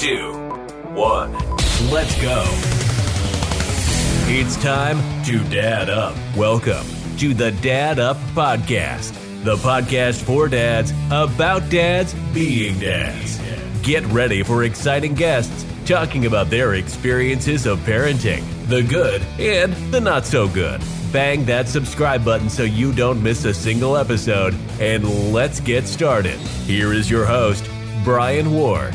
two, 0.00 0.32
one. 0.94 1.30
Let's 1.90 2.18
go. 2.22 2.42
It's 4.32 4.56
time 4.56 4.96
to 5.24 5.44
Dad 5.50 5.90
Up. 5.90 6.16
Welcome 6.34 6.86
to 7.18 7.34
the 7.34 7.52
Dad 7.52 7.98
Up 7.98 8.16
Podcast, 8.34 9.12
the 9.44 9.56
podcast 9.56 10.22
for 10.22 10.48
dads 10.48 10.94
about 11.10 11.68
dads 11.68 12.14
being 12.32 12.78
dads. 12.78 13.38
Get 13.82 14.02
ready 14.06 14.42
for 14.42 14.64
exciting 14.64 15.12
guests 15.12 15.66
talking 15.84 16.24
about 16.24 16.48
their 16.48 16.76
experiences 16.76 17.66
of 17.66 17.78
parenting, 17.80 18.42
the 18.68 18.82
good 18.82 19.20
and 19.38 19.74
the 19.92 20.00
not 20.00 20.24
so 20.24 20.48
good. 20.48 20.80
Bang 21.12 21.44
that 21.44 21.68
subscribe 21.68 22.24
button 22.24 22.48
so 22.48 22.62
you 22.62 22.94
don't 22.94 23.22
miss 23.22 23.44
a 23.44 23.52
single 23.52 23.98
episode, 23.98 24.54
and 24.80 25.30
let's 25.30 25.60
get 25.60 25.86
started. 25.86 26.38
Here 26.64 26.94
is 26.94 27.10
your 27.10 27.26
host, 27.26 27.68
Brian 28.02 28.54
Ward. 28.54 28.94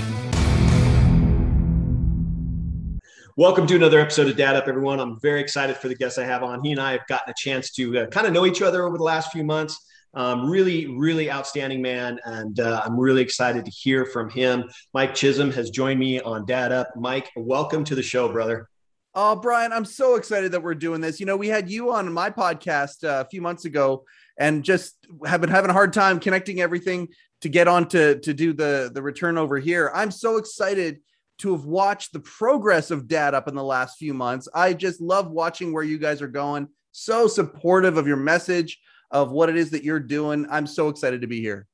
Welcome 3.38 3.68
to 3.68 3.76
another 3.76 4.00
episode 4.00 4.30
of 4.30 4.38
Dad 4.38 4.56
Up, 4.56 4.70
everyone. 4.70 5.02
I'm 5.02 5.20
very 5.20 5.42
excited 5.42 5.76
for 5.76 5.90
the 5.90 5.96
guest 5.96 6.18
I 6.18 6.24
have 6.24 6.42
on. 6.42 6.64
He 6.64 6.72
and 6.72 6.80
I 6.80 6.94
have 6.94 7.06
gotten 7.08 7.30
a 7.30 7.34
chance 7.36 7.70
to 7.72 7.98
uh, 7.98 8.06
kind 8.06 8.26
of 8.26 8.32
know 8.32 8.46
each 8.46 8.62
other 8.62 8.86
over 8.88 8.98
the 8.98 9.04
last 9.04 9.34
few 9.34 9.44
months. 9.44 9.78
Um, 10.14 10.50
really, 10.50 10.86
really 10.86 11.30
outstanding 11.30 11.82
man, 11.82 12.18
and 12.24 12.58
uh, 12.62 12.82
I'm 12.86 12.98
really 12.98 13.22
excited 13.22 13.66
to 13.66 13.72
hear 13.72 14.06
from 14.06 14.30
him. 14.30 14.70
Mike 14.94 15.14
Chisholm 15.14 15.52
has 15.52 15.70
joined 15.70 16.00
me 16.00 16.22
on 16.22 16.46
Dad 16.46 16.72
Up. 16.72 16.88
Mike, 16.96 17.30
welcome 17.36 17.84
to 17.84 17.94
the 17.94 18.02
show, 18.02 18.30
brother. 18.30 18.70
Oh, 19.14 19.36
Brian, 19.36 19.74
I'm 19.74 19.84
so 19.84 20.16
excited 20.16 20.54
that 20.54 20.64
we're 20.64 20.74
doing 20.74 21.02
this. 21.02 21.20
You 21.20 21.26
know, 21.26 21.36
we 21.36 21.50
had 21.50 21.70
you 21.70 21.92
on 21.92 22.14
my 22.14 22.30
podcast 22.30 23.04
uh, 23.04 23.20
a 23.20 23.30
few 23.30 23.42
months 23.42 23.66
ago, 23.66 24.06
and 24.40 24.64
just 24.64 24.96
have 25.26 25.42
been 25.42 25.50
having 25.50 25.70
a 25.70 25.74
hard 25.74 25.92
time 25.92 26.22
connecting 26.22 26.62
everything 26.62 27.10
to 27.42 27.50
get 27.50 27.68
on 27.68 27.90
to 27.90 28.18
to 28.18 28.34
do 28.34 28.54
the 28.54 28.92
the 28.94 29.02
return 29.02 29.38
over 29.38 29.60
here. 29.60 29.92
I'm 29.94 30.12
so 30.12 30.38
excited 30.38 31.02
to 31.40 31.52
have 31.52 31.66
watched 31.66 32.14
the 32.14 32.20
progress 32.20 32.92
of 32.92 33.08
Dad 33.08 33.34
Up 33.34 33.48
in 33.48 33.56
the 33.56 33.64
last 33.64 33.98
few 33.98 34.14
months. 34.14 34.48
I 34.54 34.74
just 34.74 35.02
love 35.02 35.30
watching 35.30 35.74
where 35.74 35.84
you 35.84 35.98
guys 35.98 36.22
are 36.22 36.28
going. 36.28 36.68
So 36.92 37.28
supportive 37.28 37.98
of 37.98 38.08
your 38.08 38.18
message, 38.18 38.80
of 39.12 39.32
what 39.32 39.50
it 39.50 39.58
is 39.58 39.70
that 39.72 39.84
you're 39.84 40.00
doing. 40.00 40.48
I'm 40.50 40.68
so 40.68 40.90
excited 40.90 41.22
to 41.22 41.28
be 41.28 41.42
here. 41.42 41.68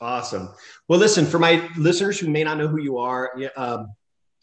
Awesome. 0.00 0.50
Well, 0.88 0.98
listen, 0.98 1.24
for 1.24 1.38
my 1.38 1.68
listeners 1.76 2.18
who 2.18 2.28
may 2.28 2.44
not 2.44 2.58
know 2.58 2.68
who 2.68 2.82
you 2.82 2.98
are, 2.98 3.32
um, 3.56 3.88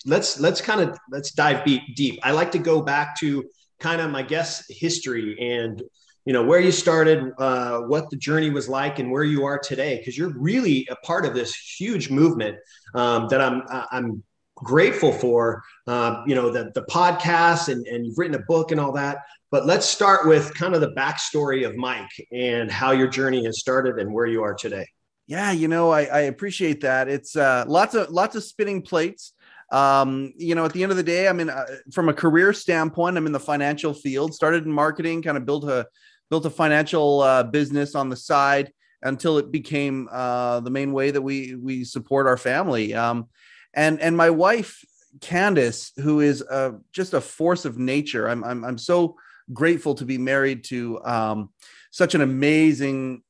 let's 0.06 0.40
let's 0.40 0.62
kind 0.62 0.82
of 0.82 0.98
let's 1.12 1.32
dive 1.32 1.64
deep. 1.64 1.82
Deep. 1.96 2.20
I 2.24 2.32
like 2.32 2.52
to 2.54 2.60
go 2.60 2.82
back 2.82 3.20
to 3.20 3.44
kind 3.80 4.02
of 4.02 4.10
my 4.10 4.24
guest 4.24 4.66
history 4.70 5.38
and 5.40 5.82
you 6.26 6.34
know 6.34 6.44
where 6.44 6.60
you 6.60 6.72
started, 6.72 7.32
uh, 7.38 7.82
what 7.82 8.10
the 8.10 8.16
journey 8.16 8.50
was 8.50 8.68
like, 8.68 8.98
and 8.98 9.12
where 9.12 9.24
you 9.24 9.46
are 9.46 9.60
today, 9.60 9.98
because 9.98 10.18
you're 10.18 10.34
really 10.38 10.88
a 10.90 10.96
part 10.98 11.26
of 11.26 11.36
this 11.36 11.56
huge 11.56 12.10
movement 12.10 12.58
um, 12.96 13.28
that 13.30 13.42
I'm 13.42 13.62
I'm 13.92 14.24
grateful 14.64 15.12
for 15.12 15.64
uh, 15.88 16.24
you 16.26 16.36
know 16.36 16.50
the, 16.50 16.72
the 16.74 16.84
podcast 16.84 17.70
and, 17.70 17.86
and 17.88 18.06
you've 18.06 18.18
written 18.18 18.36
a 18.36 18.44
book 18.48 18.72
and 18.72 18.80
all 18.80 18.92
that. 18.94 19.20
But 19.52 19.66
let's 19.66 19.86
start 19.86 20.28
with 20.28 20.54
kind 20.56 20.74
of 20.74 20.82
the 20.82 20.92
backstory 20.92 21.68
of 21.68 21.76
mike 21.76 22.10
and 22.32 22.72
how 22.72 22.92
your 22.92 23.08
journey 23.08 23.46
has 23.46 23.60
started 23.60 24.00
and 24.00 24.12
where 24.12 24.26
you 24.26 24.44
are 24.44 24.54
today. 24.54 24.88
Yeah 25.28 25.52
you 25.52 25.68
know 25.68 25.92
i, 25.92 26.04
I 26.04 26.20
appreciate 26.22 26.82
that. 26.82 27.08
It's 27.08 27.36
uh, 27.36 27.66
lots 27.68 27.96
of 27.96 28.10
lots 28.10 28.36
of 28.36 28.44
spinning 28.44 28.82
plates. 28.82 29.34
Um, 29.72 30.34
you 30.38 30.56
know 30.56 30.66
at 30.66 30.74
the 30.74 30.84
end 30.84 30.92
of 30.92 30.98
the 30.98 31.04
day 31.04 31.28
i 31.28 31.34
mean 31.34 31.50
uh, 31.50 31.66
from 31.92 32.08
a 32.08 32.14
career 32.14 32.54
standpoint 32.54 33.18
i'm 33.18 33.26
in 33.26 33.32
the 33.32 33.40
financial 33.40 33.94
field. 33.94 34.34
Started 34.34 34.66
in 34.66 34.72
marketing 34.72 35.22
kind 35.22 35.38
of 35.38 35.46
built 35.46 35.64
a 35.66 35.88
built 36.30 36.46
a 36.46 36.50
financial 36.50 37.22
uh, 37.22 37.44
business 37.44 37.96
on 37.96 38.10
the 38.10 38.16
side 38.16 38.72
until 39.04 39.38
it 39.38 39.52
became 39.52 40.10
uh, 40.12 40.60
the 40.62 40.70
main 40.70 40.94
way 40.94 41.12
that 41.12 41.22
we 41.22 41.56
we 41.56 41.84
support 41.84 42.28
our 42.28 42.38
family. 42.38 42.94
Um, 42.94 43.30
and 43.74 44.00
and 44.00 44.16
my 44.16 44.30
wife 44.30 44.84
Candace, 45.22 45.92
who 45.98 46.22
is 46.22 46.42
uh, 46.42 46.72
just 46.92 47.14
a 47.14 47.22
force 47.22 47.66
of 47.66 47.78
nature. 47.78 48.28
I'm, 48.28 48.44
I'm 48.44 48.64
I'm 48.64 48.78
so 48.78 49.16
grateful 49.52 49.96
to 49.96 50.06
be 50.06 50.18
married 50.18 50.64
to 50.66 51.04
um, 51.04 51.50
such 51.92 52.16
an 52.16 52.22
amazing, 52.22 53.24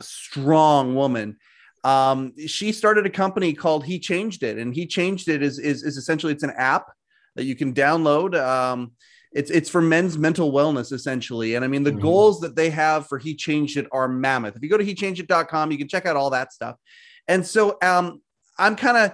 strong 0.00 0.94
woman. 0.94 1.36
Um, 1.84 2.34
she 2.46 2.72
started 2.72 3.06
a 3.06 3.10
company 3.10 3.52
called 3.52 3.84
He 3.84 3.98
Changed 3.98 4.42
It, 4.42 4.58
and 4.58 4.74
He 4.74 4.86
Changed 4.86 5.28
It 5.28 5.42
is 5.42 5.58
is, 5.58 5.82
is 5.82 5.96
essentially 5.96 6.32
it's 6.32 6.42
an 6.42 6.54
app 6.56 6.86
that 7.36 7.44
you 7.44 7.54
can 7.54 7.74
download. 7.74 8.34
Um, 8.34 8.92
it's 9.32 9.50
it's 9.50 9.68
for 9.68 9.82
men's 9.82 10.16
mental 10.16 10.50
wellness 10.50 10.92
essentially, 10.92 11.54
and 11.54 11.64
I 11.64 11.68
mean 11.68 11.82
the 11.82 11.90
mm-hmm. 11.90 12.00
goals 12.00 12.40
that 12.40 12.56
they 12.56 12.70
have 12.70 13.06
for 13.06 13.18
He 13.18 13.34
Changed 13.34 13.76
It 13.76 13.86
are 13.92 14.08
mammoth. 14.08 14.56
If 14.56 14.62
you 14.62 14.70
go 14.70 14.78
to 14.78 14.84
HeChangedIt.com, 14.84 15.70
you 15.70 15.78
can 15.78 15.88
check 15.88 16.06
out 16.06 16.16
all 16.16 16.30
that 16.30 16.52
stuff. 16.52 16.76
And 17.26 17.46
so 17.46 17.76
um, 17.82 18.22
I'm 18.58 18.74
kind 18.74 18.96
of 18.96 19.12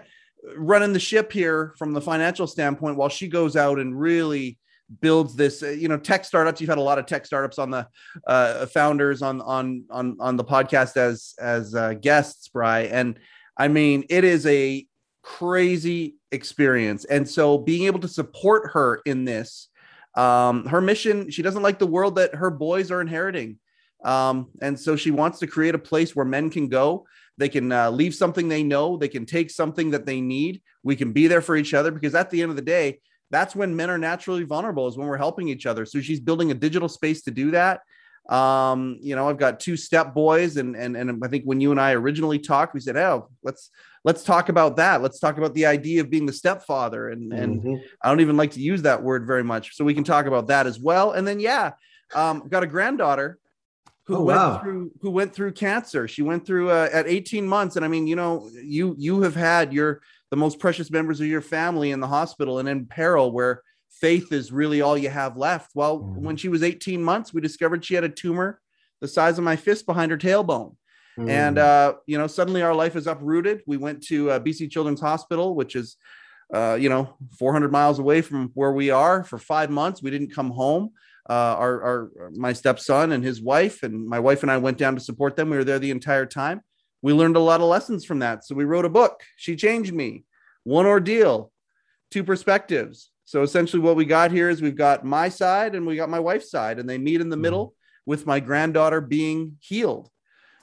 running 0.57 0.93
the 0.93 1.01
ship 1.01 1.33
here 1.33 1.75
from 1.79 1.93
the 1.93 2.01
financial 2.01 2.47
standpoint 2.47 2.97
while 2.97 3.09
she 3.09 3.29
goes 3.29 3.57
out 3.57 3.79
and 3.79 3.99
really 3.99 4.59
builds 5.01 5.35
this 5.35 5.63
uh, 5.63 5.69
you 5.69 5.89
know 5.89 5.97
tech 5.97 6.25
startups. 6.25 6.61
You've 6.61 6.69
had 6.69 6.79
a 6.79 6.83
lot 6.83 6.99
of 6.99 7.07
tech 7.07 7.27
startups 7.27 7.59
on 7.59 7.71
the 7.71 7.89
uh, 8.27 8.67
founders 8.67 9.23
on 9.23 9.41
on 9.41 9.85
on 9.91 10.17
on 10.21 10.37
the 10.37 10.45
podcast 10.45 10.97
as 10.97 11.35
as 11.41 11.75
uh, 11.75 11.95
guests 11.95 12.49
bry 12.49 12.81
and 12.81 13.19
i 13.57 13.69
mean 13.69 14.05
it 14.11 14.25
is 14.25 14.47
a 14.47 14.87
crazy 15.25 16.17
experience. 16.33 17.07
And 17.07 17.29
so 17.29 17.59
being 17.59 17.87
able 17.87 18.01
to 18.01 18.09
support 18.09 18.73
her 18.73 19.01
in 19.07 19.25
this 19.25 19.69
um 20.17 20.65
her 20.67 20.81
mission 20.81 21.29
she 21.29 21.43
doesn't 21.43 21.63
like 21.63 21.81
the 21.81 21.87
world 21.87 22.15
that 22.17 22.37
her 22.37 22.51
boys 22.51 22.93
are 22.93 23.01
inheriting. 23.01 23.59
Um 24.05 24.51
and 24.61 24.79
so 24.79 24.95
she 24.95 25.11
wants 25.11 25.39
to 25.41 25.47
create 25.47 25.75
a 25.75 25.79
place 25.79 26.15
where 26.15 26.27
men 26.27 26.51
can 26.51 26.69
go 26.69 27.07
they 27.39 27.49
can 27.49 27.73
uh, 27.73 27.91
leave 27.91 28.15
something 28.15 28.49
they 28.49 28.63
know. 28.63 28.97
They 28.97 29.09
can 29.09 29.27
take 29.27 29.51
something 29.51 29.91
that 29.91 30.07
they 30.07 30.21
need. 30.21 30.63
We 30.83 30.97
can 30.97 31.13
be 31.13 31.27
there 31.27 31.41
for 31.41 31.57
each 31.57 31.75
other 31.75 31.91
because 31.91 32.15
at 32.15 32.31
the 32.31 32.43
end 32.43 32.51
of 32.51 32.57
the 32.57 32.63
day, 32.63 33.01
that's 33.31 33.57
when 33.57 33.75
men 33.75 33.91
are 33.91 33.99
naturally 33.99 34.45
vulnerable 34.45 34.87
is 34.87 34.97
when 34.97 35.09
we're 35.09 35.17
helping 35.17 35.49
each 35.49 35.67
other. 35.67 35.85
So 35.87 36.01
she's 36.01 36.21
building 36.21 36.51
a 36.51 36.55
digital 36.55 36.89
space 36.89 37.23
to 37.23 37.31
do 37.31 37.51
that. 37.51 37.81
Um, 38.29 38.99
you 39.01 39.17
know, 39.17 39.29
I've 39.29 39.39
got 39.39 39.61
two 39.61 39.77
step 39.77 40.15
boys, 40.15 40.57
and 40.57 40.77
and 40.77 40.97
and 40.97 41.23
I 41.23 41.29
think 41.29 41.45
when 41.45 41.61
you 41.61 41.73
and 41.73 41.81
I 41.81 41.93
originally 41.93 42.39
talked, 42.39 42.73
we 42.73 42.81
said, 42.81 42.97
"Oh, 42.97 43.29
let's 43.43 43.71
let's 44.03 44.25
talk 44.25 44.49
about 44.49 44.77
that. 44.77 45.03
Let's 45.03 45.19
talk 45.19 45.37
about 45.37 45.53
the 45.53 45.67
idea 45.67 46.01
of 46.01 46.09
being 46.09 46.25
the 46.25 46.33
stepfather." 46.33 47.11
And 47.11 47.33
and 47.35 47.61
mm-hmm. 47.61 47.75
I 48.01 48.09
don't 48.09 48.21
even 48.21 48.39
like 48.39 48.53
to 48.53 48.61
use 48.61 48.83
that 48.83 49.03
word 49.03 49.27
very 49.27 49.45
much, 49.45 49.75
so 49.75 49.85
we 49.85 49.93
can 49.93 50.05
talk 50.05 50.25
about 50.25 50.47
that 50.47 50.67
as 50.67 50.81
well. 50.81 51.13
And 51.13 51.27
then 51.27 51.39
yeah, 51.39 51.73
um, 52.15 52.43
I've 52.43 52.51
got 52.51 52.63
a 52.63 52.67
granddaughter 52.67 53.39
who 54.07 54.17
oh, 54.17 54.23
went 54.23 54.39
wow. 54.39 54.59
through 54.59 54.91
who 55.01 55.11
went 55.11 55.35
through 55.35 55.53
cancer. 55.53 56.07
She 56.07 56.23
went 56.23 56.47
through 56.47 56.71
uh, 56.71 56.91
at 56.93 57.07
18 57.07 57.47
months, 57.47 57.77
and 57.77 57.85
I 57.85 57.89
mean, 57.89 58.07
you 58.07 58.17
know, 58.17 58.51
you 58.53 58.95
you 58.99 59.23
have 59.23 59.35
had 59.35 59.73
your 59.73 60.03
the 60.31 60.37
most 60.37 60.59
precious 60.59 60.91
members 60.91 61.21
of 61.21 61.27
your 61.27 61.41
family 61.41 61.91
in 61.91 62.01
the 62.01 62.07
hospital 62.07 62.59
and 62.59 62.69
in 62.69 62.87
peril, 62.87 63.33
where 63.33 63.63
faith 63.91 64.33
is 64.33 64.53
really 64.53 64.81
all 64.81 64.99
you 64.99 65.09
have 65.09 65.37
left. 65.37 65.71
Well, 65.75 66.01
mm. 66.01 66.17
when 66.17 66.37
she 66.37 66.49
was 66.49 66.63
18 66.63 67.03
months, 67.03 67.33
we 67.33 67.41
discovered 67.41 67.85
she 67.85 67.95
had 67.95 68.05
a 68.05 68.09
tumor 68.09 68.61
the 69.01 69.09
size 69.09 69.39
of 69.39 69.45
my 69.45 69.57
fist 69.57 69.87
behind 69.87 70.11
her 70.11 70.19
tailbone. 70.19 70.77
Mm. 71.19 71.29
And 71.29 71.59
uh, 71.59 71.95
you 72.07 72.19
know, 72.19 72.27
suddenly 72.27 72.63
our 72.63 72.75
life 72.75 72.97
is 72.97 73.07
uprooted. 73.07 73.63
We 73.67 73.77
went 73.77 74.03
to 74.05 74.33
uh, 74.33 74.41
BC 74.41 74.71
Children's 74.71 75.01
Hospital, 75.01 75.55
which 75.55 75.77
is 75.77 75.97
uh, 76.53 76.77
you 76.79 76.89
know 76.89 77.17
400 77.39 77.73
miles 77.73 77.99
away 77.99 78.21
from 78.21 78.51
where 78.55 78.73
we 78.73 78.91
are. 78.91 79.25
For 79.25 79.39
five 79.39 79.71
months, 79.71 80.03
we 80.03 80.11
didn't 80.11 80.35
come 80.35 80.51
home 80.51 80.91
uh, 81.29 81.33
our, 81.59 81.83
our 81.83 82.31
my 82.35 82.53
stepson 82.53 83.13
and 83.13 83.25
his 83.25 83.41
wife, 83.41 83.83
and 83.83 84.07
my 84.07 84.19
wife 84.21 84.43
and 84.43 84.51
I 84.51 84.59
went 84.59 84.79
down 84.79 84.95
to 84.95 85.01
support 85.01 85.37
them. 85.37 85.51
We 85.51 85.57
were 85.57 85.65
there 85.65 85.79
the 85.79 85.91
entire 85.91 86.27
time. 86.27 86.63
We 87.03 87.13
learned 87.13 87.37
a 87.37 87.41
lot 87.41 87.61
of 87.61 87.67
lessons 87.67 88.05
from 88.05 88.21
that. 88.21 88.45
So 88.45 88.55
we 88.55 88.65
wrote 88.65 88.85
a 88.85 88.91
book. 88.91 89.23
She 89.37 89.57
changed 89.57 89.93
me. 89.93 90.25
One 90.65 90.87
ordeal, 90.87 91.53
two 92.11 92.25
perspectives. 92.25 93.11
So 93.25 93.43
essentially, 93.43 93.83
what 93.83 93.97
we 93.97 94.05
got 94.05 94.31
here 94.31 94.51
is 94.51 94.61
we've 94.61 94.77
got 94.77 95.05
my 95.05 95.29
side 95.29 95.75
and 95.75 95.87
we 95.87 95.97
got 95.97 96.11
my 96.11 96.21
wife's 96.21 96.51
side, 96.51 96.79
and 96.79 96.89
they 96.89 96.99
meet 96.99 97.21
in 97.21 97.29
the 97.29 97.37
mm-hmm. 97.37 97.43
middle 97.43 97.75
with 98.07 98.27
my 98.27 98.41
granddaughter 98.41 99.01
being 99.01 99.57
healed. 99.61 100.11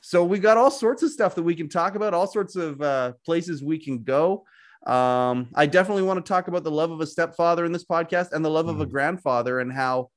So 0.01 0.23
we 0.23 0.39
got 0.39 0.57
all 0.57 0.71
sorts 0.71 1.03
of 1.03 1.11
stuff 1.11 1.35
that 1.35 1.43
we 1.43 1.55
can 1.55 1.69
talk 1.69 1.95
about, 1.95 2.13
all 2.13 2.27
sorts 2.27 2.55
of 2.55 2.81
uh, 2.81 3.13
places 3.25 3.63
we 3.63 3.77
can 3.77 4.03
go. 4.03 4.45
Um, 4.85 5.49
I 5.53 5.67
definitely 5.67 6.03
want 6.03 6.23
to 6.23 6.27
talk 6.27 6.47
about 6.47 6.63
the 6.63 6.71
love 6.71 6.89
of 6.89 7.01
a 7.01 7.05
stepfather 7.05 7.65
in 7.65 7.71
this 7.71 7.85
podcast 7.85 8.31
and 8.31 8.43
the 8.43 8.49
love 8.49 8.65
mm-hmm. 8.65 8.75
of 8.75 8.81
a 8.81 8.85
mm-hmm. 8.85 8.93
grandfather 8.93 9.59
and 9.59 9.71
how 9.71 10.09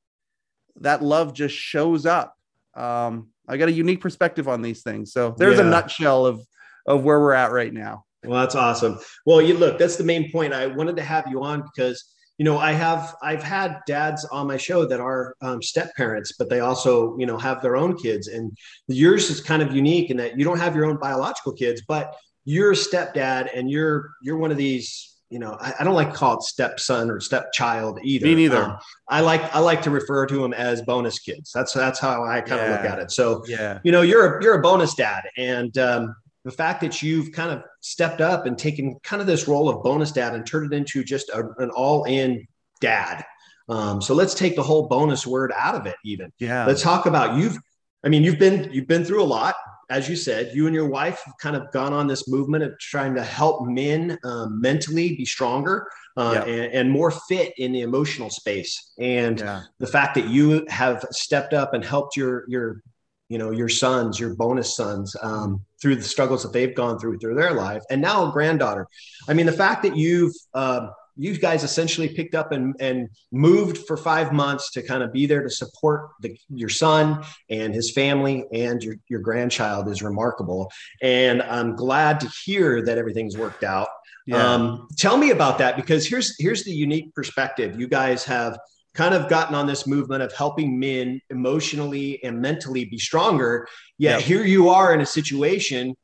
that 0.81 1.03
love 1.03 1.35
just 1.35 1.55
shows 1.55 2.07
up. 2.07 2.37
Um, 2.75 3.29
I 3.49 3.57
got 3.57 3.69
a 3.69 3.73
unique 3.73 4.01
perspective 4.01 4.49
on 4.49 4.63
these 4.63 4.83
things. 4.83 5.13
So 5.13 5.35
there's 5.39 5.59
yeah. 5.59 5.67
a 5.67 5.71
nutshell 5.71 6.27
of 6.27 6.41
of 6.87 7.05
where 7.05 7.21
we're 7.21 7.33
at 7.33 7.53
right 7.53 7.73
now. 7.73 8.05
Well, 8.25 8.41
that's 8.41 8.55
awesome. 8.55 8.99
Well, 9.27 9.41
you 9.41 9.55
look, 9.55 9.79
that's 9.79 9.97
the 9.97 10.05
main 10.05 10.31
point. 10.31 10.53
I 10.53 10.67
wanted 10.67 10.97
to 10.97 11.03
have 11.03 11.27
you 11.29 11.43
on 11.43 11.63
because 11.63 12.03
you 12.39 12.45
know 12.45 12.59
I 12.59 12.73
have 12.73 13.15
I've 13.23 13.43
had 13.43 13.81
dads 13.87 14.25
on 14.27 14.47
my 14.47 14.57
show 14.57 14.87
that 14.87 15.01
are 15.01 15.35
um, 15.43 15.63
step 15.63 15.95
parents, 15.95 16.33
but 16.39 16.49
they 16.49 16.61
also 16.61 17.17
you 17.19 17.27
know 17.27 17.39
have 17.39 17.63
their 17.63 17.77
own 17.77 17.97
kids, 17.97 18.29
and 18.29 18.57
yours 18.89 19.31
is 19.31 19.41
kind 19.41 19.63
of 19.63 19.75
unique 19.75 20.11
in 20.11 20.17
that 20.17 20.39
you 20.39 20.45
don't 20.45 20.59
have 20.59 20.75
your 20.75 20.87
own 20.87 20.99
biological 20.99 21.53
kids, 21.53 21.83
but 21.87 22.15
you're 22.45 22.73
a 22.73 22.77
stepdad 22.77 23.49
and 23.55 23.71
you're 23.71 24.11
you're 24.23 24.37
one 24.37 24.51
of 24.51 24.57
these 24.57 25.14
you 25.35 25.41
know, 25.41 25.59
I, 25.61 25.75
I, 25.81 25.85
don't 25.85 25.95
like 25.95 26.13
to 26.13 26.17
call 26.17 26.37
it 26.37 26.45
stepson 26.45 27.11
or 27.11 27.19
stepchild 27.19 27.99
either. 28.05 28.25
Me 28.25 28.37
neither. 28.37 28.63
Um, 28.63 28.79
I 29.09 29.21
like 29.21 29.43
I 29.53 29.59
like 29.59 29.83
to 29.83 29.91
refer 29.91 30.27
to 30.27 30.37
them 30.37 30.53
as 30.53 30.81
bonus 30.83 31.19
kids. 31.19 31.51
That's 31.53 31.73
that's 31.73 31.99
how 31.99 32.23
I 32.23 32.41
kind 32.41 32.61
of 32.61 32.69
yeah. 32.69 32.77
look 32.77 32.85
at 32.85 32.99
it. 33.01 33.11
So 33.11 33.43
yeah, 33.49 33.81
you 33.83 33.91
know, 33.91 34.03
you're 34.03 34.39
a 34.39 34.45
you're 34.45 34.55
a 34.55 34.63
bonus 34.63 34.95
dad, 34.95 35.25
and 35.37 35.77
um, 35.77 36.15
the 36.45 36.53
fact 36.53 36.83
that 36.83 37.03
you've 37.03 37.33
kind 37.33 37.51
of 37.51 37.65
stepped 37.81 38.21
up 38.21 38.47
and 38.47 38.57
taken 38.57 38.97
kind 39.03 39.21
of 39.21 39.27
this 39.27 39.49
role 39.49 39.69
of 39.69 39.83
bonus 39.83 40.13
dad 40.13 40.37
and 40.37 40.47
turned 40.47 40.73
it 40.73 40.77
into 40.77 41.03
just 41.03 41.29
a, 41.31 41.43
an 41.59 41.71
all-in 41.71 42.47
dad. 42.81 43.25
Um, 43.69 44.01
so 44.01 44.15
let's 44.15 44.35
take 44.35 44.55
the 44.55 44.63
whole 44.63 44.87
bonus 44.87 45.27
word 45.27 45.53
out 45.59 45.75
of 45.75 45.87
it. 45.87 45.97
Even 46.05 46.31
Yeah. 46.39 46.65
let's 46.65 46.81
talk 46.81 47.07
about 47.07 47.37
you've. 47.37 47.59
I 48.05 48.09
mean, 48.09 48.23
you've 48.23 48.39
been 48.39 48.71
you've 48.73 48.87
been 48.87 49.05
through 49.05 49.23
a 49.23 49.25
lot, 49.25 49.57
as 49.91 50.09
you 50.09 50.17
said. 50.17 50.53
You 50.55 50.67
and 50.67 50.75
your 50.75 50.89
wife 50.89 51.23
have 51.25 51.35
kind 51.41 51.57
of 51.57 51.71
gone 51.73 51.93
on 51.93 52.07
this 52.07 52.29
movement 52.29 52.65
of 52.65 52.79
trying 52.79 53.15
to 53.15 53.23
help 53.23 53.67
men 53.67 54.19
um, 54.25 54.61
mentally 54.61 55.17
be 55.17 55.25
stronger 55.25 55.87
uh, 56.17 56.45
Yeah. 56.47 56.53
and, 56.53 56.73
and 56.75 56.91
more 56.91 57.11
fit 57.11 57.55
in 57.59 57.73
the 57.73 57.83
emotional 57.83 58.31
space. 58.31 58.93
And 58.99 59.41
yeah. 59.41 59.63
the 59.79 59.87
fact 59.87 60.15
that 60.17 60.29
you 60.29 60.65
have 60.69 61.05
stepped 61.11 61.53
up 61.55 61.75
and 61.75 61.85
helped 61.85 62.17
your 62.17 62.45
your 62.49 62.83
you 63.31 63.39
know 63.39 63.51
your 63.51 63.71
sons 63.71 64.21
your 64.21 64.35
bonus 64.35 64.77
sons 64.77 65.17
um, 65.23 65.61
through 65.81 65.97
the 65.97 66.03
struggles 66.03 66.43
that 66.43 66.53
they've 66.53 66.75
gone 66.75 66.99
through 66.99 67.19
through 67.19 67.35
their 67.35 67.55
life 67.55 67.83
and 67.91 68.01
now 68.03 68.29
a 68.29 68.31
granddaughter 68.31 68.87
i 69.29 69.33
mean 69.33 69.47
the 69.47 69.53
fact 69.53 69.83
that 69.83 69.97
you've 69.97 70.35
uh, 70.53 70.89
you 71.17 71.37
guys 71.39 71.63
essentially 71.65 72.09
picked 72.09 72.35
up 72.35 72.51
and, 72.53 72.75
and 72.81 73.09
moved 73.31 73.79
for 73.87 73.97
five 73.97 74.33
months 74.33 74.71
to 74.73 74.83
kind 74.83 75.03
of 75.03 75.13
be 75.13 75.27
there 75.27 75.43
to 75.43 75.51
support 75.51 76.11
the, 76.21 76.37
your 76.49 76.69
son 76.69 77.25
and 77.51 77.73
his 77.75 77.93
family 77.93 78.45
and 78.53 78.83
your, 78.83 78.97
your 79.09 79.21
grandchild 79.21 79.89
is 79.89 80.03
remarkable 80.03 80.71
and 81.03 81.41
i'm 81.43 81.77
glad 81.77 82.19
to 82.21 82.29
hear 82.45 82.83
that 82.83 82.99
everything's 82.99 83.37
worked 83.37 83.63
out 83.65 83.89
Yeah. 84.27 84.55
um, 84.55 84.89
tell 84.99 85.17
me 85.17 85.31
about 85.31 85.59
that 85.59 85.77
because 85.77 86.07
here's 86.07 86.35
here's 86.39 86.65
the 86.65 86.73
unique 86.73 87.15
perspective. 87.15 87.79
You 87.79 87.87
guys 87.89 88.25
have 88.25 88.59
kind 88.95 89.15
of 89.15 89.29
gotten 89.29 89.55
on 89.55 89.67
this 89.67 89.87
movement 89.87 90.23
of 90.23 90.33
helping 90.33 90.79
men 90.79 91.21
emotionally 91.29 92.23
and 92.25 92.41
mentally 92.41 92.85
be 92.87 92.97
stronger. 92.99 93.67
Yet 93.99 94.21
Yep. 94.21 94.23
here 94.23 94.45
you 94.45 94.69
are 94.71 94.95
in 94.95 95.01
a 95.01 95.07
situation 95.07 95.95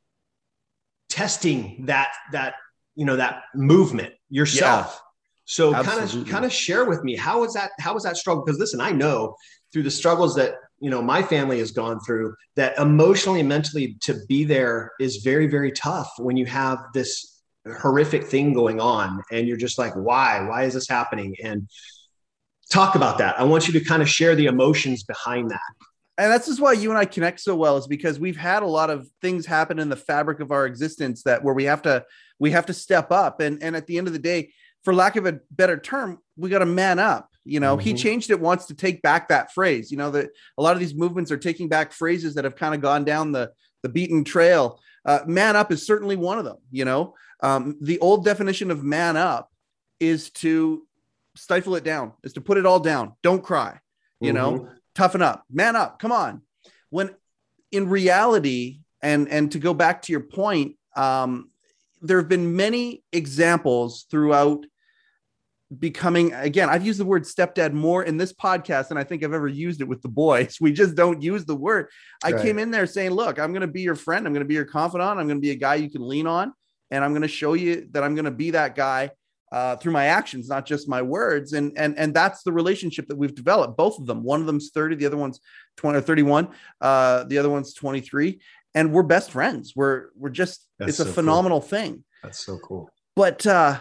testing 1.09 1.85
that 1.87 2.11
that 2.31 2.55
you 2.95 3.05
know 3.05 3.15
that 3.17 3.43
movement 3.55 4.13
yourself. 4.31 4.99
So 5.45 5.73
kind 5.73 6.01
of 6.01 6.27
kind 6.27 6.45
of 6.45 6.51
share 6.51 6.85
with 6.85 7.03
me 7.03 7.15
how 7.15 7.41
was 7.41 7.53
that 7.53 7.71
how 7.79 7.93
was 7.93 8.03
that 8.03 8.17
struggle? 8.17 8.43
Because 8.43 8.59
listen, 8.59 8.79
I 8.81 8.91
know 8.91 9.35
through 9.71 9.83
the 9.83 9.91
struggles 9.91 10.35
that 10.35 10.55
you 10.79 10.89
know 10.89 11.01
my 11.01 11.21
family 11.21 11.59
has 11.59 11.71
gone 11.71 11.99
through 11.99 12.33
that 12.55 12.77
emotionally 12.79 13.41
and 13.41 13.49
mentally 13.49 13.97
to 14.01 14.15
be 14.27 14.43
there 14.45 14.91
is 14.99 15.17
very 15.17 15.47
very 15.47 15.71
tough 15.71 16.09
when 16.17 16.37
you 16.37 16.45
have 16.45 16.79
this 16.93 17.41
horrific 17.79 18.25
thing 18.25 18.53
going 18.53 18.79
on 18.79 19.21
and 19.31 19.47
you're 19.47 19.57
just 19.57 19.77
like 19.77 19.93
why? 19.93 20.43
Why 20.47 20.63
is 20.63 20.73
this 20.73 20.87
happening? 20.87 21.35
And 21.43 21.67
talk 22.71 22.95
about 22.95 23.17
that. 23.17 23.39
I 23.39 23.43
want 23.43 23.67
you 23.67 23.73
to 23.77 23.85
kind 23.85 24.01
of 24.01 24.09
share 24.09 24.35
the 24.35 24.45
emotions 24.45 25.03
behind 25.03 25.51
that 25.51 25.59
and 26.17 26.31
that's 26.31 26.47
just 26.47 26.59
why 26.61 26.73
you 26.73 26.89
and 26.89 26.97
I 26.97 27.05
connect 27.05 27.39
so 27.39 27.55
well 27.55 27.77
is 27.77 27.87
because 27.87 28.19
we've 28.19 28.37
had 28.37 28.63
a 28.63 28.67
lot 28.67 28.89
of 28.89 29.07
things 29.21 29.45
happen 29.45 29.79
in 29.79 29.89
the 29.89 29.95
fabric 29.95 30.39
of 30.39 30.51
our 30.51 30.65
existence 30.65 31.23
that 31.23 31.43
where 31.43 31.53
we 31.53 31.63
have 31.65 31.81
to 31.83 32.03
we 32.39 32.51
have 32.51 32.65
to 32.67 32.73
step 32.73 33.11
up. 33.11 33.39
And 33.39 33.61
and 33.63 33.75
at 33.75 33.87
the 33.87 33.97
end 33.97 34.07
of 34.07 34.13
the 34.13 34.19
day 34.19 34.51
for 34.83 34.93
lack 34.93 35.15
of 35.15 35.25
a 35.25 35.39
better 35.51 35.77
term 35.77 36.19
we 36.37 36.49
got 36.49 36.59
to 36.59 36.65
man 36.65 36.99
up 36.99 37.29
you 37.43 37.59
know? 37.59 37.75
He 37.77 37.91
Mhm. 37.93 37.97
changed 37.97 38.29
it 38.29 38.39
once 38.39 38.67
to 38.67 38.75
take 38.75 39.01
back 39.01 39.29
that 39.29 39.51
phrase 39.53 39.89
you 39.91 39.97
know 39.97 40.11
that 40.11 40.29
a 40.57 40.61
lot 40.61 40.73
of 40.73 40.79
these 40.79 40.93
movements 40.93 41.31
are 41.31 41.37
taking 41.37 41.67
back 41.69 41.91
phrases 41.91 42.35
that 42.35 42.43
have 42.43 42.55
kind 42.55 42.75
of 42.75 42.81
gone 42.81 43.03
down 43.03 43.31
the 43.31 43.51
the 43.83 43.89
beaten 43.89 44.23
trail. 44.23 44.79
Uh, 45.05 45.21
man 45.25 45.55
up 45.55 45.71
is 45.71 45.85
certainly 45.85 46.15
one 46.15 46.37
of 46.37 46.45
them 46.45 46.57
you 46.71 46.85
know? 46.85 47.15
Um, 47.41 47.77
the 47.81 47.97
old 47.99 48.23
definition 48.25 48.69
of 48.69 48.83
man 48.83 49.17
up 49.17 49.49
is 49.99 50.29
to 50.31 50.85
stifle 51.35 51.75
it 51.75 51.83
down 51.83 52.13
is 52.23 52.33
to 52.33 52.41
put 52.41 52.57
it 52.57 52.65
all 52.65 52.79
down. 52.79 53.13
Don't 53.23 53.43
cry 53.43 53.79
you 54.19 54.33
know? 54.33 54.51
Mhm. 54.51 54.75
Toughen 54.95 55.21
up. 55.21 55.43
Man 55.51 55.75
up. 55.75 55.99
Come 55.99 56.11
on. 56.11 56.41
When 56.89 57.11
in 57.71 57.89
reality 57.89 58.81
and 59.01 59.27
and 59.29 59.51
to 59.51 59.59
go 59.59 59.73
back 59.73 60.01
to 60.03 60.11
your 60.11 60.21
point 60.21 60.75
um 60.95 61.49
there 62.01 62.17
have 62.17 62.27
been 62.27 62.55
many 62.55 63.03
examples 63.13 64.05
throughout 64.11 64.65
becoming 65.79 66.33
again 66.33 66.69
i've 66.69 66.85
used 66.85 66.99
the 66.99 67.05
word 67.05 67.23
stepdad 67.23 67.71
more 67.71 68.03
in 68.03 68.17
this 68.17 68.33
podcast 68.33 68.89
than 68.89 68.97
i 68.97 69.03
think 69.05 69.23
i've 69.23 69.31
ever 69.33 69.47
used 69.47 69.79
it 69.79 69.87
with 69.87 70.01
the 70.01 70.09
boys. 70.09 70.57
We 70.61 70.73
just 70.73 70.95
don't 70.95 71.21
use 71.21 71.45
the 71.45 71.55
word. 71.55 71.87
I 72.23 72.33
Right. 72.33 72.41
came 72.41 72.59
in 72.59 72.71
there 72.71 72.85
saying 72.85 73.11
look 73.11 73.39
i'm 73.39 73.53
going 73.53 73.61
to 73.61 73.67
be 73.67 73.81
your 73.81 73.95
friend. 73.95 74.27
I'm 74.27 74.33
going 74.33 74.43
to 74.43 74.47
be 74.47 74.55
your 74.55 74.65
confidant. 74.65 75.17
I'm 75.17 75.27
going 75.27 75.37
to 75.37 75.47
be 75.47 75.51
a 75.51 75.55
guy 75.55 75.75
you 75.75 75.89
can 75.89 76.05
lean 76.05 76.27
on 76.27 76.53
and 76.91 77.03
i'm 77.05 77.11
going 77.13 77.21
to 77.21 77.27
show 77.29 77.53
you 77.53 77.87
that 77.91 78.03
i'm 78.03 78.15
going 78.15 78.25
to 78.25 78.31
be 78.31 78.51
that 78.51 78.75
guy 78.75 79.11
uh, 79.51 79.75
through 79.75 79.91
my 79.91 80.05
actions 80.05 80.47
not 80.47 80.65
just 80.65 80.87
my 80.87 81.01
words 81.01 81.53
and 81.53 81.73
and 81.77 81.97
and 81.97 82.13
that's 82.13 82.43
the 82.43 82.51
relationship 82.51 83.07
that 83.07 83.17
we've 83.17 83.35
developed 83.35 83.75
both 83.77 83.99
of 83.99 84.05
them 84.05 84.23
one 84.23 84.39
of 84.39 84.47
them's 84.47 84.69
30 84.69 84.95
the 84.95 85.05
other 85.05 85.17
one's 85.17 85.39
20 85.77 85.97
or 85.97 86.01
31 86.01 86.47
uh 86.79 87.23
the 87.25 87.37
other 87.37 87.49
one's 87.49 87.73
23 87.73 88.39
and 88.75 88.93
we're 88.93 89.03
best 89.03 89.31
friends 89.31 89.73
we're 89.75 90.07
we're 90.15 90.29
just 90.29 90.67
That's 90.79 90.91
it's 90.91 90.99
a 90.99 91.03
so 91.03 91.05
cool. 91.05 91.13
phenomenal 91.13 91.61
thing 91.61 92.03
that's 92.23 92.45
so 92.45 92.57
cool 92.59 92.89
but 93.15 93.45
uh, 93.45 93.79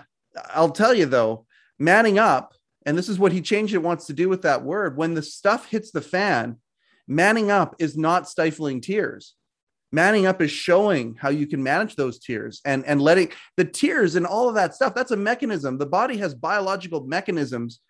I'll 0.55 0.71
tell 0.71 0.95
you 0.95 1.07
though, 1.07 1.47
manning 1.79 2.19
up, 2.19 2.55
and 2.87 2.97
this 2.97 3.09
is 3.09 3.19
what 3.19 3.33
he 3.33 3.41
changed 3.41 3.75
it 3.75 3.79
wants 3.83 4.07
to 4.07 4.13
do 4.13 4.29
with 4.29 4.43
that 4.43 4.65
word. 4.65 4.97
When 4.97 5.15
the 5.15 5.23
stuff 5.23 5.67
hits 5.67 5.91
the 5.91 6.01
fan, 6.01 6.57
manning 7.07 7.51
up 7.51 7.77
is 7.79 7.97
not 7.97 8.29
stifling 8.29 8.81
tears. 8.81 9.35
Manning 9.93 10.27
up 10.27 10.41
is 10.41 10.51
showing 10.51 11.17
how 11.19 11.31
you 11.31 11.47
can 11.47 11.63
manage 11.63 11.97
those 11.97 12.19
tears 12.19 12.61
and 12.65 12.85
and 12.87 13.03
letting 13.03 13.31
the 13.57 13.65
tears 13.65 14.15
and 14.15 14.27
all 14.27 14.49
of 14.49 14.55
that 14.55 14.75
stuff. 14.75 14.95
That's 14.95 15.11
a 15.11 15.17
mechanism. 15.17 15.79
The 15.79 15.87
body 15.87 16.17
has 16.19 16.35
biological 16.35 17.05
mechanisms, 17.05 17.81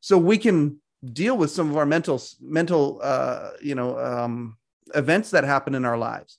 so 0.00 0.16
we 0.16 0.38
can 0.38 0.80
deal 1.12 1.36
with 1.36 1.50
some 1.50 1.68
of 1.70 1.76
our 1.76 1.86
mental 1.86 2.22
mental 2.40 3.00
uh, 3.02 3.50
you 3.60 3.74
know 3.74 3.98
um, 3.98 4.56
events 4.94 5.30
that 5.30 5.44
happen 5.44 5.74
in 5.74 5.84
our 5.84 5.98
lives 5.98 6.38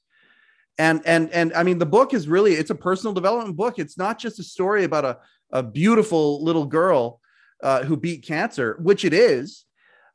and 0.77 1.01
and 1.05 1.29
and 1.31 1.53
i 1.53 1.63
mean 1.63 1.77
the 1.77 1.85
book 1.85 2.13
is 2.13 2.27
really 2.27 2.53
it's 2.53 2.69
a 2.69 2.75
personal 2.75 3.13
development 3.13 3.55
book 3.55 3.77
it's 3.77 3.97
not 3.97 4.17
just 4.17 4.39
a 4.39 4.43
story 4.43 4.83
about 4.83 5.05
a, 5.05 5.17
a 5.51 5.61
beautiful 5.61 6.43
little 6.43 6.65
girl 6.65 7.19
uh, 7.61 7.83
who 7.83 7.95
beat 7.95 8.25
cancer 8.25 8.77
which 8.81 9.05
it 9.05 9.13
is 9.13 9.65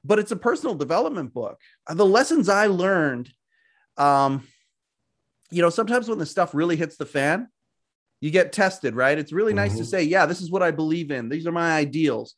but 0.04 0.18
it's 0.18 0.32
a 0.32 0.36
personal 0.36 0.74
development 0.74 1.32
book 1.32 1.60
the 1.88 2.04
lessons 2.04 2.48
i 2.48 2.66
learned 2.66 3.30
um 3.96 4.42
you 5.50 5.62
know 5.62 5.70
sometimes 5.70 6.08
when 6.08 6.18
the 6.18 6.26
stuff 6.26 6.54
really 6.54 6.76
hits 6.76 6.96
the 6.96 7.06
fan 7.06 7.48
you 8.20 8.30
get 8.32 8.52
tested 8.52 8.96
right? 8.96 9.16
It's 9.16 9.32
really 9.32 9.54
nice 9.54 9.76
to 9.78 9.84
Mhm. 9.84 9.86
say 9.86 10.02
yeah 10.02 10.26
this 10.26 10.40
is 10.40 10.50
what 10.50 10.62
i 10.62 10.70
believe 10.72 11.10
in. 11.12 11.28
These 11.28 11.46
are 11.46 11.52
my 11.52 11.76
ideals. 11.76 12.34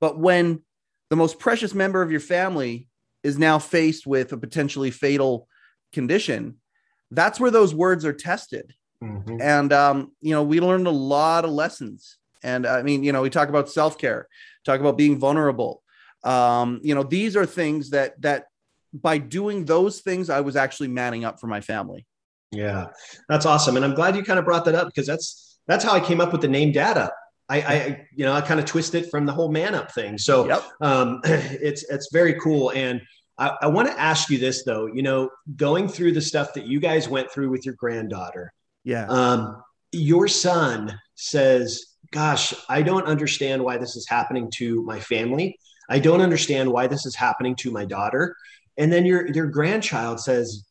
But 0.00 0.18
when 0.18 0.62
the 1.10 1.16
most 1.16 1.38
precious 1.38 1.74
member 1.74 2.02
of 2.02 2.10
your 2.10 2.20
family 2.20 2.88
is 3.22 3.36
now 3.38 3.58
faced 3.58 4.06
with 4.06 4.32
a 4.32 4.36
potentially 4.38 4.90
fatal 4.90 5.48
condition 5.92 6.56
that's 7.10 7.38
where 7.38 7.50
those 7.50 7.74
words 7.74 8.04
are 8.04 8.12
tested. 8.12 8.74
Mhm. 9.02 9.40
and 9.40 9.72
um, 9.72 10.12
you 10.20 10.30
know 10.34 10.42
we 10.42 10.60
learned 10.60 10.86
a 10.86 10.90
lot 11.14 11.44
of 11.44 11.50
lessons. 11.50 12.18
And 12.42 12.66
i 12.66 12.82
mean 12.82 13.02
you 13.04 13.12
know 13.12 13.22
we 13.22 13.30
talk 13.30 13.48
about 13.48 13.68
self-care 13.70 14.28
talk 14.64 14.80
about 14.80 14.96
being 14.96 15.18
vulnerable. 15.18 15.82
Um, 16.22 16.80
you 16.82 16.94
know 16.94 17.02
these 17.02 17.36
are 17.36 17.44
things 17.46 17.90
that 17.90 18.20
that 18.22 18.46
by 18.92 19.18
doing 19.18 19.64
those 19.64 20.00
things 20.00 20.30
i 20.30 20.40
was 20.40 20.54
actually 20.56 20.88
manning 20.88 21.24
up 21.24 21.40
for 21.40 21.48
my 21.48 21.60
family 21.60 22.06
Yeah, 22.54 22.86
that's 23.28 23.46
awesome, 23.46 23.76
and 23.76 23.84
I'm 23.84 23.94
glad 23.94 24.16
you 24.16 24.22
kind 24.22 24.38
of 24.38 24.44
brought 24.44 24.64
that 24.66 24.74
up 24.74 24.88
because 24.88 25.06
that's 25.06 25.58
that's 25.66 25.84
how 25.84 25.92
I 25.92 26.00
came 26.00 26.20
up 26.20 26.32
with 26.32 26.40
the 26.40 26.48
name 26.48 26.72
Dad 26.72 26.98
Up. 26.98 27.14
I, 27.48 27.60
I 27.60 28.06
you 28.14 28.24
know, 28.24 28.32
I 28.32 28.40
kind 28.40 28.58
of 28.58 28.66
twisted 28.66 29.10
from 29.10 29.26
the 29.26 29.32
whole 29.32 29.50
man 29.50 29.74
up 29.74 29.92
thing. 29.92 30.18
So 30.18 30.46
yep 30.46 30.62
um, 30.80 31.20
it's 31.24 31.84
it's 31.90 32.08
very 32.12 32.34
cool. 32.40 32.70
And 32.70 33.00
I, 33.38 33.56
I 33.62 33.66
want 33.66 33.88
to 33.88 34.00
ask 34.00 34.30
you 34.30 34.38
this 34.38 34.64
though. 34.64 34.86
You 34.86 35.02
know, 35.02 35.30
going 35.56 35.88
through 35.88 36.12
the 36.12 36.22
stuff 36.22 36.54
that 36.54 36.66
you 36.66 36.80
guys 36.80 37.08
went 37.08 37.30
through 37.30 37.50
with 37.50 37.66
your 37.66 37.74
granddaughter, 37.74 38.52
yeah 38.84 39.06
um, 39.08 39.62
your 39.92 40.28
son 40.28 40.98
says, 41.14 41.84
"Gosh, 42.12 42.54
I 42.68 42.82
don't 42.82 43.06
understand 43.06 43.62
why 43.62 43.76
this 43.76 43.96
is 43.96 44.08
happening 44.08 44.50
to 44.56 44.82
my 44.82 45.00
family. 45.00 45.58
I 45.90 45.98
don't 45.98 46.22
understand 46.22 46.72
why 46.72 46.86
this 46.86 47.04
is 47.04 47.14
happening 47.14 47.56
to 47.56 47.70
my 47.70 47.84
daughter." 47.84 48.36
And 48.76 48.92
then 48.92 49.04
your 49.04 49.30
your 49.32 49.46
grandchild 49.46 50.20
says, 50.20 50.64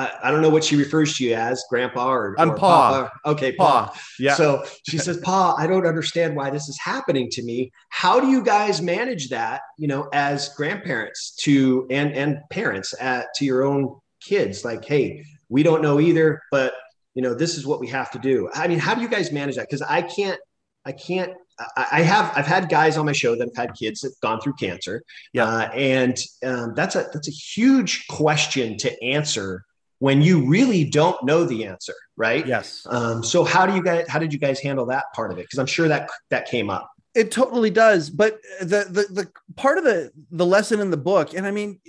I, 0.00 0.10
I 0.24 0.30
don't 0.30 0.40
know 0.40 0.50
what 0.50 0.64
she 0.64 0.76
refers 0.76 1.16
to 1.16 1.24
you 1.24 1.34
as, 1.34 1.62
Grandpa 1.68 2.08
or, 2.10 2.34
I'm 2.38 2.50
or 2.52 2.56
Pa. 2.56 2.90
Papa. 2.90 3.12
Okay, 3.32 3.52
Pa. 3.52 3.86
Pa. 3.88 4.00
yeah 4.18 4.34
So 4.34 4.64
she 4.88 4.96
says, 4.98 5.18
Pa, 5.18 5.54
I 5.58 5.66
don't 5.66 5.86
understand 5.86 6.34
why 6.36 6.48
this 6.50 6.68
is 6.68 6.78
happening 6.78 7.28
to 7.32 7.42
me. 7.42 7.70
How 7.90 8.18
do 8.20 8.28
you 8.28 8.42
guys 8.42 8.80
manage 8.80 9.28
that, 9.28 9.60
you 9.78 9.88
know, 9.88 10.08
as 10.12 10.54
grandparents 10.54 11.34
to 11.44 11.86
and 11.90 12.12
and 12.12 12.38
parents 12.50 12.94
at 13.00 13.26
to 13.36 13.44
your 13.44 13.64
own 13.64 13.96
kids? 14.22 14.64
Like, 14.64 14.84
hey, 14.84 15.24
we 15.48 15.62
don't 15.62 15.82
know 15.82 16.00
either, 16.00 16.40
but 16.50 16.72
you 17.14 17.22
know, 17.22 17.34
this 17.34 17.58
is 17.58 17.66
what 17.66 17.80
we 17.80 17.88
have 17.88 18.10
to 18.12 18.18
do. 18.18 18.48
I 18.54 18.68
mean, 18.68 18.78
how 18.78 18.94
do 18.94 19.02
you 19.02 19.08
guys 19.08 19.32
manage 19.32 19.56
that? 19.56 19.66
Because 19.68 19.82
I 19.82 20.02
can't, 20.02 20.40
I 20.86 20.92
can't. 20.92 21.32
I 21.76 21.86
I 21.92 22.02
have 22.02 22.32
I've 22.36 22.46
had 22.46 22.68
guys 22.70 22.96
on 22.96 23.04
my 23.04 23.12
show 23.12 23.32
that 23.36 23.48
have 23.48 23.56
had 23.68 23.76
kids 23.76 24.00
that've 24.00 24.18
gone 24.22 24.40
through 24.40 24.54
cancer, 24.54 25.02
Yeah. 25.34 25.44
uh, 25.46 25.68
and 25.74 26.16
um, 26.44 26.72
that's 26.74 26.94
a 26.96 27.02
that's 27.12 27.28
a 27.28 27.32
huge 27.32 28.06
question 28.08 28.78
to 28.78 28.88
answer 29.04 29.64
when 30.00 30.20
you 30.20 30.46
really 30.46 30.84
don't 30.84 31.22
know 31.24 31.44
the 31.44 31.64
answer, 31.64 31.94
right? 32.16 32.46
yes 32.46 32.86
Um, 32.90 33.22
so 33.22 33.44
how 33.44 33.64
do 33.66 33.74
you 33.74 33.82
guys 33.82 34.06
how 34.08 34.18
did 34.18 34.32
you 34.32 34.38
guys 34.38 34.60
handle 34.60 34.86
that 34.86 35.04
part 35.14 35.30
of 35.32 35.38
it? 35.38 35.42
Because 35.42 35.58
I'm 35.58 35.66
sure 35.66 35.88
that 35.88 36.10
that 36.30 36.46
came 36.46 36.68
up. 36.68 36.90
it 37.14 37.30
totally 37.30 37.70
does 37.70 38.10
but 38.10 38.40
the, 38.60 38.86
the 38.96 39.04
the 39.18 39.28
part 39.56 39.78
of 39.78 39.84
the 39.84 40.10
the 40.30 40.46
lesson 40.46 40.80
in 40.80 40.90
the 40.90 41.02
book 41.10 41.34
and 41.34 41.44
i 41.46 41.50
mean 41.50 41.80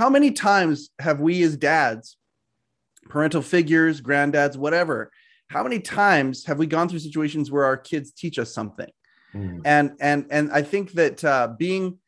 how 0.00 0.08
many 0.08 0.30
times 0.30 0.90
have 1.00 1.18
we 1.20 1.42
as 1.42 1.56
dads 1.56 2.16
parental 3.08 3.42
figures, 3.42 4.00
granddads, 4.00 4.56
whatever. 4.56 5.10
How 5.48 5.62
many 5.62 5.78
times 5.78 6.44
have 6.46 6.58
we 6.58 6.66
gone 6.66 6.88
through 6.88 7.00
situations 7.00 7.50
where 7.50 7.64
our 7.64 7.76
kids 7.76 8.12
teach 8.12 8.38
us 8.38 8.52
something? 8.52 8.90
Mm. 9.34 9.62
And 9.64 9.92
and 10.00 10.26
and 10.30 10.52
I 10.52 10.62
think 10.62 10.92
that 10.92 11.24
uh, 11.24 11.48
being 11.58 11.98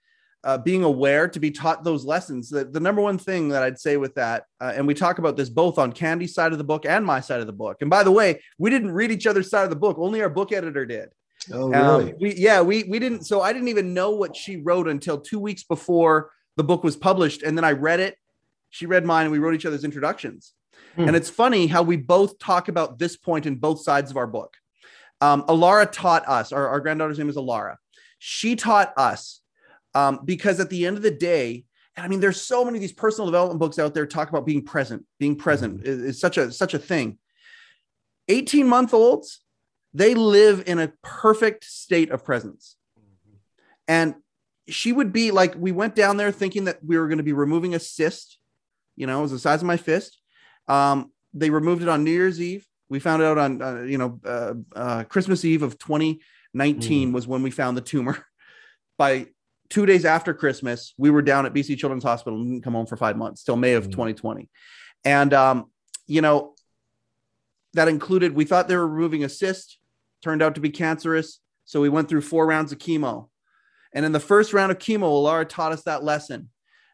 uh, 0.47 0.57
being 0.57 0.85
aware 0.85 1.27
to 1.27 1.41
be 1.41 1.51
taught 1.51 1.83
those 1.83 2.05
lessons. 2.05 2.49
The, 2.49 2.65
the 2.65 2.79
number 2.79 3.03
one 3.03 3.19
thing 3.19 3.49
that 3.49 3.65
I'd 3.65 3.81
say 3.81 3.97
with 3.97 4.15
that, 4.15 4.45
uh, 4.61 4.73
and 4.77 4.87
we 4.87 4.95
talk 4.95 5.19
about 5.19 5.37
this 5.37 5.51
both 5.51 5.77
on 5.77 5.93
Candy's 5.93 6.35
side 6.35 6.53
of 6.53 6.59
the 6.59 6.65
book 6.65 6.87
and 6.87 7.05
my 7.05 7.19
side 7.19 7.41
of 7.41 7.49
the 7.49 7.53
book. 7.53 7.79
And 7.81 7.91
by 7.91 8.05
the 8.05 8.13
way, 8.13 8.41
we 8.57 8.71
didn't 8.71 8.93
read 8.93 9.11
each 9.11 9.27
other's 9.27 9.51
side 9.51 9.65
of 9.65 9.71
the 9.71 9.77
book; 9.77 9.97
only 9.99 10.23
our 10.23 10.31
book 10.31 10.53
editor 10.53 10.87
did. 10.87 11.09
Oh, 11.53 11.69
really? 11.69 12.13
Um, 12.13 12.19
we 12.21 12.35
yeah, 12.37 12.61
we 12.63 12.85
we 12.85 13.01
didn't. 13.01 13.25
So 13.25 13.43
I 13.43 13.53
didn't 13.53 13.69
even 13.69 13.93
know 13.93 14.13
what 14.13 14.37
she 14.37 14.57
wrote 14.59 14.87
until 14.87 15.19
two 15.19 15.41
weeks 15.41 15.65
before 15.65 16.31
the 16.57 16.65
book 16.65 16.85
was 16.85 16.97
published, 16.97 17.43
and 17.43 17.59
then 17.59 17.65
I 17.65 17.73
read 17.73 17.99
it. 17.99 18.17
She 18.71 18.87
read 18.87 19.05
mine, 19.05 19.25
and 19.25 19.33
we 19.33 19.41
wrote 19.41 19.55
each 19.55 19.67
other's 19.67 19.85
introductions. 19.85 20.53
Hmm. 20.95 21.09
And 21.09 21.17
it's 21.17 21.29
funny 21.29 21.67
how 21.67 21.83
we 21.83 21.97
both 21.97 22.39
talk 22.39 22.69
about 22.69 23.01
this 23.01 23.17
point 23.17 23.47
in 23.47 23.57
both 23.57 23.83
sides 23.83 24.13
of 24.13 24.17
our 24.17 24.29
book. 24.29 24.55
Um, 25.21 25.43
Alara 25.49 25.91
taught 25.91 26.29
us. 26.29 26.53
Our, 26.53 26.69
our 26.69 26.81
granddaughter's 26.81 27.19
name 27.19 27.29
is 27.29 27.37
Alara. 27.37 27.77
She 28.19 28.55
taught 28.55 28.93
us 28.97 29.41
um, 29.97 30.21
because 30.25 30.61
at 30.61 30.71
the 30.71 30.87
end 30.87 30.97
of 30.97 31.03
the 31.03 31.11
day, 31.11 31.65
I 31.97 32.09
mean, 32.09 32.21
there's 32.21 32.41
so 32.41 32.65
many 32.65 32.77
of 32.77 32.83
these 32.83 32.93
personal 32.93 33.27
development 33.27 33.59
books 33.59 33.79
out 33.79 33.95
there 33.95 34.07
talk 34.07 34.29
about 34.29 34.45
being 34.45 34.63
present. 34.63 35.07
Being 35.19 35.37
present 35.37 35.79
mm-hmm. 35.79 35.89
is, 35.89 35.99
is 36.03 36.21
such 36.21 36.37
a 36.37 36.53
such 36.53 36.75
a 36.75 36.79
thing. 36.79 37.19
18 38.29 38.67
month 38.67 38.93
olds 38.93 39.41
they 39.97 40.15
live 40.15 40.63
in 40.67 40.79
a 40.79 40.93
perfect 41.03 41.65
state 41.65 42.11
of 42.11 42.23
presence. 42.23 42.77
And 43.89 44.15
she 44.69 44.93
would 44.93 45.11
be 45.11 45.31
like, 45.31 45.55
we 45.57 45.73
went 45.73 45.95
down 45.95 46.19
there 46.19 46.31
thinking 46.31 46.65
that 46.65 46.85
we 46.85 46.99
were 46.99 47.09
going 47.09 47.17
to 47.17 47.25
be 47.25 47.33
removing 47.33 47.75
a 47.75 47.79
cyst, 47.79 48.39
you 48.97 49.07
know, 49.07 49.21
it 49.21 49.23
was 49.23 49.31
the 49.31 49.39
size 49.39 49.63
of 49.63 49.67
my 49.67 49.79
fist. 49.79 50.21
Um, 50.69 51.13
they 51.33 51.49
removed 51.49 51.83
it 51.83 51.89
on 51.89 52.05
New 52.05 52.11
Year's 52.11 52.43
Eve. 52.43 52.67
We 52.91 53.01
found 53.01 53.23
out 53.23 53.39
on, 53.39 53.63
uh, 53.63 53.83
you 53.83 53.97
know, 53.97 54.21
uh, 54.23 54.55
uh, 54.75 55.05
Christmas 55.05 55.47
Eve 55.47 55.63
of 55.63 55.79
2019 55.79 57.09
mm. 57.09 57.15
was 57.15 57.27
when 57.27 57.43
we 57.43 57.51
found 57.51 57.77
the 57.77 57.83
tumor. 57.83 58.23
By 58.99 59.29
two 59.69 59.87
days 59.87 60.05
after 60.05 60.35
Christmas, 60.35 60.95
we 60.97 61.11
were 61.11 61.23
down 61.23 61.47
at 61.47 61.55
BC 61.55 61.79
Children's 61.79 62.05
Hospital 62.05 62.39
and 62.39 62.51
didn't 62.51 62.65
come 62.65 62.75
home 62.75 62.87
for 62.87 62.97
five 62.97 63.17
months 63.17 63.43
till 63.43 63.57
May 63.57 63.75
of 63.75 63.87
mm. 63.87 63.93
2020. 63.93 64.49
And, 65.05 65.35
um, 65.35 65.71
you 66.07 66.21
know, 66.21 66.55
that 67.75 67.89
included, 67.89 68.35
we 68.35 68.45
thought 68.45 68.69
they 68.69 68.77
were 68.77 68.89
removing 68.89 69.25
a 69.25 69.29
cyst 69.29 69.79
turned 70.23 70.43
out 70.43 70.55
to 70.55 70.61
be 70.61 70.71
cancerous. 70.71 71.41
So 71.65 71.81
we 71.81 71.89
went 71.89 72.09
through 72.09 72.23
four 72.23 72.47
rounds 72.47 72.73
of 72.73 72.79
chemo. 72.79 73.29
And 73.93 74.05
in 74.05 74.13
the 74.13 74.21
first 74.21 74.53
round 74.53 74.73
of 74.73 74.79
chemo, 74.79 75.03
Alara 75.03 75.49
taught 75.49 75.73
us 75.73 75.83
that 75.85 76.05
lesson 76.05 76.51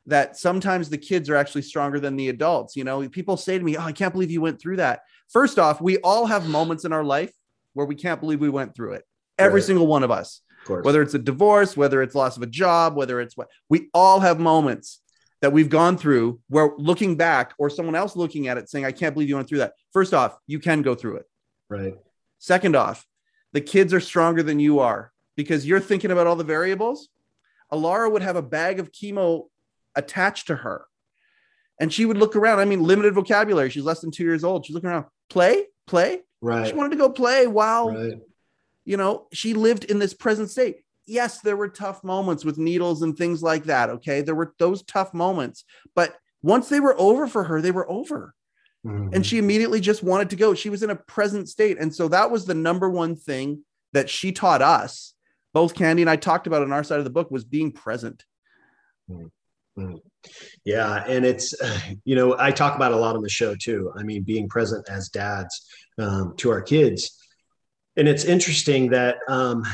that 0.07 0.37
sometimes 0.37 0.89
the 0.89 0.99
kids 0.99 1.31
are 1.31 1.37
actually 1.37 1.63
stronger 1.63 2.01
than 2.01 2.17
the 2.17 2.29
adults. 2.29 2.77
You 2.77 2.85
know, 2.85 3.09
people 3.09 3.37
say 3.37 3.59
to 3.59 3.65
me, 3.65 3.77
Oh, 3.77 3.83
I 3.83 3.93
can't 3.93 4.13
believe 4.13 4.31
you 4.31 4.41
went 4.41 4.61
through 4.61 4.77
that. 4.79 5.01
First 5.29 5.59
off, 5.59 5.81
we 5.81 5.99
all 5.99 6.27
have 6.27 6.49
moments 6.49 6.85
in 6.85 6.93
our 6.93 7.05
life 7.05 7.33
where 7.75 7.87
we 7.87 7.95
can't 7.95 8.21
believe 8.21 8.41
we 8.41 8.51
went 8.51 8.75
through 8.75 8.95
it. 8.95 9.05
Every 9.39 9.61
right. 9.61 9.67
single 9.67 9.87
one 9.87 10.03
of 10.03 10.11
us. 10.11 10.41
Whether 10.83 11.03
it's 11.03 11.15
a 11.15 11.19
divorce, 11.19 11.77
whether 11.77 12.03
it's 12.03 12.15
loss 12.15 12.37
of 12.37 12.43
a 12.43 12.47
job, 12.47 12.97
whether 12.97 13.21
it's 13.21 13.37
what 13.37 13.49
we 13.69 13.89
all 13.93 14.21
have 14.21 14.39
moments 14.39 15.01
that 15.41 15.53
we've 15.53 15.69
gone 15.69 15.99
through 15.99 16.41
where 16.49 16.71
looking 16.79 17.17
back 17.17 17.53
or 17.59 17.69
someone 17.69 17.97
else 17.97 18.15
looking 18.15 18.47
at 18.47 18.59
it 18.59 18.71
saying, 18.71 18.85
I 18.85 18.93
can't 18.93 19.13
believe 19.13 19.29
you 19.29 19.35
went 19.35 19.49
through 19.49 19.59
that. 19.59 19.73
First 19.93 20.15
off, 20.15 20.39
you 20.47 20.61
can 20.61 20.83
go 20.83 20.95
through 20.95 21.17
it. 21.17 21.27
Right. 21.69 21.95
Second 22.39 22.77
off, 22.77 23.05
the 23.53 23.61
kids 23.61 23.93
are 23.93 24.01
stronger 24.01 24.43
than 24.43 24.61
you 24.61 24.79
are 24.79 25.13
because 25.37 25.67
you're 25.67 25.81
thinking 25.81 26.11
about 26.13 26.27
all 26.27 26.37
the 26.37 26.45
variables. 26.45 27.09
Alara 27.73 28.11
would 28.11 28.23
have 28.23 28.37
a 28.37 28.43
bag 28.43 28.79
of 28.79 28.93
chemo 28.93 29.47
attached 29.97 30.47
to 30.47 30.57
her. 30.57 30.85
And 31.81 31.93
she 31.93 32.05
would 32.05 32.19
look 32.19 32.37
around. 32.37 32.61
I 32.61 32.65
mean, 32.65 32.83
limited 32.83 33.15
vocabulary. 33.15 33.71
She's 33.71 33.83
less 33.83 34.01
than 34.01 34.13
two 34.13 34.25
years 34.25 34.45
old. 34.45 34.65
She's 34.65 34.75
looking 34.75 34.91
around, 34.91 35.07
play, 35.29 35.67
play. 35.87 36.21
Right. 36.41 36.69
She 36.69 36.75
wanted 36.75 36.91
to 36.91 36.97
go 36.97 37.09
play 37.09 37.47
while, 37.47 37.93
right. 37.93 38.15
You 38.85 38.97
know, 38.97 39.27
she 39.33 39.55
lived 39.55 39.85
in 39.85 39.99
this 39.99 40.15
present 40.15 40.51
state. 40.51 40.79
Yes, 41.07 41.41
there 41.41 41.57
were 41.57 41.69
tough 41.69 42.05
moments 42.05 42.45
with 42.45 42.59
needles 42.59 43.03
and 43.03 43.17
things 43.17 43.43
like 43.43 43.65
that. 43.65 43.91
Okay. 43.91 44.23
There 44.23 44.35
were 44.35 44.55
those 44.59 44.83
tough 44.83 45.13
moments. 45.13 45.65
But 45.95 46.15
once 46.43 46.69
they 46.69 46.81
were 46.81 46.99
over 46.99 47.27
for 47.27 47.45
her, 47.45 47.61
they 47.61 47.71
were 47.71 47.91
over. 47.91 48.35
Mm-hmm. 48.87 49.15
And 49.15 49.27
she 49.27 49.39
immediately 49.39 49.81
just 49.81 50.03
wanted 50.03 50.31
to 50.31 50.37
go. 50.37 50.55
She 50.55 50.71
was 50.71 50.83
in 50.83 50.91
a 50.91 50.97
present 50.97 51.49
state. 51.49 51.79
And 51.81 51.95
so 51.95 52.09
that 52.09 52.31
was 52.31 52.45
the 52.45 52.55
number 52.55 52.89
one 52.89 53.17
thing 53.17 53.65
that 53.93 54.11
she 54.11 54.33
taught 54.33 54.63
us. 54.63 55.15
Both 55.53 55.75
Candy 55.75 56.03
and 56.03 56.11
I 56.11 56.17
talked 56.17 56.47
about 56.47 56.63
on 56.63 56.73
our 56.73 56.85
side 56.85 56.99
of 56.99 57.05
the 57.05 57.11
book 57.11 57.31
was 57.31 57.45
being 57.45 57.73
present. 57.73 58.25
Mm-hmm. 59.11 59.97
Yeah. 60.65 61.05
And 61.07 61.25
it's, 61.25 61.55
you 62.05 62.17
know, 62.17 62.37
I 62.39 62.51
talk 62.51 62.75
about 62.77 62.93
a 62.93 62.97
lot 62.97 63.17
on 63.17 63.23
the 63.23 63.29
show 63.29 63.55
too. 63.55 63.93
I 63.97 64.03
mean, 64.03 64.23
being 64.23 64.49
present 64.49 64.89
as 64.89 65.09
dads 65.09 65.67
um, 65.99 66.35
to 66.39 66.51
our 66.51 66.63
kids. 66.63 67.19
And 67.97 68.09
it's 68.09 68.25
interesting 68.25 68.89
that 68.91 69.19
um, 69.29 69.65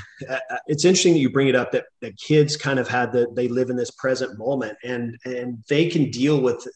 it's 0.67 0.85
interesting 0.85 1.13
that 1.15 1.21
you 1.21 1.31
bring 1.31 1.49
it 1.49 1.55
up 1.55 1.73
that, 1.73 1.85
that 2.01 2.17
kids 2.17 2.57
kind 2.57 2.79
of 2.79 2.89
had 2.89 3.13
that 3.13 3.37
they 3.37 3.49
live 3.49 3.71
in 3.71 3.77
this 3.77 3.91
present 3.93 4.39
moment 4.39 4.77
and 4.83 5.17
and 5.25 5.63
they 5.69 5.89
can 5.89 6.11
deal 6.11 6.41
with 6.41 6.67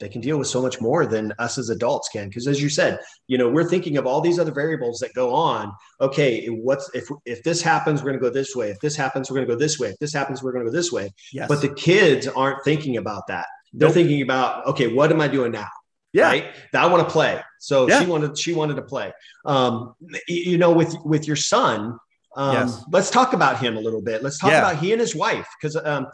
they 0.00 0.08
can 0.08 0.20
deal 0.20 0.36
with 0.36 0.48
so 0.48 0.60
much 0.60 0.80
more 0.80 1.06
than 1.06 1.32
us 1.38 1.58
as 1.58 1.70
adults 1.70 2.08
can. 2.08 2.28
Because 2.28 2.48
as 2.48 2.62
you 2.62 2.70
said 2.70 2.98
you 3.26 3.36
know 3.36 3.50
we're 3.50 3.68
thinking 3.68 3.98
of 3.98 4.06
all 4.06 4.20
these 4.20 4.38
other 4.38 4.52
variables 4.52 4.98
that 5.00 5.12
go 5.14 5.34
on. 5.34 5.72
Okay 6.00 6.46
what's 6.46 6.90
if 6.94 7.06
if 7.26 7.42
this 7.42 7.60
happens 7.60 8.02
we're 8.02 8.10
going 8.10 8.20
to 8.20 8.28
go 8.28 8.32
this 8.32 8.56
way. 8.56 8.70
If 8.70 8.80
this 8.80 8.96
happens 8.96 9.30
we're 9.30 9.36
going 9.36 9.48
to 9.48 9.52
go 9.52 9.58
this 9.58 9.78
way. 9.78 9.90
If 9.90 9.98
this 9.98 10.14
happens 10.14 10.42
we're 10.42 10.52
going 10.52 10.64
to 10.64 10.70
go 10.70 10.76
this 10.76 10.90
way. 10.90 11.12
Yes. 11.32 11.48
but 11.48 11.60
the 11.60 11.74
kids 11.74 12.26
aren't 12.28 12.64
thinking 12.64 12.96
about 12.96 13.26
that. 13.26 13.46
They're 13.74 13.88
nope. 13.88 13.94
thinking 13.94 14.22
about 14.22 14.66
okay 14.66 14.92
what 14.92 15.12
am 15.12 15.20
i 15.20 15.28
doing 15.28 15.52
now 15.52 15.68
yeah. 16.12 16.26
right 16.26 16.46
i 16.74 16.86
want 16.86 17.06
to 17.06 17.10
play 17.10 17.40
so 17.58 17.88
yeah. 17.88 18.00
she 18.00 18.06
wanted 18.06 18.36
she 18.38 18.52
wanted 18.54 18.74
to 18.74 18.82
play 18.82 19.12
um 19.46 19.94
you 20.28 20.58
know 20.58 20.72
with 20.72 20.94
with 21.04 21.26
your 21.26 21.36
son 21.36 21.98
um, 22.34 22.54
yes. 22.54 22.84
Let's 22.90 23.10
talk 23.10 23.34
about 23.34 23.60
him 23.60 23.76
a 23.76 23.80
little 23.80 24.00
bit. 24.00 24.22
Let's 24.22 24.38
talk 24.38 24.52
yeah. 24.52 24.60
about 24.60 24.82
he 24.82 24.92
and 24.92 25.00
his 25.00 25.14
wife 25.14 25.46
because 25.60 25.76
um, 25.76 26.06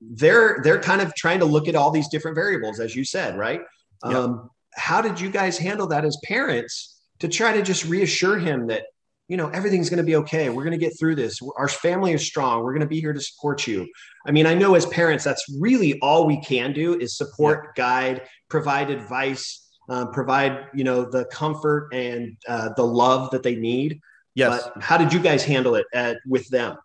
they're 0.00 0.60
they're 0.62 0.80
kind 0.80 1.00
of 1.00 1.14
trying 1.14 1.38
to 1.38 1.46
look 1.46 1.66
at 1.66 1.74
all 1.74 1.90
these 1.90 2.08
different 2.08 2.34
variables, 2.34 2.78
as 2.78 2.94
you 2.94 3.04
said, 3.04 3.38
right? 3.38 3.62
Um, 4.02 4.50
how 4.74 5.00
did 5.00 5.20
you 5.20 5.30
guys 5.30 5.58
handle 5.58 5.86
that 5.88 6.04
as 6.04 6.16
parents 6.24 7.00
to 7.20 7.28
try 7.28 7.52
to 7.52 7.62
just 7.62 7.84
reassure 7.86 8.38
him 8.38 8.68
that 8.68 8.84
you 9.28 9.36
know 9.36 9.48
everything's 9.48 9.90
going 9.90 9.98
to 9.98 10.04
be 10.04 10.16
okay 10.16 10.48
we're 10.48 10.62
going 10.62 10.78
to 10.78 10.78
get 10.78 10.98
through 10.98 11.14
this 11.14 11.40
our 11.56 11.68
family 11.68 12.12
is 12.12 12.24
strong 12.24 12.62
we're 12.62 12.72
going 12.72 12.80
to 12.80 12.86
be 12.86 13.00
here 13.00 13.12
to 13.12 13.20
support 13.20 13.66
you 13.66 13.86
i 14.26 14.30
mean 14.30 14.46
i 14.46 14.54
know 14.54 14.74
as 14.74 14.86
parents 14.86 15.22
that's 15.22 15.44
really 15.60 15.98
all 16.00 16.26
we 16.26 16.40
can 16.40 16.72
do 16.72 16.98
is 16.98 17.16
support 17.16 17.74
guide 17.76 18.22
provide 18.48 18.90
advice 18.90 19.66
um, 19.88 20.12
provide 20.12 20.66
you 20.74 20.84
know 20.84 21.04
the 21.04 21.24
comfort 21.26 21.90
and 21.92 22.36
uh, 22.46 22.70
the 22.76 22.84
love 22.84 23.30
that 23.30 23.42
they 23.42 23.56
need 23.56 24.00
yes 24.34 24.68
but 24.74 24.82
how 24.82 24.96
did 24.96 25.12
you 25.12 25.20
guys 25.20 25.44
handle 25.44 25.74
it 25.74 25.86
at, 25.94 26.18
with 26.26 26.48
them 26.48 26.76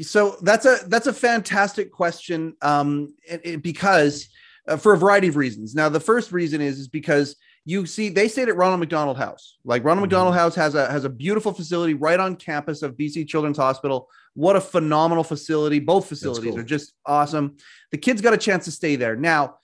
so 0.00 0.36
that's 0.42 0.66
a 0.66 0.78
that's 0.88 1.06
a 1.06 1.12
fantastic 1.12 1.90
question 1.90 2.54
um, 2.62 3.14
it, 3.28 3.40
it, 3.44 3.62
because 3.62 4.28
uh, 4.68 4.76
for 4.76 4.92
a 4.92 4.98
variety 4.98 5.28
of 5.28 5.36
reasons. 5.36 5.74
Now, 5.74 5.88
the 5.88 6.00
first 6.00 6.32
reason 6.32 6.60
is 6.60 6.78
is 6.78 6.88
because 6.88 7.36
you 7.64 7.86
see 7.86 8.08
they 8.08 8.28
stayed 8.28 8.48
at 8.48 8.56
Ronald 8.56 8.80
McDonald 8.80 9.16
House. 9.16 9.58
Like 9.64 9.84
Ronald 9.84 9.98
mm-hmm. 9.98 10.14
McDonald 10.14 10.34
House 10.34 10.54
has 10.54 10.74
a 10.74 10.90
has 10.90 11.04
a 11.04 11.08
beautiful 11.08 11.52
facility 11.52 11.94
right 11.94 12.18
on 12.18 12.36
campus 12.36 12.82
of 12.82 12.96
BC 12.96 13.28
Children's 13.28 13.58
Hospital. 13.58 14.08
What 14.34 14.56
a 14.56 14.60
phenomenal 14.60 15.24
facility! 15.24 15.78
Both 15.78 16.08
facilities 16.08 16.50
cool. 16.50 16.60
are 16.60 16.64
just 16.64 16.92
awesome. 17.04 17.56
The 17.90 17.98
kids 17.98 18.20
got 18.20 18.34
a 18.34 18.38
chance 18.38 18.64
to 18.66 18.70
stay 18.70 18.96
there. 18.96 19.16
Now, 19.16 19.56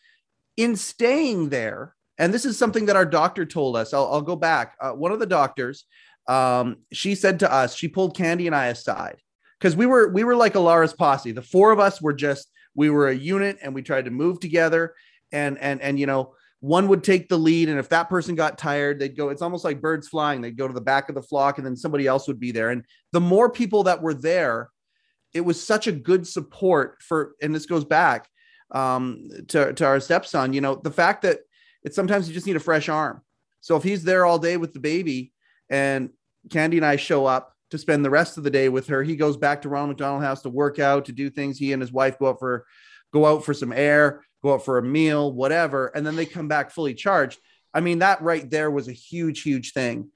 in 0.56 0.76
staying 0.76 1.48
there, 1.48 1.94
and 2.18 2.32
this 2.32 2.44
is 2.44 2.58
something 2.58 2.86
that 2.86 2.96
our 2.96 3.06
doctor 3.06 3.44
told 3.44 3.76
us. 3.76 3.94
I'll, 3.94 4.06
I'll 4.12 4.22
go 4.22 4.36
back. 4.36 4.76
Uh, 4.80 4.92
one 4.92 5.12
of 5.12 5.18
the 5.18 5.26
doctors, 5.26 5.84
um, 6.28 6.78
she 6.92 7.14
said 7.14 7.40
to 7.40 7.52
us, 7.52 7.74
she 7.74 7.88
pulled 7.88 8.16
Candy 8.16 8.46
and 8.46 8.56
I 8.56 8.66
aside 8.66 9.16
because 9.58 9.76
we 9.76 9.86
were 9.86 10.08
we 10.08 10.24
were 10.24 10.36
like 10.36 10.54
Alara's 10.54 10.92
posse. 10.92 11.32
The 11.32 11.42
four 11.42 11.72
of 11.72 11.80
us 11.80 12.02
were 12.02 12.12
just 12.12 12.48
we 12.74 12.90
were 12.90 13.08
a 13.08 13.14
unit 13.14 13.58
and 13.62 13.74
we 13.74 13.82
tried 13.82 14.04
to 14.06 14.10
move 14.10 14.40
together 14.40 14.94
and 15.32 15.58
and 15.58 15.80
and 15.80 15.98
you 15.98 16.06
know 16.06 16.34
one 16.60 16.86
would 16.88 17.02
take 17.02 17.28
the 17.28 17.38
lead 17.38 17.68
and 17.68 17.78
if 17.78 17.88
that 17.88 18.08
person 18.08 18.34
got 18.34 18.58
tired 18.58 18.98
they'd 18.98 19.16
go 19.16 19.30
it's 19.30 19.42
almost 19.42 19.64
like 19.64 19.80
birds 19.80 20.08
flying 20.08 20.40
they'd 20.40 20.56
go 20.56 20.68
to 20.68 20.74
the 20.74 20.80
back 20.80 21.08
of 21.08 21.14
the 21.14 21.22
flock 21.22 21.58
and 21.58 21.66
then 21.66 21.76
somebody 21.76 22.06
else 22.06 22.28
would 22.28 22.38
be 22.38 22.52
there 22.52 22.70
and 22.70 22.84
the 23.12 23.20
more 23.20 23.50
people 23.50 23.82
that 23.82 24.00
were 24.00 24.14
there 24.14 24.70
it 25.34 25.40
was 25.40 25.62
such 25.62 25.86
a 25.86 25.92
good 25.92 26.26
support 26.26 27.02
for 27.02 27.34
and 27.42 27.54
this 27.54 27.66
goes 27.66 27.84
back 27.84 28.28
um, 28.72 29.28
to, 29.48 29.72
to 29.74 29.84
our 29.84 30.00
stepson 30.00 30.52
you 30.52 30.60
know 30.60 30.74
the 30.74 30.90
fact 30.90 31.22
that 31.22 31.40
it's 31.82 31.96
sometimes 31.96 32.28
you 32.28 32.34
just 32.34 32.46
need 32.46 32.56
a 32.56 32.60
fresh 32.60 32.88
arm 32.88 33.22
so 33.60 33.76
if 33.76 33.82
he's 33.82 34.04
there 34.04 34.24
all 34.24 34.38
day 34.38 34.56
with 34.56 34.72
the 34.72 34.80
baby 34.80 35.32
and 35.70 36.10
candy 36.50 36.76
and 36.78 36.86
i 36.86 36.96
show 36.96 37.26
up 37.26 37.52
to 37.72 37.78
spend 37.78 38.04
the 38.04 38.10
rest 38.10 38.36
of 38.36 38.44
the 38.44 38.50
day 38.50 38.68
with 38.68 38.86
her. 38.88 39.02
He 39.02 39.16
goes 39.16 39.38
back 39.38 39.62
to 39.62 39.70
Ronald 39.70 39.88
McDonald 39.88 40.22
House 40.22 40.42
to 40.42 40.50
work 40.50 40.78
out, 40.78 41.06
to 41.06 41.12
do 41.12 41.30
things. 41.30 41.56
He 41.56 41.72
and 41.72 41.80
his 41.80 41.90
wife 41.90 42.18
go 42.18 42.28
out 42.28 42.38
for 42.38 42.66
go 43.14 43.24
out 43.24 43.46
for 43.46 43.54
some 43.54 43.72
air, 43.72 44.22
go 44.42 44.52
out 44.52 44.64
for 44.64 44.76
a 44.76 44.82
meal, 44.82 45.32
whatever, 45.32 45.86
and 45.86 46.06
then 46.06 46.14
they 46.14 46.26
come 46.26 46.48
back 46.48 46.70
fully 46.70 46.92
charged. 46.92 47.38
I 47.72 47.80
mean, 47.80 48.00
that 48.00 48.20
right 48.20 48.48
there 48.48 48.70
was 48.70 48.88
a 48.88 48.92
huge, 48.92 49.40
huge 49.40 49.72
thing. 49.72 50.10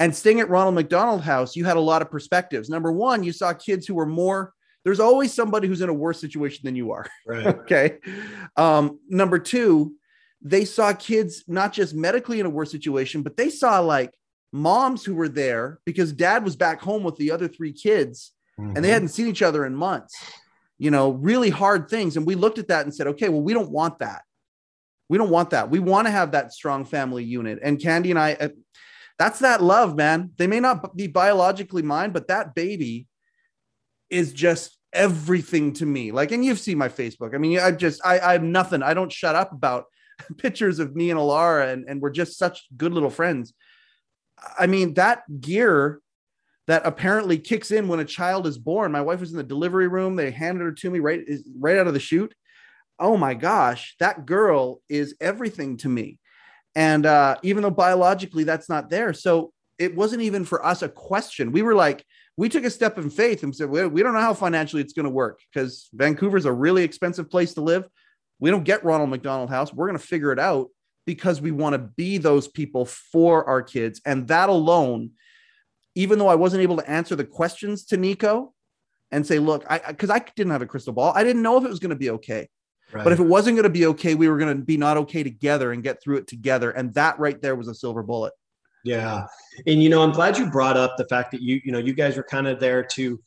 And 0.00 0.14
staying 0.14 0.40
at 0.40 0.50
Ronald 0.50 0.74
McDonald 0.74 1.22
House, 1.22 1.54
you 1.54 1.64
had 1.64 1.76
a 1.76 1.80
lot 1.80 2.02
of 2.02 2.10
perspectives. 2.10 2.68
Number 2.68 2.90
one, 2.90 3.22
you 3.22 3.32
saw 3.32 3.52
kids 3.52 3.86
who 3.86 3.94
were 3.94 4.04
more. 4.04 4.52
There's 4.86 5.00
always 5.00 5.34
somebody 5.34 5.66
who's 5.66 5.80
in 5.80 5.88
a 5.88 5.92
worse 5.92 6.20
situation 6.20 6.60
than 6.62 6.76
you 6.76 6.92
are. 6.92 7.06
Right. 7.26 7.44
okay. 7.44 7.98
Um, 8.56 9.00
number 9.08 9.40
two, 9.40 9.96
they 10.40 10.64
saw 10.64 10.92
kids 10.92 11.42
not 11.48 11.72
just 11.72 11.92
medically 11.92 12.38
in 12.38 12.46
a 12.46 12.50
worse 12.50 12.70
situation, 12.70 13.22
but 13.22 13.36
they 13.36 13.50
saw 13.50 13.80
like 13.80 14.12
moms 14.52 15.04
who 15.04 15.16
were 15.16 15.28
there 15.28 15.80
because 15.84 16.12
dad 16.12 16.44
was 16.44 16.54
back 16.54 16.80
home 16.80 17.02
with 17.02 17.16
the 17.16 17.32
other 17.32 17.48
three 17.48 17.72
kids 17.72 18.30
mm-hmm. 18.60 18.76
and 18.76 18.76
they 18.76 18.82
mm-hmm. 18.82 18.92
hadn't 18.92 19.08
seen 19.08 19.26
each 19.26 19.42
other 19.42 19.66
in 19.66 19.74
months. 19.74 20.14
You 20.78 20.92
know, 20.92 21.10
really 21.10 21.50
hard 21.50 21.88
things. 21.90 22.16
And 22.16 22.24
we 22.24 22.36
looked 22.36 22.58
at 22.58 22.68
that 22.68 22.84
and 22.84 22.94
said, 22.94 23.08
okay, 23.08 23.28
well, 23.28 23.42
we 23.42 23.54
don't 23.54 23.72
want 23.72 23.98
that. 23.98 24.22
We 25.08 25.18
don't 25.18 25.30
want 25.30 25.50
that. 25.50 25.68
We 25.68 25.80
want 25.80 26.06
to 26.06 26.12
have 26.12 26.30
that 26.30 26.52
strong 26.52 26.84
family 26.84 27.24
unit. 27.24 27.58
And 27.60 27.82
Candy 27.82 28.10
and 28.10 28.20
I, 28.20 28.34
uh, 28.34 28.48
that's 29.18 29.40
that 29.40 29.64
love, 29.64 29.96
man. 29.96 30.30
They 30.36 30.46
may 30.46 30.60
not 30.60 30.96
be 30.96 31.08
biologically 31.08 31.82
mine, 31.82 32.12
but 32.12 32.28
that 32.28 32.54
baby 32.54 33.08
is 34.10 34.32
just 34.32 34.75
everything 34.92 35.72
to 35.74 35.86
me. 35.86 36.12
Like, 36.12 36.32
and 36.32 36.44
you've 36.44 36.60
seen 36.60 36.78
my 36.78 36.88
Facebook. 36.88 37.34
I 37.34 37.38
mean, 37.38 37.58
I 37.58 37.70
just, 37.70 38.00
I, 38.04 38.18
I 38.18 38.32
have 38.32 38.42
nothing. 38.42 38.82
I 38.82 38.94
don't 38.94 39.12
shut 39.12 39.36
up 39.36 39.52
about 39.52 39.84
pictures 40.38 40.78
of 40.78 40.94
me 40.96 41.10
and 41.10 41.18
Alara, 41.18 41.72
and, 41.72 41.88
and 41.88 42.00
we're 42.00 42.10
just 42.10 42.38
such 42.38 42.66
good 42.76 42.92
little 42.92 43.10
friends. 43.10 43.52
I 44.58 44.66
mean, 44.66 44.94
that 44.94 45.22
gear 45.40 46.00
that 46.66 46.84
apparently 46.84 47.38
kicks 47.38 47.70
in 47.70 47.88
when 47.88 48.00
a 48.00 48.04
child 48.04 48.46
is 48.46 48.58
born. 48.58 48.92
My 48.92 49.00
wife 49.00 49.20
was 49.20 49.30
in 49.30 49.36
the 49.36 49.44
delivery 49.44 49.88
room. 49.88 50.16
They 50.16 50.30
handed 50.30 50.64
her 50.64 50.72
to 50.72 50.90
me 50.90 50.98
right, 50.98 51.22
right 51.58 51.78
out 51.78 51.86
of 51.86 51.94
the 51.94 52.00
chute. 52.00 52.34
Oh 52.98 53.16
my 53.16 53.34
gosh, 53.34 53.94
that 54.00 54.26
girl 54.26 54.80
is 54.88 55.14
everything 55.20 55.76
to 55.78 55.88
me. 55.88 56.18
And 56.74 57.06
uh, 57.06 57.36
even 57.42 57.62
though 57.62 57.70
biologically 57.70 58.44
that's 58.44 58.68
not 58.68 58.90
there, 58.90 59.12
so 59.12 59.52
it 59.78 59.94
wasn't 59.94 60.22
even 60.22 60.44
for 60.44 60.64
us 60.64 60.82
a 60.82 60.88
question. 60.88 61.52
We 61.52 61.62
were 61.62 61.74
like, 61.74 62.04
we 62.36 62.48
took 62.48 62.64
a 62.64 62.70
step 62.70 62.98
in 62.98 63.08
faith 63.08 63.42
and 63.42 63.54
said, 63.54 63.70
we, 63.70 64.02
don't 64.02 64.12
know 64.12 64.20
how 64.20 64.34
financially 64.34 64.82
it's 64.82 64.92
going 64.92 65.04
to 65.04 65.10
work 65.10 65.40
because 65.52 65.88
Vancouver's 65.94 66.44
a 66.44 66.52
really 66.52 66.82
expensive 66.82 67.30
place 67.30 67.54
to 67.54 67.62
live. 67.62 67.88
We 68.38 68.50
don't 68.50 68.64
get 68.64 68.84
Ronald 68.84 69.08
McDonald 69.08 69.48
House. 69.48 69.72
We're 69.72 69.86
going 69.86 69.98
to 69.98 70.06
figure 70.06 70.32
it 70.32 70.38
out 70.38 70.68
because 71.06 71.40
we 71.40 71.50
want 71.50 71.72
to 71.72 71.78
be 71.78 72.18
those 72.18 72.46
people 72.46 72.84
for 72.84 73.44
our 73.46 73.62
kids. 73.62 74.02
And 74.04 74.28
that 74.28 74.50
alone, 74.50 75.12
even 75.94 76.18
though 76.18 76.28
I 76.28 76.34
wasn't 76.34 76.62
able 76.62 76.76
to 76.76 76.90
answer 76.90 77.16
the 77.16 77.24
questions 77.24 77.86
to 77.86 77.96
Nico 77.96 78.52
and 79.10 79.26
say, 79.26 79.38
look, 79.38 79.64
I 79.70 79.78
because 79.78 80.10
I 80.10 80.18
didn't 80.18 80.52
have 80.52 80.62
a 80.62 80.66
crystal 80.66 80.92
ball, 80.92 81.12
I 81.14 81.24
didn't 81.24 81.42
know 81.42 81.56
if 81.56 81.64
it 81.64 81.70
was 81.70 81.78
going 81.78 81.90
to 81.90 81.96
be 81.96 82.10
okay. 82.10 82.48
Right. 82.92 83.02
But 83.02 83.12
if 83.12 83.18
it 83.18 83.24
wasn't 83.24 83.56
going 83.56 83.64
to 83.64 83.70
be 83.70 83.86
okay, 83.86 84.14
we 84.14 84.28
were 84.28 84.36
going 84.36 84.56
to 84.56 84.62
be 84.62 84.76
not 84.76 84.96
okay 84.98 85.22
together 85.22 85.72
and 85.72 85.82
get 85.82 86.02
through 86.02 86.18
it 86.18 86.26
together. 86.26 86.70
And 86.70 86.92
that 86.94 87.18
right 87.18 87.40
there 87.40 87.56
was 87.56 87.68
a 87.68 87.74
silver 87.74 88.02
bullet. 88.02 88.32
Yeah. 88.86 89.26
And 89.66 89.82
you 89.82 89.88
know, 89.88 90.02
I'm 90.02 90.12
glad 90.12 90.38
you 90.38 90.50
brought 90.50 90.76
up 90.76 90.96
the 90.96 91.06
fact 91.06 91.32
that 91.32 91.42
you, 91.42 91.60
you 91.64 91.72
know, 91.72 91.78
you 91.78 91.92
guys 91.92 92.16
were 92.16 92.22
kind 92.22 92.46
of 92.46 92.60
there 92.60 92.84
to 92.84 93.20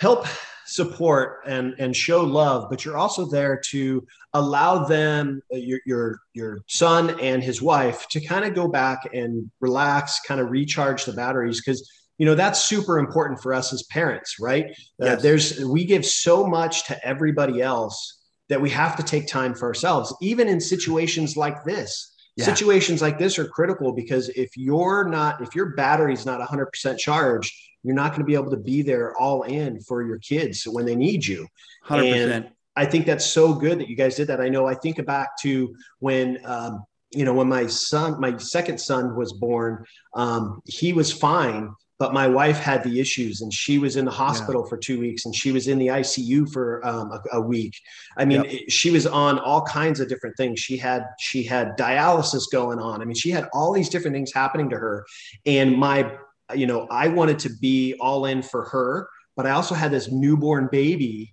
help 0.00 0.26
support 0.66 1.40
and 1.46 1.74
and 1.78 1.94
show 1.94 2.22
love 2.22 2.70
but 2.70 2.84
you're 2.84 2.96
also 2.96 3.26
there 3.26 3.60
to 3.70 4.06
allow 4.34 4.84
them 4.84 5.42
uh, 5.52 5.56
your 5.56 5.80
your 5.84 6.20
your 6.34 6.62
son 6.68 7.18
and 7.20 7.42
his 7.42 7.60
wife 7.60 8.06
to 8.08 8.24
kind 8.24 8.44
of 8.44 8.54
go 8.54 8.68
back 8.68 9.08
and 9.12 9.50
relax 9.60 10.20
kind 10.20 10.40
of 10.40 10.50
recharge 10.50 11.04
the 11.04 11.12
batteries 11.12 11.60
because 11.60 11.90
you 12.18 12.26
know 12.26 12.34
that's 12.34 12.62
super 12.62 12.98
important 12.98 13.42
for 13.42 13.52
us 13.52 13.72
as 13.72 13.82
parents 13.84 14.36
right 14.40 14.66
uh, 15.02 15.06
yes. 15.06 15.18
uh, 15.18 15.22
there's 15.22 15.64
we 15.64 15.84
give 15.84 16.06
so 16.06 16.46
much 16.46 16.86
to 16.86 17.06
everybody 17.06 17.60
else 17.60 18.20
that 18.48 18.60
we 18.60 18.70
have 18.70 18.96
to 18.96 19.02
take 19.02 19.26
time 19.26 19.54
for 19.54 19.66
ourselves 19.66 20.14
even 20.22 20.48
in 20.48 20.60
situations 20.60 21.36
like 21.36 21.64
this 21.64 22.11
yeah. 22.36 22.44
situations 22.44 23.02
like 23.02 23.18
this 23.18 23.38
are 23.38 23.46
critical 23.46 23.92
because 23.92 24.28
if 24.30 24.56
you're 24.56 25.08
not 25.08 25.40
if 25.40 25.54
your 25.54 25.74
battery's 25.74 26.24
not 26.24 26.40
100% 26.40 26.98
charged 26.98 27.52
you're 27.82 27.94
not 27.94 28.10
going 28.10 28.20
to 28.20 28.26
be 28.26 28.34
able 28.34 28.50
to 28.50 28.56
be 28.56 28.82
there 28.82 29.16
all 29.16 29.42
in 29.42 29.80
for 29.80 30.06
your 30.06 30.18
kids 30.18 30.64
when 30.64 30.86
they 30.86 30.94
need 30.94 31.26
you. 31.26 31.46
100% 31.88 32.30
and 32.30 32.50
i 32.76 32.86
think 32.86 33.06
that's 33.06 33.26
so 33.26 33.52
good 33.54 33.80
that 33.80 33.88
you 33.88 33.96
guys 33.96 34.16
did 34.16 34.28
that. 34.28 34.40
I 34.40 34.48
know 34.48 34.66
i 34.66 34.74
think 34.74 35.04
back 35.04 35.30
to 35.42 35.74
when 35.98 36.38
um, 36.44 36.84
you 37.10 37.24
know 37.24 37.34
when 37.34 37.48
my 37.48 37.66
son 37.66 38.20
my 38.20 38.36
second 38.38 38.78
son 38.78 39.14
was 39.16 39.32
born 39.32 39.84
um, 40.14 40.62
he 40.64 40.92
was 40.92 41.12
fine 41.12 41.74
but 42.02 42.12
my 42.12 42.26
wife 42.26 42.58
had 42.58 42.82
the 42.82 42.98
issues 42.98 43.42
and 43.42 43.54
she 43.54 43.78
was 43.78 43.94
in 43.94 44.04
the 44.04 44.10
hospital 44.10 44.62
yeah. 44.64 44.68
for 44.68 44.76
two 44.76 44.98
weeks 44.98 45.24
and 45.24 45.32
she 45.32 45.52
was 45.52 45.68
in 45.68 45.78
the 45.78 45.86
icu 45.86 46.50
for 46.52 46.84
um, 46.84 47.12
a, 47.12 47.36
a, 47.36 47.40
week 47.40 47.72
i 48.16 48.24
mean 48.24 48.42
yep. 48.42 48.62
she 48.68 48.90
was 48.90 49.06
on 49.06 49.38
all 49.38 49.62
kinds 49.62 50.00
of 50.00 50.08
different 50.08 50.36
things 50.36 50.58
she 50.58 50.76
had 50.76 51.04
she 51.20 51.44
had 51.44 51.78
dialysis 51.78 52.42
going 52.50 52.80
on 52.80 53.00
i 53.00 53.04
mean 53.04 53.14
she 53.14 53.30
had 53.30 53.48
all 53.52 53.72
these 53.72 53.88
different 53.88 54.16
things 54.16 54.32
happening 54.34 54.68
to 54.68 54.76
her 54.76 55.06
and 55.46 55.78
my 55.78 56.12
you 56.52 56.66
know 56.66 56.88
i 56.90 57.06
wanted 57.06 57.38
to 57.38 57.50
be 57.60 57.94
all 58.00 58.26
in 58.26 58.42
for 58.42 58.64
her 58.64 59.06
but 59.36 59.46
i 59.46 59.52
also 59.52 59.72
had 59.72 59.92
this 59.92 60.10
newborn 60.10 60.68
baby 60.72 61.32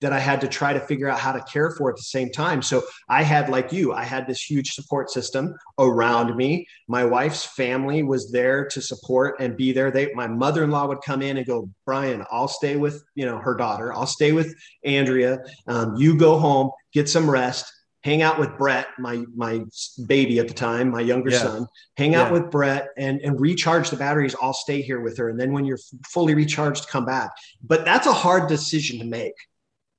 that 0.00 0.12
I 0.12 0.18
had 0.18 0.40
to 0.40 0.48
try 0.48 0.72
to 0.72 0.80
figure 0.80 1.08
out 1.08 1.18
how 1.18 1.32
to 1.32 1.42
care 1.42 1.70
for 1.70 1.90
at 1.90 1.96
the 1.96 2.02
same 2.02 2.30
time. 2.30 2.62
So 2.62 2.82
I 3.08 3.22
had, 3.22 3.48
like 3.48 3.72
you, 3.72 3.92
I 3.92 4.04
had 4.04 4.26
this 4.26 4.42
huge 4.42 4.70
support 4.72 5.10
system 5.10 5.54
around 5.78 6.36
me. 6.36 6.66
My 6.88 7.04
wife's 7.04 7.44
family 7.44 8.02
was 8.02 8.32
there 8.32 8.66
to 8.68 8.80
support 8.80 9.36
and 9.40 9.56
be 9.56 9.72
there. 9.72 9.90
They, 9.90 10.12
my 10.14 10.26
mother-in-law 10.26 10.86
would 10.88 11.02
come 11.02 11.22
in 11.22 11.36
and 11.36 11.46
go, 11.46 11.68
Brian, 11.84 12.24
I'll 12.30 12.48
stay 12.48 12.76
with, 12.76 13.04
you 13.14 13.26
know, 13.26 13.38
her 13.38 13.54
daughter. 13.54 13.92
I'll 13.92 14.06
stay 14.06 14.32
with 14.32 14.54
Andrea. 14.84 15.38
Um, 15.66 15.96
you 15.96 16.16
go 16.16 16.38
home, 16.38 16.70
get 16.92 17.08
some 17.08 17.30
rest, 17.30 17.70
hang 18.02 18.22
out 18.22 18.38
with 18.38 18.56
Brett, 18.56 18.86
my, 18.98 19.22
my 19.36 19.60
baby 20.06 20.38
at 20.38 20.48
the 20.48 20.54
time, 20.54 20.90
my 20.90 21.02
younger 21.02 21.30
yeah. 21.30 21.38
son, 21.38 21.66
hang 21.98 22.14
out 22.14 22.28
yeah. 22.28 22.32
with 22.32 22.50
Brett 22.50 22.88
and, 22.96 23.20
and 23.20 23.38
recharge 23.38 23.90
the 23.90 23.96
batteries. 23.96 24.34
I'll 24.40 24.54
stay 24.54 24.80
here 24.80 25.00
with 25.00 25.18
her. 25.18 25.28
And 25.28 25.38
then 25.38 25.52
when 25.52 25.66
you're 25.66 25.78
fully 26.08 26.34
recharged, 26.34 26.88
come 26.88 27.04
back. 27.04 27.30
But 27.62 27.84
that's 27.84 28.06
a 28.06 28.12
hard 28.12 28.48
decision 28.48 28.98
to 29.00 29.04
make 29.04 29.34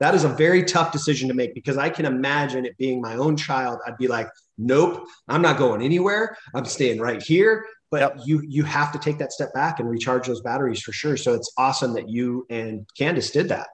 that 0.02 0.16
is 0.16 0.24
a 0.24 0.30
very 0.30 0.64
tough 0.64 0.92
decision 0.92 1.28
to 1.30 1.36
make 1.36 1.54
because 1.54 1.78
I 1.78 1.88
can 1.88 2.06
imagine 2.06 2.66
it 2.66 2.76
being 2.78 3.00
my 3.00 3.16
own 3.16 3.38
child. 3.38 3.80
I'd 3.86 3.98
be 3.98 4.08
like, 4.08 4.28
nope, 4.58 5.06
I'm 5.28 5.44
not 5.44 5.60
going 5.60 5.84
anywhere. 5.84 6.36
I'm 6.56 6.66
staying 6.66 7.00
right 7.00 7.22
here. 7.22 7.68
But 7.92 8.02
yep. 8.02 8.18
you 8.26 8.42
you 8.48 8.64
have 8.64 8.92
to 8.94 9.00
take 9.00 9.20
that 9.20 9.32
step 9.32 9.54
back 9.54 9.80
and 9.80 9.88
recharge 9.88 10.26
those 10.26 10.42
batteries 10.42 10.82
for 10.82 10.92
sure. 10.92 11.18
So 11.18 11.34
it's 11.36 11.54
awesome 11.56 11.94
that 11.94 12.10
you 12.10 12.48
and 12.50 12.90
Candace 12.98 13.30
did 13.30 13.50
that. 13.50 13.68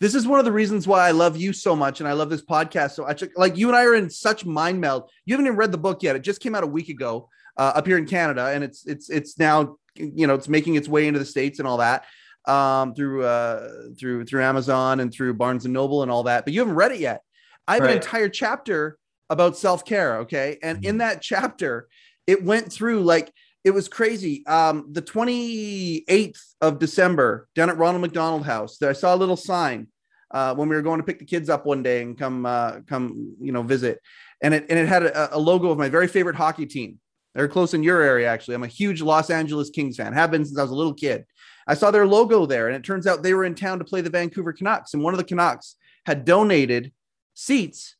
This 0.00 0.14
is 0.14 0.26
one 0.26 0.38
of 0.38 0.46
the 0.46 0.52
reasons 0.52 0.86
why 0.86 1.06
I 1.06 1.10
love 1.10 1.36
you 1.36 1.52
so 1.52 1.76
much 1.76 2.00
and 2.00 2.08
I 2.08 2.12
love 2.12 2.30
this 2.30 2.44
podcast 2.44 2.92
so 2.92 3.02
much. 3.02 3.22
Like 3.36 3.58
you 3.58 3.68
and 3.68 3.76
I 3.76 3.84
are 3.84 3.94
in 3.94 4.08
such 4.08 4.46
mind 4.46 4.80
meld. 4.80 5.10
You 5.26 5.34
haven't 5.34 5.46
even 5.46 5.56
read 5.56 5.72
the 5.72 5.78
book 5.78 6.02
yet. 6.02 6.16
It 6.16 6.20
just 6.20 6.40
came 6.40 6.54
out 6.54 6.64
a 6.64 6.68
week 6.68 6.88
ago 6.88 7.28
uh, 7.58 7.72
up 7.74 7.86
here 7.86 7.98
in 7.98 8.06
Canada, 8.06 8.46
and 8.46 8.64
it's 8.64 8.86
it's 8.86 9.10
it's 9.10 9.38
now 9.38 9.76
you 9.96 10.26
know 10.26 10.34
it's 10.34 10.48
making 10.48 10.76
its 10.76 10.88
way 10.88 11.06
into 11.06 11.18
the 11.18 11.26
states 11.26 11.58
and 11.58 11.68
all 11.68 11.76
that 11.78 12.04
um, 12.46 12.94
through 12.94 13.24
uh, 13.24 13.68
through 13.98 14.24
through 14.24 14.42
Amazon 14.42 15.00
and 15.00 15.12
through 15.12 15.34
Barnes 15.34 15.64
and 15.64 15.74
Noble 15.74 16.02
and 16.02 16.10
all 16.10 16.24
that, 16.24 16.44
but 16.44 16.52
you 16.52 16.60
haven't 16.60 16.76
read 16.76 16.92
it 16.92 17.00
yet. 17.00 17.22
I 17.66 17.74
have 17.74 17.82
right. 17.82 17.90
an 17.90 17.96
entire 17.96 18.28
chapter 18.28 18.98
about 19.30 19.56
self 19.56 19.84
care. 19.84 20.18
Okay, 20.18 20.58
and 20.62 20.84
in 20.84 20.92
mm-hmm. 20.92 20.98
that 20.98 21.22
chapter, 21.22 21.88
it 22.26 22.42
went 22.42 22.72
through 22.72 23.02
like 23.02 23.32
it 23.64 23.70
was 23.72 23.88
crazy. 23.88 24.46
Um, 24.46 24.86
the 24.92 25.02
28th 25.02 26.40
of 26.60 26.78
December 26.78 27.48
down 27.54 27.68
at 27.68 27.76
Ronald 27.76 28.00
McDonald 28.02 28.46
House, 28.46 28.78
that 28.78 28.88
I 28.88 28.94
saw 28.94 29.14
a 29.14 29.16
little 29.16 29.36
sign 29.36 29.88
uh, 30.30 30.54
when 30.54 30.68
we 30.68 30.76
were 30.76 30.82
going 30.82 31.00
to 31.00 31.04
pick 31.04 31.18
the 31.18 31.24
kids 31.24 31.50
up 31.50 31.66
one 31.66 31.82
day 31.82 32.02
and 32.02 32.16
come 32.16 32.46
uh, 32.46 32.80
come 32.86 33.34
you 33.40 33.52
know 33.52 33.62
visit, 33.62 34.00
and 34.42 34.54
it 34.54 34.66
and 34.68 34.78
it 34.78 34.88
had 34.88 35.02
a, 35.04 35.36
a 35.36 35.38
logo 35.38 35.70
of 35.70 35.78
my 35.78 35.88
very 35.88 36.08
favorite 36.08 36.36
hockey 36.36 36.66
team. 36.66 36.98
They're 37.34 37.48
close 37.48 37.74
in 37.74 37.82
your 37.82 38.00
area, 38.00 38.28
actually. 38.28 38.54
I'm 38.54 38.64
a 38.64 38.68
huge 38.68 39.00
Los 39.00 39.30
Angeles 39.30 39.70
Kings 39.70 39.96
fan. 39.96 40.12
Have 40.12 40.30
been 40.30 40.44
since 40.44 40.58
I 40.58 40.62
was 40.62 40.70
a 40.70 40.74
little 40.74 40.94
kid. 40.94 41.24
I 41.68 41.74
saw 41.74 41.90
their 41.90 42.06
logo 42.06 42.46
there, 42.46 42.66
and 42.66 42.74
it 42.74 42.82
turns 42.82 43.06
out 43.06 43.22
they 43.22 43.34
were 43.34 43.44
in 43.44 43.54
town 43.54 43.78
to 43.78 43.84
play 43.84 44.00
the 44.00 44.10
Vancouver 44.10 44.54
Canucks. 44.54 44.94
And 44.94 45.02
one 45.02 45.12
of 45.12 45.18
the 45.18 45.24
Canucks 45.24 45.76
had 46.06 46.24
donated 46.24 46.92
seats 47.34 47.94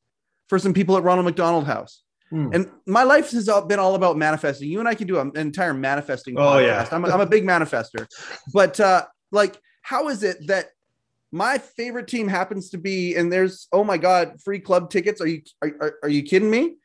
for 0.48 0.58
some 0.58 0.72
people 0.72 0.96
at 0.96 1.02
Ronald 1.02 1.26
McDonald 1.26 1.66
House. 1.66 2.02
Mm. 2.32 2.54
And 2.54 2.70
my 2.86 3.04
life 3.04 3.30
has 3.30 3.48
been 3.68 3.78
all 3.78 3.94
about 3.94 4.16
manifesting. 4.16 4.70
You 4.70 4.80
and 4.80 4.88
I 4.88 4.94
can 4.94 5.06
do 5.06 5.18
an 5.18 5.32
entire 5.36 5.74
manifesting. 5.74 6.38
Oh 6.38 6.42
podcast. 6.42 6.62
yeah, 6.62 6.88
I'm 6.90 7.04
a, 7.04 7.08
I'm 7.08 7.20
a 7.20 7.26
big 7.26 7.44
manifester. 7.44 8.06
But 8.52 8.80
uh, 8.80 9.04
like, 9.30 9.58
how 9.82 10.08
is 10.08 10.22
it 10.22 10.46
that 10.48 10.70
my 11.30 11.58
favorite 11.58 12.08
team 12.08 12.28
happens 12.28 12.70
to 12.70 12.78
be, 12.78 13.16
and 13.16 13.32
there's 13.32 13.68
oh 13.72 13.84
my 13.84 13.98
god, 13.98 14.40
free 14.42 14.60
club 14.60 14.90
tickets? 14.90 15.20
Are 15.20 15.26
you 15.26 15.42
are, 15.62 15.70
are, 15.80 15.94
are 16.04 16.08
you 16.08 16.22
kidding 16.22 16.50
me? 16.50 16.76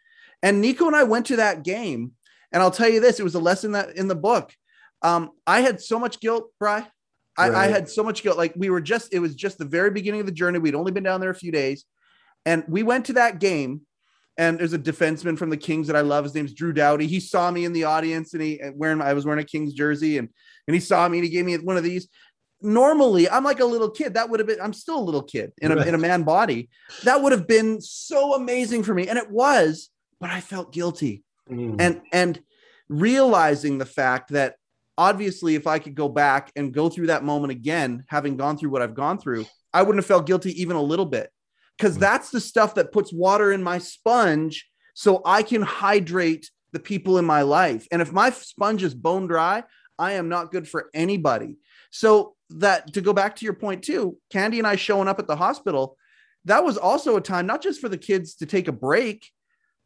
And 0.42 0.62
Nico 0.62 0.88
and 0.88 0.96
I 0.96 1.04
went 1.04 1.26
to 1.28 1.38
that 1.38 1.64
game, 1.64 2.12
and 2.52 2.62
I'll 2.62 2.72
tell 2.72 2.90
you 2.90 3.00
this: 3.00 3.20
it 3.20 3.24
was 3.24 3.36
a 3.36 3.40
lesson 3.40 3.74
that 3.74 3.98
in 3.98 4.08
the 4.08 4.16
book 4.16 4.54
um, 5.04 5.32
I 5.46 5.62
had 5.62 5.82
so 5.82 6.00
much 6.00 6.20
guilt, 6.20 6.50
Bry. 6.60 6.88
I, 7.38 7.50
right. 7.50 7.64
I, 7.64 7.68
had 7.68 7.90
so 7.90 8.04
much 8.04 8.24
guilt. 8.24 8.38
Like 8.38 8.54
we 8.56 8.70
were 8.70 8.82
just, 8.82 9.14
it 9.14 9.20
was 9.20 9.36
just 9.36 9.58
the 9.58 9.66
very 9.66 9.90
beginning 9.90 10.20
of 10.20 10.26
the 10.26 10.32
journey. 10.32 10.60
We'd 10.60 10.76
only 10.76 10.92
been 10.92 11.04
down 11.04 11.20
there 11.20 11.32
a 11.32 11.36
few 11.36 11.52
days. 11.52 11.86
And 12.46 12.64
we 12.68 12.84
went 12.84 13.06
to 13.06 13.14
that 13.14 13.40
game. 13.40 13.82
And 14.38 14.60
there's 14.60 14.74
a 14.74 14.80
defenseman 14.80 15.38
from 15.38 15.52
the 15.52 15.58
Kings 15.58 15.86
that 15.88 15.96
I 15.96 16.02
love. 16.02 16.24
His 16.24 16.34
name's 16.34 16.54
Drew 16.54 16.74
Doughty. 16.74 17.06
He 17.06 17.20
saw 17.20 17.52
me 17.52 17.66
in 17.66 17.74
the 17.74 17.84
audience 17.84 18.34
and 18.34 18.42
he 18.42 18.60
wearing 18.74 19.00
I 19.00 19.14
was 19.14 19.26
wearing 19.26 19.44
a 19.44 19.46
Kings 19.46 19.74
jersey 19.74 20.18
and 20.18 20.28
and 20.68 20.74
he 20.74 20.80
saw 20.80 21.08
me 21.08 21.20
and 21.20 21.26
he 21.26 21.30
gave 21.30 21.46
me 21.46 21.56
one 21.58 21.78
of 21.78 21.84
these. 21.84 22.08
Normally, 22.60 23.30
I'm 23.30 23.44
like 23.44 23.60
a 23.60 23.66
little 23.66 23.92
kid. 23.92 24.16
That 24.16 24.30
would 24.30 24.40
have 24.40 24.48
been, 24.48 24.62
I'm 24.62 24.74
still 24.74 24.98
a 24.98 25.04
little 25.04 25.22
kid 25.22 25.52
in 25.62 25.72
a, 25.72 25.82
in 25.82 25.94
a 25.94 25.98
man 25.98 26.24
body. 26.24 26.70
That 27.04 27.22
would 27.22 27.34
have 27.34 27.46
been 27.46 27.82
so 27.82 28.34
amazing 28.34 28.84
for 28.84 28.94
me. 28.94 29.08
And 29.08 29.20
it 29.20 29.30
was, 29.30 29.90
but 30.20 30.30
I 30.30 30.40
felt 30.40 30.72
guilty. 30.72 31.24
Mm. 31.52 31.76
And 31.80 32.02
and 32.12 32.42
realizing 32.90 33.78
the 33.78 33.86
fact 33.86 34.32
that 34.32 34.56
obviously, 34.98 35.56
if 35.56 35.68
I 35.68 35.80
could 35.80 35.96
go 35.96 36.10
back 36.10 36.52
and 36.56 36.74
go 36.74 36.90
through 36.90 37.08
that 37.08 37.24
moment 37.24 37.52
again, 37.52 38.04
having 38.08 38.38
gone 38.38 38.58
through 38.58 38.70
what 38.70 38.82
I've 38.82 38.96
gone 38.96 39.18
through, 39.18 39.46
I 39.74 39.82
wouldn't 39.82 40.04
have 40.04 40.08
felt 40.08 40.26
guilty 40.26 40.62
even 40.62 40.76
a 40.76 40.82
little 40.82 41.06
bit. 41.06 41.30
Because 41.78 41.98
that's 41.98 42.30
the 42.30 42.40
stuff 42.40 42.76
that 42.76 42.92
puts 42.92 43.12
water 43.12 43.52
in 43.52 43.64
my 43.64 43.80
sponge 43.80 44.70
so 44.94 45.22
I 45.26 45.42
can 45.42 45.64
hydrate 45.64 46.52
the 46.72 46.80
people 46.80 47.18
in 47.18 47.26
my 47.26 47.42
life. 47.42 47.88
And 47.92 48.02
if 48.02 48.12
my 48.12 48.30
sponge 48.30 48.84
is 48.84 48.94
bone 48.94 49.28
dry, 49.28 49.64
I 49.98 50.14
am 50.14 50.30
not 50.30 50.52
good 50.52 50.68
for 50.68 50.90
anybody. 50.94 51.58
So 51.92 52.36
that 52.52 52.94
to 52.94 53.02
go 53.02 53.14
back 53.14 53.36
to 53.38 53.46
your 53.46 53.54
point 53.54 53.84
too, 53.84 54.18
Candy 54.32 54.60
and 54.60 54.68
I 54.68 54.76
showing 54.76 55.08
up 55.08 55.20
at 55.20 55.28
the 55.28 55.36
hospital, 55.36 55.98
that 56.46 56.64
was 56.64 56.78
also 56.78 57.16
a 57.16 57.22
time 57.22 57.48
not 57.48 57.62
just 57.62 57.80
for 57.80 57.90
the 57.90 57.98
kids 57.98 58.36
to 58.36 58.46
take 58.46 58.68
a 58.68 58.74
break, 58.74 59.30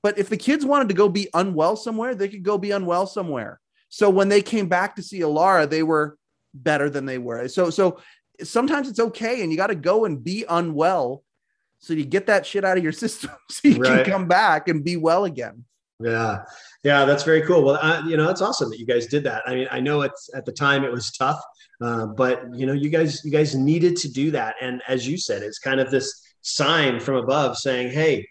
but 0.04 0.18
if 0.18 0.30
the 0.30 0.38
kids 0.38 0.66
wanted 0.66 0.90
to 0.90 0.96
go 0.96 1.10
be 1.10 1.30
unwell 1.34 1.76
somewhere, 1.76 2.16
they 2.16 2.30
could 2.30 2.44
go 2.44 2.58
be 2.58 2.72
unwell 2.72 3.08
somewhere. 3.08 3.60
So 3.90 4.10
when 4.10 4.30
they 4.30 4.42
came 4.42 4.68
back 4.68 4.96
to 4.96 5.04
see 5.04 5.20
Alara, 5.20 5.70
they 5.70 5.84
were 5.84 6.18
better 6.54 6.90
than 6.90 7.06
they 7.06 7.18
were. 7.18 7.48
So 7.48 7.70
so 7.70 8.00
sometimes 8.44 8.90
it's 8.90 9.00
okay 9.00 9.42
and 9.42 9.52
you 9.52 9.58
got 9.58 9.68
to 9.68 9.76
go 9.76 10.06
and 10.06 10.24
be 10.24 10.46
unwell 10.48 11.24
so 11.80 11.94
you 11.94 12.06
get 12.06 12.28
that 12.28 12.46
shit 12.46 12.64
out 12.64 12.78
of 12.78 12.84
your 12.84 12.92
system 13.04 13.32
so 13.50 13.68
you 13.68 13.78
right. 13.78 14.04
can 14.04 14.12
come 14.12 14.28
back 14.28 14.68
and 14.68 14.84
be 14.84 14.98
well 14.98 15.26
again. 15.26 15.66
Yeah. 16.00 16.44
Yeah, 16.84 17.06
that's 17.06 17.24
very 17.24 17.42
cool. 17.42 17.64
Well, 17.64 17.80
uh, 17.82 18.04
you 18.08 18.18
know, 18.18 18.30
it's 18.30 18.42
awesome 18.42 18.70
that 18.70 18.80
you 18.80 18.86
guys 18.86 19.08
did 19.08 19.24
that. 19.24 19.44
I 19.48 19.56
mean, 19.56 19.68
I 19.72 19.80
know 19.80 20.02
it's 20.02 20.30
at 20.36 20.46
the 20.46 20.52
time 20.52 20.84
it 20.84 20.92
was 20.92 21.12
tough, 21.12 21.42
uh, 21.82 22.06
but 22.06 22.44
you 22.54 22.66
know, 22.66 22.74
you 22.74 22.90
guys, 22.90 23.26
you 23.26 23.32
guys 23.32 23.56
needed 23.56 23.96
to 23.98 24.12
do 24.12 24.32
that. 24.32 24.56
And 24.62 24.82
as 24.88 25.08
you 25.08 25.18
said, 25.18 25.42
it's 25.42 25.60
kind 25.60 25.80
of 25.80 25.90
this 25.90 26.24
sign 26.42 27.00
from 27.00 27.16
above 27.16 27.58
saying, 27.58 27.92
"Hey, 27.92 28.28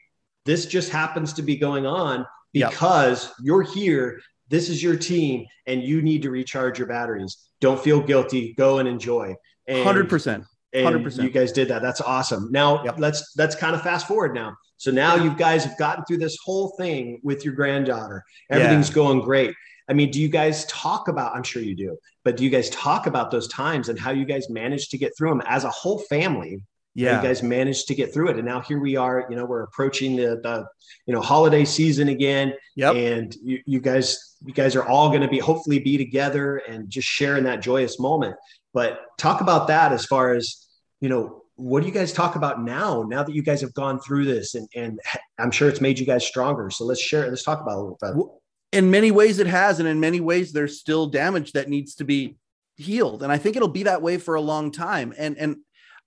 this 0.46 0.64
just 0.64 0.90
happens 0.90 1.32
to 1.34 1.42
be 1.42 1.56
going 1.56 1.86
on 1.86 2.24
because 2.52 3.24
yep. 3.24 3.34
you're 3.42 3.62
here. 3.62 4.20
This 4.48 4.68
is 4.68 4.82
your 4.82 4.96
team, 4.96 5.46
and 5.66 5.82
you 5.82 6.02
need 6.02 6.22
to 6.22 6.30
recharge 6.30 6.78
your 6.78 6.88
batteries. 6.88 7.37
Don't 7.61 7.80
feel 7.80 8.00
guilty. 8.00 8.54
Go 8.54 8.78
and 8.78 8.88
enjoy." 8.88 9.35
Hundred 9.68 10.09
percent. 10.09 10.44
Hundred 10.74 11.02
percent. 11.02 11.26
You 11.26 11.32
guys 11.32 11.52
did 11.52 11.68
that. 11.68 11.82
That's 11.82 12.00
awesome. 12.00 12.48
Now 12.50 12.85
yep. 12.85 12.96
let's 12.98 13.35
let's 13.37 13.54
kind 13.54 13.74
of 13.74 13.82
fast 13.82 14.06
forward 14.06 14.35
now. 14.35 14.56
So 14.76 14.90
now 14.90 15.16
you 15.16 15.35
guys 15.35 15.64
have 15.64 15.78
gotten 15.78 16.04
through 16.04 16.18
this 16.18 16.37
whole 16.44 16.74
thing 16.78 17.20
with 17.22 17.44
your 17.44 17.54
granddaughter. 17.54 18.22
Everything's 18.50 18.88
yeah. 18.90 18.94
going 18.94 19.20
great. 19.20 19.54
I 19.88 19.92
mean, 19.94 20.11
do 20.11 20.20
you 20.20 20.28
guys 20.28 20.66
talk 20.66 21.09
about? 21.09 21.35
I'm 21.35 21.42
sure 21.42 21.62
you 21.62 21.74
do, 21.74 21.96
but 22.24 22.37
do 22.37 22.44
you 22.44 22.50
guys 22.50 22.68
talk 22.70 23.06
about 23.06 23.30
those 23.30 23.48
times 23.48 23.88
and 23.88 23.98
how 23.98 24.11
you 24.11 24.24
guys 24.24 24.50
managed 24.50 24.90
to 24.90 24.98
get 24.98 25.12
through 25.16 25.30
them 25.30 25.42
as 25.46 25.64
a 25.64 25.70
whole 25.70 25.98
family? 25.98 26.61
Yeah, 26.96 27.20
you 27.20 27.28
guys 27.28 27.42
managed 27.42 27.88
to 27.88 27.94
get 27.94 28.12
through 28.14 28.30
it, 28.30 28.37
and 28.37 28.46
now 28.46 28.61
here 28.61 28.80
we 28.80 28.96
are. 28.96 29.26
You 29.28 29.37
know, 29.37 29.44
we're 29.44 29.64
approaching 29.64 30.16
the, 30.16 30.40
the 30.42 30.66
you 31.06 31.12
know 31.12 31.20
holiday 31.20 31.64
season 31.64 32.09
again. 32.09 32.54
Yep. 32.76 32.94
And 32.94 33.37
you, 33.42 33.61
you 33.66 33.80
guys, 33.80 34.37
you 34.44 34.54
guys 34.54 34.74
are 34.74 34.85
all 34.85 35.11
going 35.11 35.20
to 35.20 35.28
be 35.28 35.38
hopefully 35.38 35.78
be 35.78 35.98
together 35.98 36.56
and 36.56 36.88
just 36.88 37.06
sharing 37.06 37.44
that 37.44 37.61
joyous 37.61 38.00
moment. 38.00 38.35
But 38.72 39.00
talk 39.18 39.42
about 39.42 39.68
that 39.68 39.92
as 39.92 40.06
far 40.06 40.32
as 40.32 40.66
you 41.00 41.09
know 41.09 41.42
what 41.56 41.80
do 41.80 41.87
you 41.87 41.92
guys 41.92 42.12
talk 42.12 42.37
about 42.37 42.62
now 42.62 43.02
now 43.09 43.22
that 43.22 43.35
you 43.35 43.42
guys 43.42 43.61
have 43.61 43.72
gone 43.74 43.98
through 43.98 44.24
this 44.24 44.54
and, 44.54 44.68
and 44.74 45.00
i'm 45.38 45.50
sure 45.50 45.68
it's 45.68 45.80
made 45.80 45.98
you 45.98 46.06
guys 46.06 46.26
stronger 46.26 46.70
so 46.70 46.85
let's 46.85 47.00
share 47.00 47.28
let's 47.28 47.42
talk 47.42 47.61
about 47.61 47.76
a 47.76 47.80
little 47.80 47.98
bit 48.00 48.78
in 48.78 48.90
many 48.90 49.11
ways 49.11 49.38
it 49.38 49.46
has 49.46 49.78
and 49.80 49.88
in 49.88 49.98
many 49.98 50.20
ways 50.20 50.52
there's 50.52 50.78
still 50.78 51.06
damage 51.06 51.52
that 51.52 51.68
needs 51.68 51.94
to 51.94 52.04
be 52.04 52.37
healed 52.76 53.22
and 53.22 53.32
i 53.32 53.38
think 53.38 53.56
it'll 53.56 53.68
be 53.68 53.85
that 53.85 54.02
way 54.02 54.18
for 54.18 54.35
a 54.35 54.40
long 54.40 54.70
time 54.70 55.14
and 55.16 55.38
and 55.38 55.56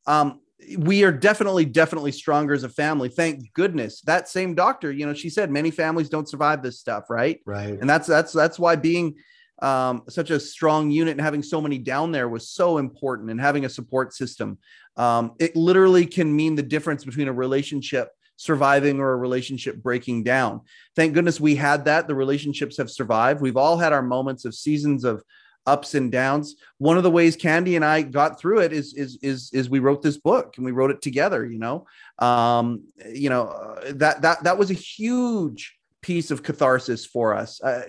um 0.05 0.39
we 0.77 1.03
are 1.03 1.11
definitely 1.11 1.65
definitely 1.65 2.11
stronger 2.11 2.53
as 2.53 2.63
a 2.63 2.69
family 2.69 3.09
thank 3.09 3.51
goodness 3.53 4.01
that 4.01 4.27
same 4.27 4.53
doctor 4.53 4.91
you 4.91 5.05
know 5.05 5.13
she 5.13 5.29
said 5.29 5.49
many 5.49 5.71
families 5.71 6.09
don't 6.09 6.27
survive 6.27 6.61
this 6.61 6.79
stuff 6.79 7.05
right 7.09 7.39
right 7.45 7.79
and 7.79 7.89
that's 7.89 8.07
that's 8.07 8.33
that's 8.33 8.59
why 8.59 8.75
being 8.75 9.15
um, 9.61 10.03
such 10.07 10.29
a 10.31 10.39
strong 10.39 10.91
unit 10.91 11.13
and 11.13 11.21
having 11.21 11.43
so 11.43 11.61
many 11.61 11.77
down 11.77 12.11
there 12.11 12.29
was 12.29 12.49
so 12.49 12.77
important 12.77 13.29
and 13.29 13.39
having 13.39 13.65
a 13.65 13.69
support 13.69 14.13
system. 14.13 14.57
Um, 14.95 15.33
it 15.39 15.55
literally 15.55 16.05
can 16.05 16.33
mean 16.33 16.55
the 16.55 16.63
difference 16.63 17.03
between 17.03 17.27
a 17.27 17.33
relationship 17.33 18.09
surviving 18.37 18.99
or 19.01 19.11
a 19.11 19.17
relationship 19.17 19.83
breaking 19.83 20.23
down. 20.23 20.61
Thank 20.95 21.13
goodness 21.13 21.41
we 21.41 21.55
had 21.55 21.85
that. 21.85 22.07
The 22.07 22.15
relationships 22.15 22.77
have 22.77 22.89
survived. 22.89 23.41
We've 23.41 23.57
all 23.57 23.77
had 23.77 23.91
our 23.91 24.01
moments 24.01 24.45
of 24.45 24.55
seasons 24.55 25.03
of 25.03 25.21
ups 25.65 25.93
and 25.95 26.11
downs. 26.11 26.55
One 26.77 26.97
of 26.97 27.03
the 27.03 27.11
ways 27.11 27.35
Candy 27.35 27.75
and 27.75 27.85
I 27.85 28.01
got 28.01 28.39
through 28.39 28.59
it 28.59 28.73
is 28.73 28.93
is 28.93 29.17
is 29.21 29.51
is 29.53 29.69
we 29.69 29.79
wrote 29.79 30.01
this 30.01 30.17
book 30.17 30.55
and 30.57 30.65
we 30.65 30.71
wrote 30.71 30.91
it 30.91 31.01
together. 31.01 31.45
You 31.45 31.59
know, 31.59 31.85
um, 32.19 32.83
you 33.07 33.29
know 33.29 33.47
uh, 33.47 33.93
that 33.95 34.21
that 34.21 34.43
that 34.43 34.57
was 34.57 34.71
a 34.71 34.75
huge 34.75 35.75
piece 36.01 36.31
of 36.31 36.43
catharsis 36.43 37.05
for 37.05 37.33
us. 37.33 37.61
I, 37.63 37.83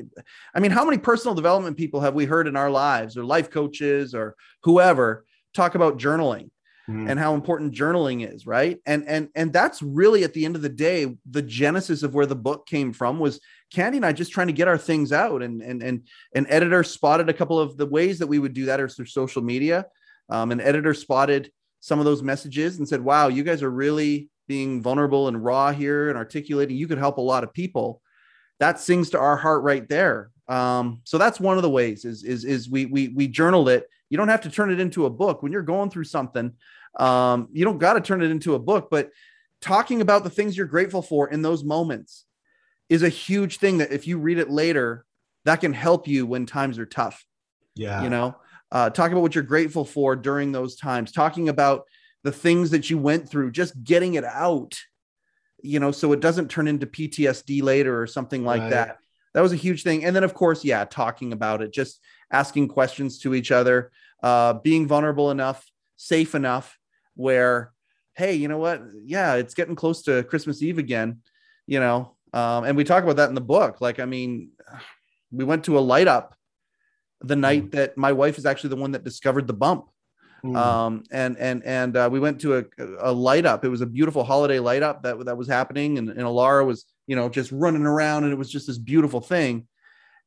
I 0.55 0.61
mean, 0.61 0.73
how 0.73 0.85
many 0.85 0.99
personal 0.99 1.35
development 1.35 1.77
people 1.77 2.01
have 2.01 2.15
we 2.15 2.25
heard 2.25 2.49
in 2.49 2.57
our 2.57 2.71
lives, 2.71 3.17
or 3.17 3.25
life 3.25 3.51
coaches, 3.51 4.15
or 4.15 4.37
whoever, 4.63 5.25
talk 5.55 5.75
about 5.75 5.99
journaling? 5.99 6.51
Mm-hmm. 6.89 7.09
and 7.09 7.21
how 7.21 7.35
important 7.35 7.73
journaling 7.73 8.29
is 8.29 8.47
right 8.47 8.81
and 8.85 9.07
and 9.07 9.29
and 9.37 9.53
that's 9.53 9.81
really 9.81 10.25
at 10.25 10.33
the 10.33 10.45
end 10.45 10.57
of 10.57 10.63
the 10.63 10.69
day 10.69 11.15
the 11.31 11.43
genesis 11.43 12.03
of 12.03 12.15
where 12.15 12.27
the 12.27 12.35
book 12.35 12.67
came 12.67 12.93
from 12.93 13.21
was 13.21 13.39
candy 13.73 13.99
and 13.99 14.07
i 14.07 14.13
just 14.13 14.33
trying 14.33 14.47
to 14.47 14.53
get 14.53 14.69
our 14.69 14.79
things 14.79 15.13
out 15.13 15.43
and 15.43 15.63
and 15.63 15.83
and 15.83 16.07
an 16.35 16.47
editor 16.49 16.83
spotted 16.83 17.29
a 17.29 17.35
couple 17.35 17.59
of 17.59 17.77
the 17.77 17.87
ways 17.87 18.19
that 18.19 18.27
we 18.27 18.39
would 18.39 18.53
do 18.53 18.67
that 18.67 18.81
is 18.81 18.95
through 18.95 19.07
social 19.07 19.43
media 19.43 19.87
um, 20.29 20.53
an 20.53 20.61
editor 20.61 20.95
spotted 20.95 21.51
some 21.81 21.99
of 21.99 22.05
those 22.05 22.23
messages 22.23 22.79
and 22.79 22.89
said 22.89 23.01
wow 23.01 23.29
you 23.29 23.43
guys 23.43 23.63
are 23.63 23.71
really 23.71 24.29
being 24.51 24.83
vulnerable 24.83 25.29
and 25.29 25.45
raw 25.45 25.71
here 25.71 26.09
and 26.09 26.19
articulating, 26.19 26.77
you 26.77 26.89
could 26.89 26.99
help 26.99 27.19
a 27.19 27.21
lot 27.21 27.45
of 27.45 27.53
people. 27.53 28.03
That 28.59 28.81
sings 28.81 29.11
to 29.11 29.19
our 29.21 29.37
heart 29.37 29.63
right 29.63 29.89
there. 29.89 30.31
Um, 30.49 31.03
so 31.05 31.19
that's 31.19 31.39
one 31.39 31.57
of 31.57 31.63
the 31.63 31.71
ways 31.71 32.05
is 32.05 32.25
is 32.25 32.45
is 32.45 32.69
we 32.69 32.87
we 32.87 33.09
we 33.09 33.29
journaled 33.29 33.69
it. 33.69 33.87
You 34.09 34.19
don't 34.19 34.27
have 34.27 34.41
to 34.41 34.51
turn 34.51 34.73
it 34.73 34.81
into 34.81 35.07
a 35.07 35.11
book 35.11 35.45
when 35.45 35.53
you're 35.53 35.63
going 35.63 35.89
through 35.89 36.05
something. 36.05 36.53
Um, 36.99 37.49
you 37.53 37.65
don't 37.65 37.79
got 37.79 37.93
to 37.93 38.01
turn 38.01 38.23
it 38.23 38.33
into 38.33 38.57
a 38.57 38.59
book, 38.59 38.89
but 38.91 39.11
talking 39.61 40.01
about 40.01 40.25
the 40.25 40.31
things 40.31 40.57
you're 40.57 40.67
grateful 40.67 41.01
for 41.01 41.31
in 41.31 41.43
those 41.43 41.63
moments 41.63 42.25
is 42.91 43.03
a 43.03 43.09
huge 43.09 43.57
thing 43.57 43.79
that 43.79 43.93
if 43.93 44.07
you 44.07 44.19
read 44.19 44.39
it 44.39 44.51
later, 44.51 45.07
that 45.47 45.61
can 45.61 45.73
help 45.73 46.07
you 46.07 46.27
when 46.27 46.45
times 46.45 46.79
are 46.79 46.85
tough. 46.85 47.25
Yeah. 47.77 48.03
You 48.03 48.11
know, 48.11 48.37
uh, 48.71 48.91
talk 48.91 49.13
about 49.13 49.23
what 49.23 49.35
you're 49.35 49.45
grateful 49.45 49.85
for 49.85 50.17
during 50.17 50.53
those 50.53 50.77
times, 50.77 51.13
talking 51.13 51.49
about 51.49 51.87
the 52.25 52.33
things 52.33 52.71
that 52.71 52.91
you 52.91 52.99
went 52.99 53.29
through, 53.29 53.53
just 53.53 53.83
getting 53.83 54.15
it 54.15 54.25
out, 54.25 54.79
you 55.63 55.81
know, 55.81 55.93
so 55.93 56.13
it 56.13 56.21
doesn't 56.21 56.49
turn 56.49 56.69
into 56.69 56.87
PTSD 56.87 57.63
later 57.63 58.01
or 58.01 58.07
something 58.07 58.45
like 58.45 58.63
right. 58.63 58.71
that. 58.71 58.99
That 59.33 59.41
was 59.41 59.53
a 59.53 59.57
huge 59.57 59.85
thing. 59.85 60.05
And 60.05 60.15
then, 60.15 60.25
of 60.25 60.35
course, 60.35 60.65
yeah, 60.65 60.85
talking 60.85 61.33
about 61.33 61.63
it, 61.63 61.73
just 61.73 62.01
asking 62.33 62.69
questions 62.69 63.21
to 63.21 63.35
each 63.35 63.53
other, 63.53 63.93
uh, 64.23 64.55
being 64.55 64.89
vulnerable 64.89 65.31
enough, 65.31 65.65
safe 65.97 66.35
enough 66.35 66.77
where, 67.15 67.73
hey, 68.15 68.35
you 68.35 68.49
know 68.49 68.59
what? 68.59 68.83
Yeah, 69.05 69.35
it's 69.37 69.55
getting 69.55 69.77
close 69.77 70.03
to 70.03 70.25
Christmas 70.25 70.63
Eve 70.63 70.79
again, 70.79 71.21
you 71.67 71.79
know. 71.79 72.17
Um, 72.33 72.65
and 72.65 72.77
we 72.77 72.85
talk 72.85 73.03
about 73.03 73.17
that 73.17 73.29
in 73.29 73.35
the 73.35 73.41
book. 73.41 73.81
Like, 73.81 73.99
I 73.99 74.05
mean, 74.05 74.51
we 75.31 75.45
went 75.45 75.65
to 75.65 75.79
a 75.79 75.81
light 75.81 76.09
up 76.09 76.35
the 77.21 77.37
night 77.37 77.67
mm. 77.67 77.71
that 77.73 77.97
my 77.97 78.13
wife 78.13 78.39
is 78.39 78.47
actually 78.47 78.71
the 78.71 78.77
one 78.77 78.93
that 78.93 79.05
discovered 79.05 79.47
the 79.47 79.53
bump 79.53 79.87
Mm. 80.45 80.57
Um, 80.57 81.05
and 81.11 81.37
and 81.39 81.63
and 81.65 81.97
uh, 81.97 82.09
we 82.11 82.19
went 82.19 82.41
to 82.43 82.59
a, 82.59 82.65
a 83.01 83.13
light 83.13 83.45
up. 83.45 83.65
It 83.65 83.69
was 83.69 83.83
a 83.83 83.87
beautiful 83.87 84.25
holiday 84.25 84.59
light 84.59 84.83
up 84.83 85.03
that 85.03 85.25
that 85.27 85.37
was 85.37 85.49
happening, 85.49 85.99
and, 85.99 86.09
and 86.09 86.21
Alara 86.21 86.67
was 86.67 86.87
you 87.07 87.17
know 87.17 87.29
just 87.29 87.53
running 87.53 87.85
around, 87.85 88.25
and 88.25 88.33
it 88.33 88.39
was 88.39 88.51
just 88.51 88.67
this 88.67 88.79
beautiful 88.79 89.21
thing. 89.21 89.67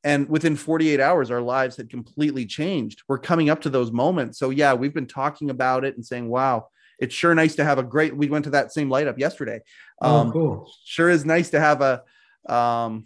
And 0.06 0.28
within 0.28 0.58
48 0.58 1.00
hours, 1.00 1.32
our 1.32 1.42
lives 1.42 1.78
had 1.78 1.90
completely 1.90 2.46
changed. 2.46 3.04
We're 3.08 3.20
coming 3.20 3.50
up 3.50 3.62
to 3.62 3.70
those 3.70 3.90
moments. 3.90 4.38
So 4.38 4.50
yeah, 4.50 4.74
we've 4.74 4.94
been 4.94 5.08
talking 5.08 5.50
about 5.50 5.84
it 5.86 5.96
and 5.96 6.06
saying, 6.06 6.30
"Wow, 6.30 6.68
it's 7.00 7.16
sure 7.16 7.34
nice 7.36 7.56
to 7.56 7.64
have 7.64 7.78
a 7.78 7.84
great." 7.84 8.16
We 8.16 8.30
went 8.30 8.46
to 8.46 8.52
that 8.52 8.72
same 8.72 8.90
light 8.90 9.08
up 9.08 9.20
yesterday. 9.20 9.62
Oh, 10.02 10.16
um, 10.16 10.28
oh, 10.28 10.32
cool. 10.32 10.74
Sure 10.86 11.10
is 11.10 11.26
nice 11.26 11.50
to 11.52 11.60
have 11.60 11.82
a 11.82 12.04
um, 12.54 13.06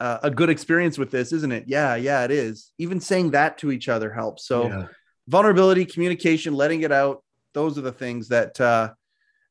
uh, 0.00 0.18
a 0.22 0.30
good 0.30 0.50
experience 0.50 0.98
with 0.98 1.10
this, 1.10 1.32
isn't 1.32 1.52
it? 1.52 1.64
Yeah, 1.66 1.96
yeah, 1.96 2.24
it 2.24 2.30
is. 2.30 2.72
Even 2.78 3.00
saying 3.00 3.30
that 3.30 3.58
to 3.58 3.72
each 3.72 3.88
other 3.88 4.12
helps. 4.12 4.46
So 4.46 4.68
yeah 4.68 4.86
vulnerability, 5.28 5.84
communication, 5.84 6.54
letting 6.54 6.82
it 6.82 6.92
out. 6.92 7.22
Those 7.54 7.78
are 7.78 7.82
the 7.82 7.92
things 7.92 8.28
that 8.28 8.60
uh, 8.60 8.92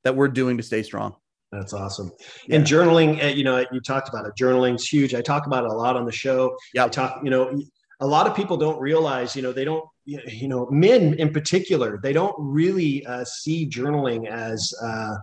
that 0.03 0.15
we're 0.15 0.27
doing 0.27 0.57
to 0.57 0.63
stay 0.63 0.83
strong. 0.83 1.15
That's 1.51 1.73
awesome. 1.73 2.11
Yeah. 2.47 2.57
And 2.57 2.65
journaling, 2.65 3.23
uh, 3.23 3.27
you 3.27 3.43
know, 3.43 3.63
you 3.71 3.79
talked 3.79 4.09
about 4.09 4.25
it. 4.25 4.35
Journaling's 4.35 4.87
huge. 4.87 5.13
I 5.15 5.21
talk 5.21 5.47
about 5.47 5.63
it 5.63 5.71
a 5.71 5.73
lot 5.73 5.95
on 5.95 6.05
the 6.05 6.11
show. 6.11 6.55
Yeah. 6.73 6.85
I 6.85 6.89
talk, 6.89 7.21
you 7.23 7.29
know, 7.29 7.59
a 7.99 8.07
lot 8.07 8.27
of 8.27 8.35
people 8.35 8.57
don't 8.57 8.79
realize, 8.79 9.35
you 9.35 9.41
know, 9.41 9.51
they 9.51 9.65
don't, 9.65 9.85
you 10.05 10.47
know, 10.47 10.67
men 10.69 11.13
in 11.15 11.31
particular, 11.31 11.99
they 12.01 12.13
don't 12.13 12.35
really 12.37 13.05
uh, 13.05 13.23
see 13.23 13.67
journaling 13.67 14.27
as, 14.27 14.73
uh, 14.81 15.15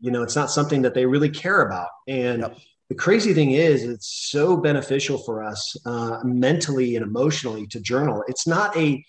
you 0.00 0.10
know, 0.10 0.22
it's 0.22 0.36
not 0.36 0.50
something 0.50 0.82
that 0.82 0.94
they 0.94 1.06
really 1.06 1.30
care 1.30 1.62
about. 1.62 1.88
And 2.08 2.42
yep. 2.42 2.58
the 2.88 2.94
crazy 2.94 3.32
thing 3.32 3.52
is, 3.52 3.84
it's 3.84 4.28
so 4.30 4.56
beneficial 4.56 5.18
for 5.18 5.42
us 5.42 5.76
uh, 5.86 6.18
mentally 6.24 6.96
and 6.96 7.04
emotionally 7.04 7.66
to 7.68 7.80
journal. 7.80 8.22
It's 8.28 8.46
not 8.46 8.76
a 8.76 9.04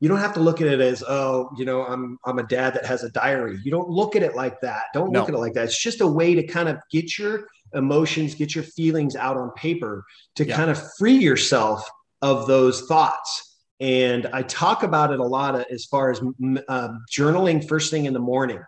you 0.00 0.08
don't 0.08 0.18
have 0.18 0.34
to 0.34 0.40
look 0.40 0.60
at 0.60 0.66
it 0.66 0.80
as 0.80 1.02
oh 1.06 1.50
you 1.56 1.64
know 1.64 1.82
i'm 1.86 2.18
i'm 2.26 2.38
a 2.38 2.42
dad 2.42 2.74
that 2.74 2.84
has 2.84 3.04
a 3.04 3.10
diary 3.12 3.58
you 3.64 3.70
don't 3.70 3.88
look 3.88 4.16
at 4.16 4.22
it 4.22 4.34
like 4.34 4.60
that 4.60 4.82
don't 4.92 5.10
no. 5.12 5.20
look 5.20 5.30
at 5.30 5.34
it 5.34 5.38
like 5.38 5.54
that 5.54 5.64
it's 5.64 5.82
just 5.82 6.02
a 6.02 6.06
way 6.06 6.34
to 6.34 6.46
kind 6.46 6.68
of 6.68 6.76
get 6.90 7.16
your 7.16 7.46
emotions 7.72 8.34
get 8.34 8.54
your 8.54 8.64
feelings 8.64 9.16
out 9.16 9.38
on 9.38 9.50
paper 9.52 10.04
to 10.34 10.44
yeah. 10.44 10.54
kind 10.54 10.70
of 10.70 10.78
free 10.98 11.16
yourself 11.16 11.88
of 12.24 12.46
those 12.46 12.82
thoughts 12.82 13.56
and 13.80 14.26
i 14.32 14.42
talk 14.42 14.82
about 14.82 15.12
it 15.12 15.20
a 15.20 15.24
lot 15.24 15.54
as 15.70 15.84
far 15.84 16.10
as 16.10 16.20
uh, 16.68 16.88
journaling 17.16 17.66
first 17.68 17.90
thing 17.90 18.06
in 18.06 18.12
the 18.12 18.26
morning 18.32 18.60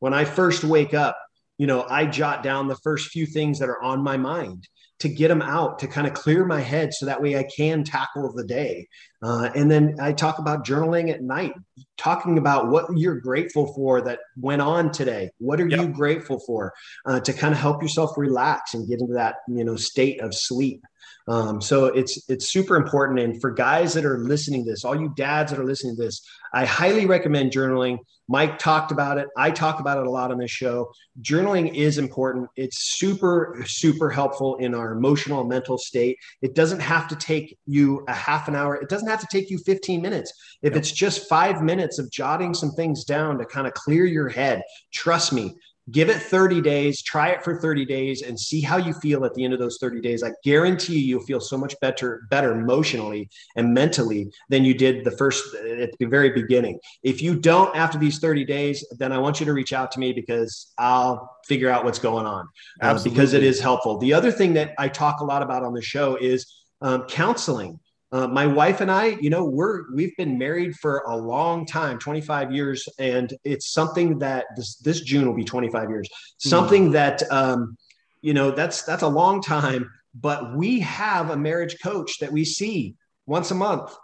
when 0.00 0.12
i 0.12 0.24
first 0.24 0.64
wake 0.64 0.94
up 0.94 1.16
you 1.58 1.66
know, 1.66 1.86
I 1.88 2.06
jot 2.06 2.42
down 2.42 2.68
the 2.68 2.76
first 2.76 3.08
few 3.08 3.26
things 3.26 3.58
that 3.58 3.68
are 3.68 3.82
on 3.82 4.02
my 4.02 4.16
mind 4.16 4.68
to 5.00 5.08
get 5.08 5.28
them 5.28 5.42
out 5.42 5.80
to 5.80 5.88
kind 5.88 6.06
of 6.06 6.14
clear 6.14 6.44
my 6.44 6.60
head 6.60 6.94
so 6.94 7.06
that 7.06 7.20
way 7.20 7.36
I 7.36 7.44
can 7.44 7.84
tackle 7.84 8.32
the 8.32 8.44
day. 8.44 8.88
Uh, 9.22 9.50
and 9.54 9.70
then 9.70 9.96
I 10.00 10.12
talk 10.12 10.38
about 10.38 10.64
journaling 10.64 11.12
at 11.12 11.20
night, 11.20 11.52
talking 11.96 12.38
about 12.38 12.68
what 12.68 12.86
you're 12.96 13.20
grateful 13.20 13.72
for 13.74 14.00
that 14.02 14.20
went 14.36 14.62
on 14.62 14.92
today. 14.92 15.30
What 15.38 15.60
are 15.60 15.68
yep. 15.68 15.80
you 15.80 15.88
grateful 15.88 16.38
for 16.46 16.72
uh, 17.06 17.20
to 17.20 17.32
kind 17.32 17.52
of 17.52 17.60
help 17.60 17.82
yourself 17.82 18.16
relax 18.16 18.74
and 18.74 18.88
get 18.88 19.00
into 19.00 19.14
that, 19.14 19.36
you 19.48 19.64
know, 19.64 19.76
state 19.76 20.20
of 20.20 20.34
sleep. 20.34 20.84
Um, 21.26 21.60
so 21.60 21.86
it's 21.86 22.28
it's 22.28 22.52
super 22.52 22.76
important. 22.76 23.18
And 23.18 23.40
for 23.40 23.50
guys 23.50 23.94
that 23.94 24.04
are 24.04 24.18
listening 24.18 24.64
to 24.64 24.70
this, 24.70 24.84
all 24.84 24.98
you 24.98 25.12
dads 25.16 25.50
that 25.50 25.58
are 25.58 25.64
listening 25.64 25.96
to 25.96 26.02
this, 26.02 26.22
I 26.52 26.66
highly 26.66 27.06
recommend 27.06 27.50
journaling. 27.50 27.98
Mike 28.28 28.58
talked 28.58 28.90
about 28.90 29.18
it. 29.18 29.28
I 29.36 29.50
talk 29.50 29.80
about 29.80 29.98
it 29.98 30.06
a 30.06 30.10
lot 30.10 30.30
on 30.30 30.38
this 30.38 30.50
show. 30.50 30.92
Journaling 31.20 31.74
is 31.74 31.98
important. 31.98 32.48
It's 32.56 32.96
super, 32.96 33.62
super 33.66 34.10
helpful 34.10 34.56
in 34.56 34.74
our 34.74 34.92
emotional 34.92 35.40
and 35.40 35.48
mental 35.48 35.76
state. 35.76 36.16
It 36.40 36.54
doesn't 36.54 36.80
have 36.80 37.08
to 37.08 37.16
take 37.16 37.58
you 37.66 38.04
a 38.08 38.14
half 38.14 38.48
an 38.48 38.54
hour. 38.54 38.76
It 38.76 38.88
doesn't 38.88 39.08
have 39.08 39.20
to 39.20 39.28
take 39.30 39.50
you 39.50 39.58
15 39.58 40.00
minutes. 40.00 40.32
If 40.62 40.74
it's 40.74 40.90
just 40.90 41.28
five 41.28 41.62
minutes 41.62 41.98
of 41.98 42.10
jotting 42.10 42.54
some 42.54 42.70
things 42.72 43.04
down 43.04 43.38
to 43.38 43.44
kind 43.44 43.66
of 43.66 43.74
clear 43.74 44.06
your 44.06 44.28
head, 44.28 44.62
trust 44.92 45.32
me, 45.32 45.54
give 45.90 46.08
it 46.08 46.16
30 46.16 46.60
days 46.60 47.02
try 47.02 47.28
it 47.28 47.42
for 47.44 47.60
30 47.60 47.84
days 47.84 48.22
and 48.22 48.38
see 48.38 48.60
how 48.60 48.76
you 48.76 48.92
feel 48.94 49.24
at 49.24 49.34
the 49.34 49.44
end 49.44 49.52
of 49.52 49.58
those 49.58 49.78
30 49.80 50.00
days. 50.00 50.22
I 50.22 50.32
guarantee 50.42 50.98
you 50.98 51.06
you'll 51.06 51.20
feel 51.20 51.40
so 51.40 51.58
much 51.58 51.74
better 51.80 52.26
better 52.30 52.52
emotionally 52.58 53.28
and 53.56 53.74
mentally 53.74 54.30
than 54.48 54.64
you 54.64 54.74
did 54.74 55.04
the 55.04 55.10
first 55.12 55.54
at 55.54 55.90
the 55.98 56.06
very 56.06 56.30
beginning. 56.30 56.78
If 57.02 57.20
you 57.20 57.38
don't 57.38 57.74
after 57.76 57.98
these 57.98 58.18
30 58.18 58.44
days 58.44 58.84
then 58.98 59.12
i 59.12 59.18
want 59.18 59.40
you 59.40 59.46
to 59.46 59.52
reach 59.52 59.72
out 59.72 59.90
to 59.92 60.00
me 60.00 60.12
because 60.12 60.72
i'll 60.78 61.30
figure 61.46 61.68
out 61.68 61.84
what's 61.84 61.98
going 61.98 62.26
on 62.26 62.48
uh, 62.80 63.02
because 63.02 63.34
it 63.34 63.42
is 63.42 63.60
helpful. 63.60 63.98
The 63.98 64.14
other 64.14 64.32
thing 64.32 64.54
that 64.54 64.74
i 64.78 64.88
talk 64.88 65.20
a 65.20 65.24
lot 65.24 65.42
about 65.42 65.62
on 65.62 65.74
the 65.74 65.82
show 65.82 66.16
is 66.16 66.62
um, 66.80 67.06
counseling 67.06 67.78
uh, 68.12 68.28
my 68.28 68.46
wife 68.46 68.80
and 68.80 68.90
I, 68.90 69.16
you 69.20 69.30
know, 69.30 69.44
we're 69.44 69.92
we've 69.92 70.16
been 70.16 70.38
married 70.38 70.76
for 70.76 70.98
a 71.08 71.16
long 71.16 71.66
time, 71.66 71.98
25 71.98 72.52
years, 72.52 72.88
and 72.98 73.32
it's 73.44 73.72
something 73.72 74.18
that 74.20 74.46
this 74.56 74.76
this 74.76 75.00
June 75.00 75.26
will 75.26 75.34
be 75.34 75.44
25 75.44 75.90
years. 75.90 76.08
Hmm. 76.42 76.48
Something 76.48 76.88
mm. 76.90 76.92
that 76.92 77.22
um, 77.32 77.76
you 78.24 78.32
know, 78.32 78.50
that's 78.50 78.84
that's 78.84 79.02
a 79.02 79.08
long 79.08 79.42
time, 79.42 79.90
but 80.14 80.56
we 80.56 80.80
have 80.80 81.30
a 81.30 81.36
marriage 81.36 81.76
coach 81.82 82.18
that 82.20 82.32
we 82.32 82.44
see 82.44 82.96
once 83.26 83.50
a 83.50 83.54
month. 83.54 83.94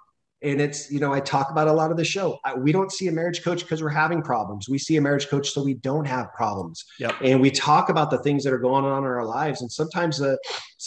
And 0.43 0.61
it's, 0.61 0.91
you 0.91 1.01
know, 1.01 1.13
I 1.13 1.21
talk 1.21 1.51
about 1.51 1.69
a 1.69 1.73
lot 1.73 1.91
of 1.91 1.99
the 1.99 2.05
show. 2.05 2.39
I, 2.45 2.55
we 2.55 2.73
don't 2.73 2.91
see 2.91 3.09
a 3.09 3.13
marriage 3.13 3.43
coach 3.43 3.61
because 3.61 3.83
we're 3.83 3.91
having 3.91 4.23
problems. 4.23 4.71
We 4.71 4.79
see 4.79 4.97
a 4.97 5.01
marriage 5.01 5.29
coach 5.29 5.51
so 5.51 5.63
we 5.63 5.75
don't 5.75 6.07
have 6.07 6.33
problems. 6.33 6.83
Yep. 6.99 7.15
And 7.23 7.41
we 7.43 7.51
talk 7.51 7.91
about 7.91 8.11
the 8.11 8.19
things 8.19 8.43
that 8.45 8.53
are 8.53 8.59
going 8.59 8.87
on 8.87 8.99
in 8.99 9.05
our 9.05 9.25
lives. 9.25 9.61
And 9.61 9.71
sometimes, 9.71 10.21
uh, 10.23 10.37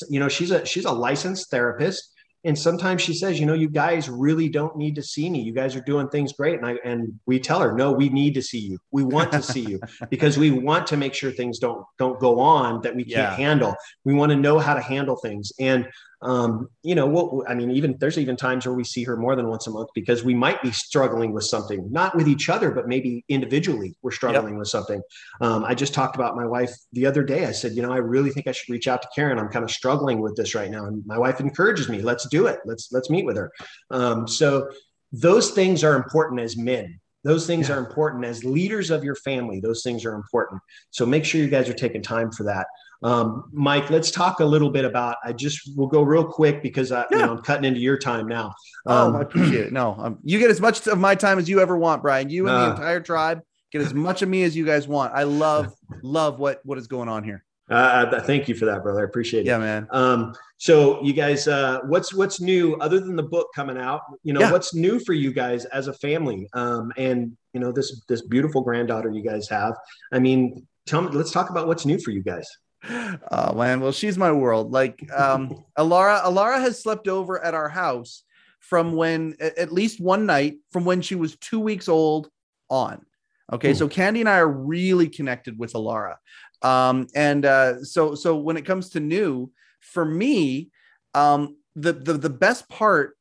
you 0.09 0.19
know, 0.19 0.27
she's 0.27 0.49
a 0.49 0.65
she's 0.65 0.85
a 0.85 0.91
licensed 0.91 1.51
therapist 1.51 2.12
and 2.45 2.57
sometimes 2.57 3.01
she 3.01 3.13
says 3.13 3.39
you 3.39 3.45
know 3.45 3.53
you 3.53 3.69
guys 3.69 4.09
really 4.09 4.49
don't 4.49 4.75
need 4.75 4.95
to 4.95 5.03
see 5.03 5.29
me. 5.29 5.41
You 5.41 5.53
guys 5.53 5.75
are 5.75 5.81
doing 5.81 6.09
things 6.09 6.33
great. 6.33 6.55
And 6.55 6.65
i 6.65 6.77
and 6.83 7.19
we 7.25 7.39
tell 7.39 7.59
her 7.59 7.73
no 7.73 7.91
we 7.91 8.09
need 8.09 8.33
to 8.35 8.41
see 8.41 8.59
you. 8.59 8.79
We 8.91 9.03
want 9.03 9.31
to 9.31 9.41
see 9.41 9.61
you 9.61 9.79
because 10.09 10.37
we 10.37 10.51
want 10.51 10.87
to 10.87 10.97
make 10.97 11.13
sure 11.13 11.31
things 11.31 11.59
don't 11.59 11.85
don't 11.97 12.19
go 12.19 12.39
on 12.39 12.81
that 12.81 12.95
we 12.95 13.03
can't 13.03 13.31
yeah. 13.31 13.35
handle. 13.35 13.75
We 14.03 14.13
want 14.13 14.31
to 14.31 14.35
know 14.35 14.59
how 14.59 14.73
to 14.73 14.81
handle 14.81 15.15
things. 15.15 15.51
And 15.59 15.87
um, 16.23 16.69
you 16.83 16.95
know, 16.95 17.05
we'll, 17.05 17.43
I 17.47 17.53
mean, 17.53 17.69
even 17.71 17.97
there's 17.99 18.17
even 18.17 18.37
times 18.37 18.65
where 18.65 18.73
we 18.73 18.85
see 18.85 19.03
her 19.03 19.17
more 19.17 19.35
than 19.35 19.47
once 19.47 19.67
a 19.67 19.71
month 19.71 19.89
because 19.93 20.23
we 20.23 20.33
might 20.33 20.61
be 20.61 20.71
struggling 20.71 21.33
with 21.33 21.43
something, 21.43 21.91
not 21.91 22.15
with 22.15 22.29
each 22.29 22.47
other, 22.47 22.71
but 22.71 22.87
maybe 22.87 23.25
individually 23.27 23.97
we're 24.01 24.11
struggling 24.11 24.53
yep. 24.53 24.59
with 24.59 24.69
something. 24.69 25.01
Um, 25.41 25.65
I 25.65 25.75
just 25.75 25.93
talked 25.93 26.15
about 26.15 26.37
my 26.37 26.45
wife 26.45 26.71
the 26.93 27.05
other 27.05 27.23
day. 27.23 27.45
I 27.45 27.51
said, 27.51 27.73
you 27.73 27.81
know, 27.81 27.91
I 27.91 27.97
really 27.97 28.29
think 28.29 28.47
I 28.47 28.53
should 28.53 28.71
reach 28.71 28.87
out 28.87 29.01
to 29.01 29.09
Karen. 29.13 29.37
I'm 29.37 29.49
kind 29.49 29.65
of 29.65 29.71
struggling 29.71 30.21
with 30.21 30.37
this 30.37 30.55
right 30.55 30.71
now. 30.71 30.85
And 30.85 31.05
my 31.05 31.17
wife 31.17 31.41
encourages 31.41 31.89
me, 31.89 32.01
let's 32.01 32.27
do 32.29 32.47
it. 32.47 32.59
Let's, 32.63 32.89
let's 32.93 33.09
meet 33.09 33.25
with 33.25 33.35
her. 33.35 33.51
Um, 33.91 34.25
so 34.25 34.69
those 35.11 35.51
things 35.51 35.83
are 35.83 35.95
important 35.95 36.39
as 36.39 36.55
men. 36.55 36.99
Those 37.25 37.47
things 37.47 37.69
yeah. 37.69 37.75
are 37.75 37.79
important 37.79 38.25
as 38.25 38.43
leaders 38.43 38.91
of 38.91 39.03
your 39.03 39.15
family. 39.15 39.59
Those 39.59 39.81
things 39.81 40.05
are 40.05 40.13
important. 40.13 40.61
So 40.91 41.05
make 41.05 41.25
sure 41.25 41.41
you 41.41 41.47
guys 41.47 41.69
are 41.69 41.73
taking 41.73 42.01
time 42.01 42.31
for 42.31 42.43
that. 42.43 42.67
Um, 43.03 43.49
Mike, 43.51 43.89
let's 43.89 44.11
talk 44.11 44.39
a 44.39 44.45
little 44.45 44.69
bit 44.69 44.85
about. 44.85 45.17
I 45.23 45.33
just 45.33 45.77
will 45.77 45.87
go 45.87 46.01
real 46.01 46.23
quick 46.23 46.63
because 46.63 46.91
I, 46.91 47.01
yeah. 47.11 47.17
you 47.17 47.25
know, 47.25 47.31
I'm 47.33 47.41
cutting 47.41 47.65
into 47.65 47.81
your 47.81 47.97
time 47.97 48.27
now. 48.27 48.53
Um, 48.85 49.15
oh, 49.15 49.19
I 49.19 49.21
appreciate 49.21 49.67
it. 49.67 49.73
No, 49.73 49.95
um, 49.99 50.19
you 50.23 50.39
get 50.39 50.49
as 50.49 50.61
much 50.61 50.87
of 50.87 50.97
my 50.99 51.15
time 51.15 51.37
as 51.37 51.49
you 51.49 51.59
ever 51.59 51.77
want, 51.77 52.01
Brian. 52.01 52.29
You 52.29 52.47
and 52.47 52.55
uh, 52.55 52.65
the 52.65 52.71
entire 52.71 53.01
tribe 53.01 53.41
get 53.71 53.81
as 53.81 53.93
much 53.93 54.21
of 54.21 54.29
me 54.29 54.43
as 54.43 54.55
you 54.55 54.65
guys 54.65 54.87
want. 54.87 55.13
I 55.13 55.23
love, 55.23 55.73
love 56.01 56.39
what 56.39 56.61
what 56.63 56.77
is 56.77 56.87
going 56.87 57.09
on 57.09 57.23
here. 57.23 57.43
Uh, 57.69 57.73
uh 57.73 58.21
thank 58.21 58.47
you 58.47 58.55
for 58.55 58.65
that, 58.65 58.83
brother. 58.83 59.01
I 59.01 59.03
appreciate 59.03 59.41
it. 59.41 59.47
Yeah, 59.47 59.57
man. 59.57 59.87
Um, 59.91 60.33
so 60.57 61.03
you 61.03 61.11
guys, 61.11 61.47
uh, 61.47 61.81
what's 61.85 62.13
what's 62.13 62.39
new 62.39 62.75
other 62.75 63.01
than 63.01 63.17
the 63.17 63.23
book 63.23 63.47
coming 63.53 63.77
out? 63.77 64.01
You 64.23 64.31
know, 64.33 64.41
yeah. 64.41 64.51
what's 64.51 64.73
new 64.73 64.99
for 64.99 65.13
you 65.13 65.33
guys 65.33 65.65
as 65.65 65.87
a 65.87 65.93
family? 65.93 66.47
Um, 66.53 66.93
and 66.95 67.35
you 67.51 67.59
know, 67.59 67.73
this 67.73 68.01
this 68.07 68.21
beautiful 68.21 68.61
granddaughter 68.61 69.09
you 69.11 69.23
guys 69.23 69.49
have. 69.49 69.75
I 70.13 70.19
mean, 70.19 70.65
tell 70.85 71.01
me. 71.01 71.09
Let's 71.09 71.31
talk 71.31 71.49
about 71.49 71.67
what's 71.67 71.85
new 71.85 71.99
for 71.99 72.11
you 72.11 72.23
guys 72.23 72.47
oh 72.89 73.55
man, 73.55 73.79
well, 73.79 73.91
she's 73.91 74.17
my 74.17 74.31
world. 74.31 74.71
Like 74.71 75.09
um 75.13 75.63
Alara, 75.77 76.23
Alara 76.23 76.59
has 76.59 76.81
slept 76.81 77.07
over 77.07 77.43
at 77.43 77.53
our 77.53 77.69
house 77.69 78.23
from 78.59 78.93
when 78.93 79.35
at 79.39 79.71
least 79.71 79.99
one 79.99 80.25
night 80.25 80.57
from 80.71 80.85
when 80.85 81.01
she 81.01 81.15
was 81.15 81.35
two 81.37 81.59
weeks 81.59 81.87
old 81.87 82.29
on. 82.69 83.05
Okay, 83.51 83.71
Ooh. 83.71 83.75
so 83.75 83.87
Candy 83.87 84.21
and 84.21 84.29
I 84.29 84.37
are 84.37 84.47
really 84.47 85.09
connected 85.09 85.59
with 85.59 85.73
Alara. 85.73 86.15
Um, 86.61 87.07
and 87.13 87.45
uh, 87.45 87.83
so 87.83 88.15
so 88.15 88.37
when 88.37 88.57
it 88.57 88.65
comes 88.65 88.89
to 88.91 88.99
new, 88.99 89.51
for 89.81 90.05
me, 90.05 90.69
um, 91.13 91.57
the, 91.75 91.93
the 91.93 92.13
the 92.13 92.29
best 92.29 92.69
part 92.69 93.17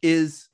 is 0.00 0.48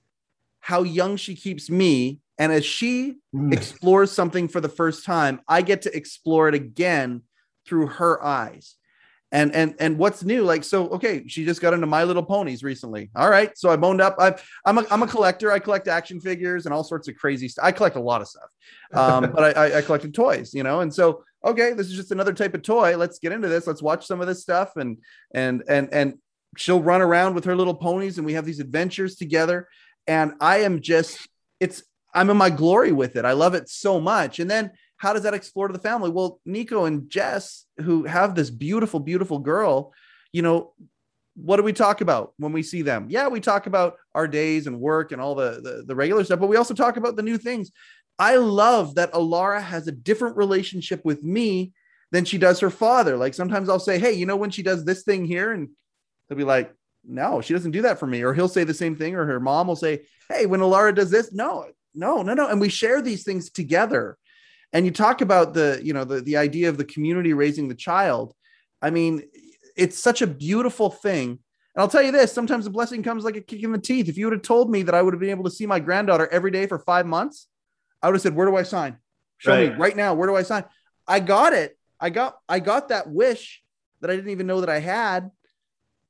how 0.61 0.83
young 0.83 1.17
she 1.17 1.35
keeps 1.35 1.71
me. 1.71 2.21
And 2.41 2.53
as 2.53 2.65
she 2.65 3.17
mm. 3.35 3.53
explores 3.53 4.13
something 4.13 4.49
for 4.49 4.61
the 4.61 4.69
first 4.69 5.05
time, 5.05 5.41
I 5.49 5.63
get 5.63 5.83
to 5.83 5.97
explore 5.97 6.49
it 6.49 6.55
again 6.55 7.23
through 7.69 7.87
her 7.87 8.25
eyes. 8.25 8.77
And 9.31 9.55
and 9.55 9.75
and 9.79 9.99
what's 9.99 10.25
new 10.25 10.43
like 10.43 10.65
so 10.65 10.89
okay 10.89 11.29
she 11.29 11.45
just 11.45 11.61
got 11.61 11.75
into 11.75 11.87
my 11.87 12.03
little 12.03 12.23
ponies 12.23 12.63
recently. 12.63 13.11
All 13.15 13.29
right 13.29 13.57
so 13.59 13.69
i 13.69 13.77
boned 13.77 14.01
up. 14.01 14.17
I 14.19 14.35
i'm 14.65 14.79
a, 14.79 14.87
I'm 14.91 15.03
a 15.03 15.07
collector. 15.07 15.53
I 15.53 15.59
collect 15.59 15.87
action 15.87 16.19
figures 16.19 16.65
and 16.65 16.75
all 16.75 16.83
sorts 16.83 17.09
of 17.09 17.17
crazy 17.17 17.47
stuff 17.47 17.67
i 17.67 17.71
collect 17.71 17.97
a 17.97 18.01
lot 18.01 18.23
of 18.23 18.29
stuff 18.29 18.49
um, 18.95 19.31
but 19.35 19.59
I, 19.59 19.79
I 19.79 19.83
collected 19.83 20.15
toys 20.15 20.55
you 20.55 20.63
know? 20.63 20.81
And 20.81 20.93
so 20.93 21.25
okay 21.45 21.75
this 21.75 21.89
is 21.89 21.95
just 21.95 22.11
another 22.11 22.33
type 22.33 22.55
of 22.55 22.63
toy. 22.63 22.97
Let's 22.97 23.19
get 23.19 23.33
into 23.33 23.49
this. 23.49 23.67
Let's 23.67 23.83
watch 23.83 24.07
some 24.07 24.23
of 24.23 24.27
this 24.27 24.41
stuff. 24.41 24.77
And 24.77 24.97
and 25.35 25.63
and 25.69 25.93
and 25.93 26.15
she'll 26.57 26.83
run 26.83 27.03
around 27.03 27.35
with 27.35 27.45
her 27.45 27.55
little 27.55 27.75
ponies 27.75 28.17
and 28.17 28.25
we 28.25 28.33
have 28.33 28.47
these 28.47 28.61
adventures 28.61 29.17
together. 29.17 29.69
And 30.07 30.33
i 30.41 30.61
am 30.61 30.81
just 30.81 31.29
it's 31.61 31.83
i'm 32.15 32.31
in 32.31 32.39
my 32.39 32.49
glory 32.49 32.93
with 32.93 33.17
it. 33.17 33.27
I 33.27 33.33
love 33.33 33.53
it 33.53 33.69
so 33.69 34.01
much. 34.01 34.41
And 34.41 34.51
then 34.51 34.71
how 34.99 35.13
does 35.13 35.23
that 35.23 35.35
explore 35.35 35.69
to 35.69 35.73
the 35.73 35.79
family? 35.79 36.11
Well, 36.11 36.41
Nico 36.45 36.85
and 36.85 37.09
Jess, 37.09 37.65
who 37.79 38.05
have 38.05 38.35
this 38.35 38.51
beautiful, 38.51 39.01
beautiful 39.01 39.39
girl, 39.39 39.95
you 40.33 40.43
know, 40.43 40.75
what 41.35 41.57
do 41.57 41.63
we 41.63 41.73
talk 41.73 42.01
about 42.01 42.35
when 42.37 42.53
we 42.53 42.65
see 42.65 42.83
them? 42.83 43.07
Yeah, 43.09 43.29
we 43.29 43.41
talk 43.41 43.67
about 43.67 43.97
our 44.15 44.27
days 44.27 44.67
and 44.67 44.81
work 44.81 45.13
and 45.13 45.23
all 45.23 45.37
the, 45.37 45.61
the, 45.63 45.85
the 45.87 45.95
regular 45.95 46.25
stuff, 46.25 46.41
but 46.41 46.49
we 46.49 46.57
also 46.57 46.75
talk 46.75 46.97
about 46.97 47.15
the 47.15 47.23
new 47.23 47.39
things. 47.39 47.71
I 48.19 48.37
love 48.37 48.97
that 48.97 49.13
Alara 49.13 49.63
has 49.63 49.87
a 49.87 49.93
different 49.93 50.37
relationship 50.37 51.05
with 51.05 51.23
me 51.23 51.73
than 52.11 52.25
she 52.25 52.39
does 52.39 52.59
her 52.59 52.71
father. 52.71 53.17
Like 53.17 53.35
sometimes 53.35 53.69
I'll 53.69 53.79
say, 53.79 54.01
Hey, 54.01 54.13
you 54.13 54.27
know, 54.27 54.37
when 54.37 54.51
she 54.51 54.65
does 54.65 54.85
this 54.85 55.05
thing 55.05 55.25
here, 55.25 55.53
and 55.53 55.69
they'll 56.29 56.39
be 56.39 56.45
like, 56.45 56.75
No, 57.05 57.41
she 57.41 57.55
doesn't 57.55 57.71
do 57.71 57.83
that 57.83 58.01
for 58.01 58.09
me. 58.09 58.23
Or 58.23 58.35
he'll 58.35 58.49
say 58.49 58.65
the 58.65 58.75
same 58.75 58.97
thing, 58.97 59.15
or 59.15 59.25
her 59.25 59.39
mom 59.39 59.69
will 59.69 59.77
say, 59.77 60.07
Hey, 60.29 60.47
when 60.47 60.59
Alara 60.59 60.93
does 60.93 61.11
this, 61.11 61.33
no, 61.33 61.67
no, 61.95 62.23
no, 62.23 62.35
no. 62.35 62.49
And 62.49 62.61
we 62.61 62.69
share 62.69 63.01
these 63.01 63.23
things 63.23 63.51
together 63.51 64.19
and 64.73 64.85
you 64.85 64.91
talk 64.91 65.21
about 65.21 65.55
the 65.55 65.81
you 65.83 65.93
know 65.93 66.05
the, 66.05 66.21
the 66.21 66.37
idea 66.37 66.69
of 66.69 66.77
the 66.77 66.85
community 66.85 67.33
raising 67.33 67.69
the 67.69 67.75
child. 67.75 68.35
I 68.83 68.91
mean 68.91 69.23
it's 69.77 69.99
such 69.99 70.23
a 70.23 70.27
beautiful 70.27 70.91
thing. 70.91 71.39
And 71.75 71.83
i'll 71.83 71.89
tell 71.89 72.03
you 72.03 72.13
this 72.13 72.33
sometimes 72.33 72.65
the 72.65 72.71
blessing 72.71 73.03
comes 73.03 73.25
like 73.25 73.37
a 73.37 73.41
kick 73.41 73.63
in 73.63 73.73
the 73.73 73.79
teeth. 73.79 74.09
If 74.09 74.19
you 74.19 74.27
would 74.27 74.35
have 74.35 74.43
told 74.43 74.71
me 74.71 74.83
that 74.83 74.95
i 74.95 75.03
would 75.03 75.15
have 75.15 75.21
been 75.21 75.31
able 75.31 75.45
to 75.45 75.51
see 75.51 75.67
my 75.67 75.81
granddaughter 75.81 76.29
every 76.31 76.51
day 76.51 76.67
for 76.67 76.79
five 76.79 77.07
months 77.07 77.47
i 78.03 78.09
would 78.09 78.15
have 78.15 78.23
said 78.23 78.35
where 78.35 78.47
do 78.47 78.57
i 78.57 78.63
sign? 78.63 78.99
Show 79.39 79.53
right. 79.53 79.73
me 79.73 79.79
right 79.79 79.97
now 79.97 80.15
where 80.15 80.29
do 80.29 80.37
i 80.37 80.43
sign? 80.43 80.65
I 81.07 81.21
got 81.21 81.53
it. 81.53 81.79
I 82.01 82.11
got 82.11 82.39
i 82.49 82.61
got 82.61 82.89
that 82.89 83.11
wish 83.11 83.63
that 84.01 84.11
i 84.11 84.17
didn't 84.17 84.31
even 84.31 84.47
know 84.47 84.61
that 84.61 84.71
i 84.71 84.81
had. 84.81 85.31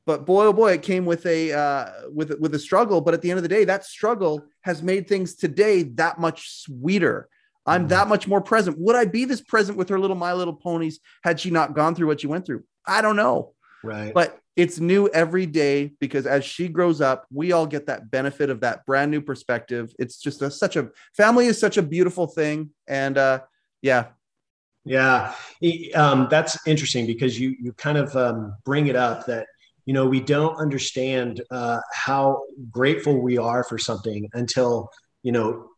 But 0.07 0.25
boy 0.25 0.47
oh 0.47 0.53
boy 0.55 0.73
it 0.73 0.83
came 0.83 1.05
with 1.05 1.27
a 1.27 1.53
uh, 1.53 1.91
with 2.11 2.39
with 2.41 2.55
a 2.55 2.59
struggle. 2.59 3.03
But 3.03 3.13
at 3.13 3.21
the 3.21 3.31
end 3.31 3.39
of 3.39 3.43
the 3.43 3.49
day 3.49 3.65
that 3.67 3.85
struggle 3.85 4.43
has 4.63 4.83
made 4.83 5.07
things 5.07 5.35
today 5.35 5.83
that 5.83 6.19
much 6.19 6.51
sweeter 6.63 7.29
I'm 7.69 7.89
that 7.89 8.09
much 8.09 8.27
more 8.27 8.41
present. 8.41 8.79
Would 8.79 8.97
I 8.97 9.05
be 9.05 9.25
this 9.25 9.41
present 9.41 9.79
with 9.79 9.89
her 9.91 9.99
little 9.99 10.17
My 10.17 10.33
Little 10.33 10.55
Ponies 10.55 11.01
had 11.23 11.39
she 11.39 11.51
not 11.51 11.75
gone 11.75 11.95
through 11.95 12.07
what 12.07 12.21
she 12.21 12.27
went 12.27 12.47
through? 12.47 12.65
I 12.87 13.03
don't 13.03 13.17
know. 13.17 13.55
Right. 13.85 14.13
But 14.13 14.41
it's 14.57 14.81
new 14.81 15.07
every 15.09 15.47
day 15.47 15.93
because 16.01 16.27
as 16.27 16.45
she 16.45 16.69
grows 16.69 17.01
up, 17.01 17.27
we 17.33 17.53
all 17.53 17.67
get 17.67 17.87
that 17.87 18.11
benefit 18.11 18.51
of 18.51 18.61
that 18.61 18.85
brand 18.87 19.11
new 19.11 19.21
perspective. 19.21 19.95
It's 19.99 20.19
just 20.19 20.43
a, 20.43 20.51
such 20.51 20.75
a 20.75 20.91
family 21.17 21.47
is 21.47 21.61
such 21.61 21.77
a 21.77 21.83
beautiful 21.83 22.27
thing. 22.27 22.71
And 22.89 23.17
uh, 23.17 23.43
yeah, 23.83 24.07
Yeah, 24.85 25.35
um, 25.95 26.29
that's 26.31 26.59
interesting 26.67 27.07
because 27.07 27.39
you 27.39 27.55
you 27.61 27.73
kind 27.75 27.99
of 27.99 28.17
um, 28.17 28.55
bring 28.65 28.87
it 28.87 28.97
up 28.97 29.27
that 29.27 29.47
you 29.85 29.93
know 29.93 30.07
we 30.07 30.21
don't 30.21 30.57
understand 30.57 31.43
uh, 31.51 31.81
how 31.93 32.43
grateful 32.71 33.21
we 33.21 33.37
are 33.37 33.63
for 33.65 33.79
something 33.79 34.29
until 34.33 34.89
you 35.23 35.31
know 35.31 35.69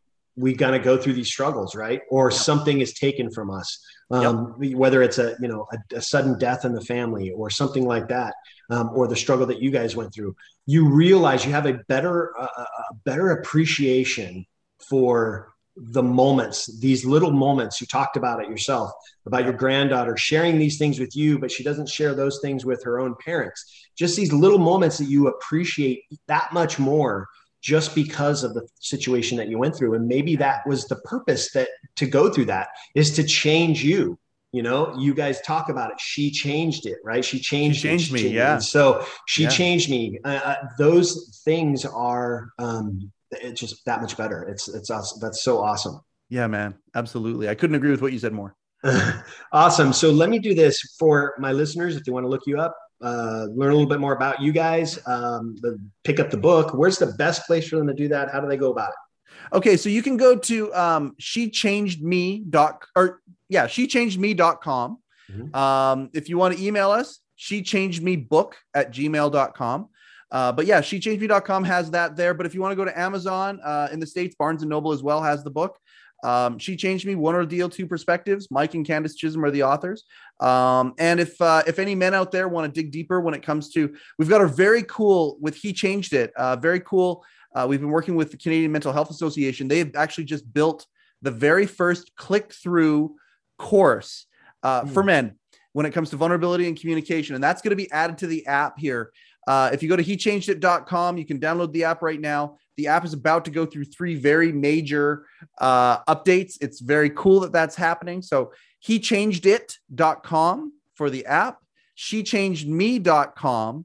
we 0.40 0.54
kind 0.54 0.74
of 0.74 0.82
go 0.82 0.96
through 0.96 1.12
these 1.12 1.28
struggles, 1.28 1.74
right? 1.74 2.00
Or 2.10 2.30
something 2.30 2.80
is 2.80 2.94
taken 2.94 3.30
from 3.30 3.50
us, 3.50 3.78
um, 4.10 4.56
yep. 4.60 4.74
whether 4.74 5.02
it's 5.02 5.18
a 5.18 5.36
you 5.40 5.48
know 5.48 5.66
a, 5.72 5.96
a, 5.96 6.02
sudden 6.02 6.38
death 6.38 6.64
in 6.64 6.72
the 6.72 6.80
family 6.80 7.30
or 7.30 7.50
something 7.50 7.86
like 7.86 8.08
that, 8.08 8.34
um, 8.70 8.90
or 8.94 9.06
the 9.06 9.16
struggle 9.16 9.46
that 9.46 9.60
you 9.60 9.70
guys 9.70 9.94
went 9.94 10.14
through. 10.14 10.34
You 10.66 10.88
realize 10.88 11.44
you 11.44 11.52
have 11.52 11.66
a 11.66 11.74
better 11.88 12.32
uh, 12.38 12.46
a 12.90 12.94
better 13.04 13.30
appreciation 13.32 14.46
for 14.88 15.54
the 15.76 16.02
moments, 16.02 16.78
these 16.80 17.04
little 17.04 17.30
moments 17.30 17.80
you 17.80 17.86
talked 17.86 18.16
about 18.16 18.42
it 18.42 18.50
yourself, 18.50 18.92
about 19.24 19.44
your 19.44 19.52
granddaughter 19.52 20.16
sharing 20.16 20.58
these 20.58 20.76
things 20.76 20.98
with 20.98 21.16
you, 21.16 21.38
but 21.38 21.50
she 21.50 21.62
doesn't 21.62 21.88
share 21.88 22.14
those 22.14 22.40
things 22.40 22.66
with 22.66 22.84
her 22.84 22.98
own 22.98 23.14
parents. 23.24 23.88
Just 23.96 24.16
these 24.16 24.32
little 24.32 24.58
moments 24.58 24.98
that 24.98 25.06
you 25.06 25.28
appreciate 25.28 26.02
that 26.26 26.52
much 26.52 26.78
more 26.78 27.28
just 27.60 27.94
because 27.94 28.42
of 28.44 28.54
the 28.54 28.66
situation 28.80 29.36
that 29.38 29.48
you 29.48 29.58
went 29.58 29.76
through. 29.76 29.94
And 29.94 30.06
maybe 30.06 30.36
that 30.36 30.66
was 30.66 30.86
the 30.86 30.96
purpose 30.96 31.52
that 31.52 31.68
to 31.96 32.06
go 32.06 32.30
through 32.30 32.46
that 32.46 32.68
is 32.94 33.12
to 33.12 33.24
change 33.24 33.84
you. 33.84 34.18
You 34.52 34.62
know, 34.62 34.96
you 34.98 35.14
guys 35.14 35.40
talk 35.42 35.68
about 35.68 35.92
it. 35.92 36.00
She 36.00 36.30
changed 36.30 36.86
it, 36.86 36.98
right? 37.04 37.24
She 37.24 37.38
changed, 37.38 37.80
she 37.80 37.88
changed 37.88 38.10
it. 38.10 38.14
me. 38.14 38.28
yeah. 38.30 38.58
So 38.58 39.04
she 39.26 39.44
yeah. 39.44 39.48
changed 39.48 39.90
me. 39.90 40.18
Uh, 40.24 40.40
uh, 40.44 40.56
those 40.76 41.40
things 41.44 41.84
are, 41.84 42.50
um, 42.58 43.12
it's 43.30 43.60
just 43.60 43.84
that 43.84 44.00
much 44.00 44.16
better. 44.16 44.42
It's 44.42 44.66
it's 44.68 44.90
awesome. 44.90 45.20
That's 45.20 45.44
so 45.44 45.62
awesome. 45.62 46.00
Yeah, 46.30 46.48
man. 46.48 46.74
Absolutely. 46.96 47.48
I 47.48 47.54
couldn't 47.54 47.76
agree 47.76 47.92
with 47.92 48.02
what 48.02 48.12
you 48.12 48.18
said 48.18 48.32
more. 48.32 48.56
awesome. 49.52 49.92
So 49.92 50.10
let 50.10 50.30
me 50.30 50.38
do 50.38 50.54
this 50.54 50.80
for 50.98 51.34
my 51.38 51.52
listeners. 51.52 51.96
If 51.96 52.04
they 52.04 52.12
want 52.12 52.24
to 52.24 52.28
look 52.28 52.42
you 52.46 52.58
up, 52.58 52.76
uh, 53.00 53.46
learn 53.54 53.72
a 53.72 53.74
little 53.74 53.88
bit 53.88 54.00
more 54.00 54.14
about 54.14 54.40
you 54.42 54.52
guys, 54.52 54.98
um, 55.06 55.56
the, 55.60 55.78
pick 56.04 56.20
up 56.20 56.30
the 56.30 56.36
book. 56.36 56.74
Where's 56.74 56.98
the 56.98 57.06
best 57.06 57.46
place 57.46 57.68
for 57.68 57.76
them 57.76 57.86
to 57.86 57.94
do 57.94 58.08
that? 58.08 58.30
How 58.30 58.40
do 58.40 58.48
they 58.48 58.56
go 58.56 58.70
about 58.70 58.90
it? 58.90 59.56
Okay, 59.56 59.76
so 59.76 59.88
you 59.88 60.02
can 60.02 60.16
go 60.16 60.36
to 60.36 60.74
um, 60.74 61.14
she 61.18 61.50
changed 61.50 62.02
me 62.02 62.44
dot 62.48 62.84
or 62.94 63.22
yeah, 63.48 63.66
she 63.66 63.86
changed 63.86 64.20
me.com. 64.20 64.98
Mm-hmm. 65.30 65.54
Um, 65.54 66.10
if 66.12 66.28
you 66.28 66.38
want 66.38 66.56
to 66.56 66.64
email 66.64 66.90
us, 66.90 67.20
she 67.36 67.62
changed 67.62 68.02
me 68.02 68.16
book 68.16 68.56
at 68.74 68.92
gmail.com. 68.92 69.88
Uh, 70.30 70.52
but 70.52 70.66
yeah, 70.66 70.80
shechangedme.com 70.80 71.64
has 71.64 71.90
that 71.90 72.16
there. 72.16 72.34
But 72.34 72.46
if 72.46 72.54
you 72.54 72.60
want 72.60 72.72
to 72.72 72.76
go 72.76 72.84
to 72.84 72.98
Amazon 72.98 73.60
uh, 73.64 73.88
in 73.90 73.98
the 73.98 74.06
States, 74.06 74.36
Barnes 74.38 74.62
and 74.62 74.70
Noble 74.70 74.92
as 74.92 75.02
well 75.02 75.22
has 75.22 75.42
the 75.42 75.50
book. 75.50 75.78
Um, 76.22 76.58
she 76.58 76.76
changed 76.76 77.06
me 77.06 77.14
one 77.14 77.34
ordeal, 77.34 77.68
two 77.68 77.86
perspectives. 77.86 78.48
Mike 78.50 78.74
and 78.74 78.86
Candace 78.86 79.14
Chisholm 79.14 79.44
are 79.44 79.50
the 79.50 79.62
authors. 79.62 80.04
Um, 80.40 80.94
and 80.98 81.20
if 81.20 81.40
uh, 81.40 81.62
if 81.66 81.78
any 81.78 81.94
men 81.94 82.14
out 82.14 82.32
there 82.32 82.48
want 82.48 82.72
to 82.72 82.82
dig 82.82 82.92
deeper 82.92 83.20
when 83.20 83.34
it 83.34 83.42
comes 83.42 83.70
to, 83.70 83.94
we've 84.18 84.28
got 84.28 84.40
a 84.40 84.46
very 84.46 84.82
cool 84.84 85.38
with 85.40 85.56
he 85.56 85.72
changed 85.72 86.12
it. 86.12 86.32
Uh, 86.36 86.56
very 86.56 86.80
cool. 86.80 87.24
Uh, 87.54 87.66
we've 87.68 87.80
been 87.80 87.90
working 87.90 88.14
with 88.14 88.30
the 88.30 88.36
Canadian 88.36 88.70
Mental 88.70 88.92
Health 88.92 89.10
Association. 89.10 89.66
They've 89.66 89.94
actually 89.96 90.24
just 90.24 90.50
built 90.52 90.86
the 91.22 91.30
very 91.30 91.66
first 91.66 92.14
click 92.16 92.52
through 92.52 93.16
course 93.58 94.26
mm. 94.64 94.88
for 94.90 95.02
men 95.02 95.36
when 95.72 95.86
it 95.86 95.92
comes 95.92 96.10
to 96.10 96.16
vulnerability 96.16 96.66
and 96.66 96.78
communication, 96.78 97.34
and 97.34 97.42
that's 97.42 97.62
going 97.62 97.70
to 97.70 97.76
be 97.76 97.90
added 97.92 98.18
to 98.18 98.26
the 98.26 98.46
app 98.46 98.78
here. 98.78 99.12
Uh, 99.46 99.70
if 99.72 99.82
you 99.82 99.88
go 99.88 99.96
to 99.96 100.04
hechangedit.com, 100.04 101.18
you 101.18 101.24
can 101.24 101.40
download 101.40 101.72
the 101.72 101.84
app 101.84 102.02
right 102.02 102.20
now. 102.20 102.56
The 102.80 102.86
app 102.86 103.04
is 103.04 103.12
about 103.12 103.44
to 103.44 103.50
go 103.50 103.66
through 103.66 103.84
three 103.84 104.14
very 104.14 104.52
major 104.52 105.26
uh, 105.58 106.02
updates. 106.04 106.56
It's 106.62 106.80
very 106.80 107.10
cool 107.10 107.40
that 107.40 107.52
that's 107.52 107.76
happening. 107.76 108.22
So 108.22 108.52
hechangedit.com 108.88 110.72
for 110.94 111.10
the 111.10 111.26
app, 111.26 111.58
shechangedme.com 111.98 113.84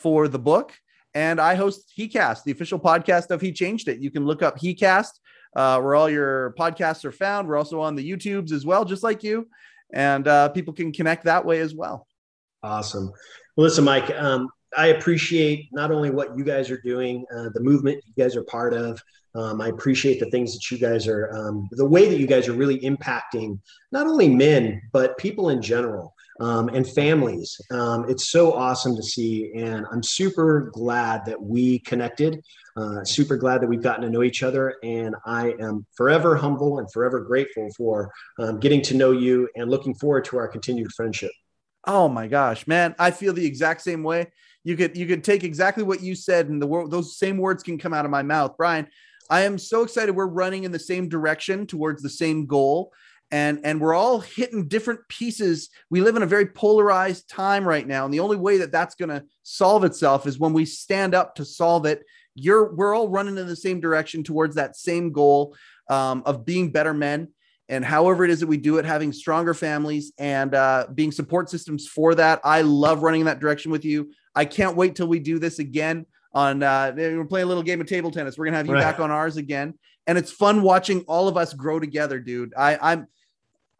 for 0.00 0.28
the 0.28 0.38
book. 0.38 0.72
And 1.14 1.40
I 1.40 1.56
host 1.56 1.92
HeCast, 1.98 2.44
the 2.44 2.52
official 2.52 2.78
podcast 2.78 3.30
of 3.30 3.40
He 3.40 3.50
Changed 3.50 3.88
It. 3.88 3.98
You 3.98 4.12
can 4.12 4.24
look 4.24 4.40
up 4.40 4.60
HeCast 4.60 5.18
uh, 5.56 5.80
where 5.80 5.96
all 5.96 6.08
your 6.08 6.54
podcasts 6.56 7.04
are 7.04 7.10
found. 7.10 7.48
We're 7.48 7.56
also 7.56 7.80
on 7.80 7.96
the 7.96 8.08
YouTubes 8.08 8.52
as 8.52 8.64
well, 8.64 8.84
just 8.84 9.02
like 9.02 9.24
you. 9.24 9.48
And 9.92 10.28
uh, 10.28 10.50
people 10.50 10.74
can 10.74 10.92
connect 10.92 11.24
that 11.24 11.44
way 11.44 11.58
as 11.58 11.74
well. 11.74 12.06
Awesome. 12.62 13.10
Well, 13.56 13.64
listen, 13.64 13.82
Mike, 13.82 14.10
um, 14.16 14.48
I 14.76 14.88
appreciate 14.88 15.68
not 15.72 15.90
only 15.90 16.10
what 16.10 16.36
you 16.36 16.44
guys 16.44 16.70
are 16.70 16.80
doing, 16.80 17.24
uh, 17.34 17.48
the 17.54 17.60
movement 17.60 18.02
you 18.06 18.22
guys 18.22 18.36
are 18.36 18.44
part 18.44 18.74
of. 18.74 19.00
Um, 19.34 19.60
I 19.60 19.68
appreciate 19.68 20.20
the 20.20 20.30
things 20.30 20.52
that 20.52 20.70
you 20.70 20.78
guys 20.78 21.06
are, 21.06 21.30
um, 21.34 21.68
the 21.72 21.84
way 21.84 22.08
that 22.08 22.18
you 22.18 22.26
guys 22.26 22.48
are 22.48 22.54
really 22.54 22.80
impacting 22.80 23.60
not 23.92 24.06
only 24.06 24.28
men, 24.28 24.80
but 24.92 25.16
people 25.18 25.50
in 25.50 25.62
general 25.62 26.14
um, 26.40 26.68
and 26.68 26.88
families. 26.88 27.60
Um, 27.70 28.08
it's 28.08 28.30
so 28.30 28.52
awesome 28.52 28.96
to 28.96 29.02
see. 29.02 29.52
And 29.54 29.86
I'm 29.92 30.02
super 30.02 30.70
glad 30.72 31.24
that 31.26 31.40
we 31.40 31.80
connected, 31.80 32.42
uh, 32.76 33.04
super 33.04 33.36
glad 33.36 33.60
that 33.60 33.68
we've 33.68 33.82
gotten 33.82 34.02
to 34.02 34.10
know 34.10 34.22
each 34.22 34.42
other. 34.42 34.76
And 34.82 35.14
I 35.26 35.54
am 35.60 35.86
forever 35.96 36.36
humble 36.36 36.78
and 36.78 36.90
forever 36.92 37.20
grateful 37.20 37.68
for 37.76 38.10
um, 38.38 38.60
getting 38.60 38.82
to 38.82 38.94
know 38.94 39.12
you 39.12 39.48
and 39.56 39.70
looking 39.70 39.94
forward 39.94 40.24
to 40.26 40.38
our 40.38 40.48
continued 40.48 40.92
friendship. 40.96 41.32
Oh 41.86 42.08
my 42.08 42.26
gosh, 42.26 42.66
man, 42.66 42.94
I 42.98 43.10
feel 43.10 43.32
the 43.32 43.46
exact 43.46 43.82
same 43.82 44.02
way 44.02 44.26
you 44.68 44.76
could 44.76 44.98
you 44.98 45.06
could 45.06 45.24
take 45.24 45.44
exactly 45.44 45.82
what 45.82 46.02
you 46.02 46.14
said 46.14 46.50
and 46.50 46.60
the 46.60 46.66
word 46.66 46.90
those 46.90 47.16
same 47.16 47.38
words 47.38 47.62
can 47.62 47.78
come 47.78 47.94
out 47.94 48.04
of 48.04 48.10
my 48.10 48.22
mouth. 48.22 48.54
Brian 48.58 48.86
i 49.30 49.40
am 49.40 49.56
so 49.56 49.82
excited 49.82 50.14
we're 50.14 50.26
running 50.26 50.64
in 50.64 50.72
the 50.72 50.78
same 50.78 51.08
direction 51.08 51.66
towards 51.66 52.02
the 52.02 52.10
same 52.10 52.44
goal. 52.44 52.92
And 53.30 53.60
and 53.64 53.80
we're 53.80 53.94
all 53.94 54.20
hitting 54.20 54.68
different 54.68 55.00
pieces. 55.08 55.70
We 55.88 56.02
live 56.02 56.16
in 56.16 56.22
a 56.22 56.26
very 56.26 56.44
polarized 56.44 57.30
time 57.30 57.66
right 57.66 57.86
now. 57.86 58.04
And 58.04 58.12
the 58.12 58.20
only 58.20 58.36
way 58.36 58.58
that 58.58 58.70
that's 58.70 58.94
going 58.94 59.08
to 59.08 59.24
solve 59.42 59.84
itself 59.84 60.26
is 60.26 60.38
when 60.38 60.52
we 60.52 60.66
stand 60.66 61.14
up 61.14 61.34
to 61.36 61.46
solve 61.46 61.86
it. 61.86 62.04
You're 62.34 62.74
we're 62.74 62.94
all 62.94 63.08
running 63.08 63.38
in 63.38 63.46
the 63.46 63.56
same 63.56 63.80
direction 63.80 64.22
towards 64.22 64.54
that 64.56 64.76
same 64.76 65.12
goal 65.12 65.56
um, 65.88 66.22
of 66.26 66.44
being 66.44 66.72
better 66.72 66.92
men. 66.92 67.28
And 67.70 67.84
however 67.84 68.24
it 68.24 68.30
is 68.30 68.40
that 68.40 68.46
we 68.46 68.56
do 68.56 68.78
it, 68.78 68.84
having 68.86 69.12
stronger 69.12 69.52
families 69.52 70.12
and 70.18 70.54
uh, 70.54 70.86
being 70.94 71.12
support 71.12 71.50
systems 71.50 71.86
for 71.86 72.14
that. 72.14 72.40
I 72.44 72.62
love 72.62 73.02
running 73.02 73.20
in 73.20 73.26
that 73.26 73.40
direction 73.40 73.70
with 73.70 73.84
you. 73.84 74.10
I 74.34 74.44
can't 74.44 74.76
wait 74.76 74.96
till 74.96 75.08
we 75.08 75.18
do 75.18 75.38
this 75.38 75.58
again. 75.58 76.06
On 76.34 76.62
uh, 76.62 76.92
we're 76.94 77.24
playing 77.24 77.44
a 77.44 77.48
little 77.48 77.62
game 77.62 77.80
of 77.80 77.86
table 77.86 78.10
tennis. 78.10 78.36
We're 78.36 78.44
gonna 78.44 78.58
have 78.58 78.66
you 78.66 78.74
right. 78.74 78.82
back 78.82 79.00
on 79.00 79.10
ours 79.10 79.38
again, 79.38 79.74
and 80.06 80.18
it's 80.18 80.30
fun 80.30 80.62
watching 80.62 81.00
all 81.02 81.26
of 81.26 81.36
us 81.36 81.54
grow 81.54 81.80
together, 81.80 82.20
dude. 82.20 82.52
I, 82.56 82.78
I'm 82.80 83.08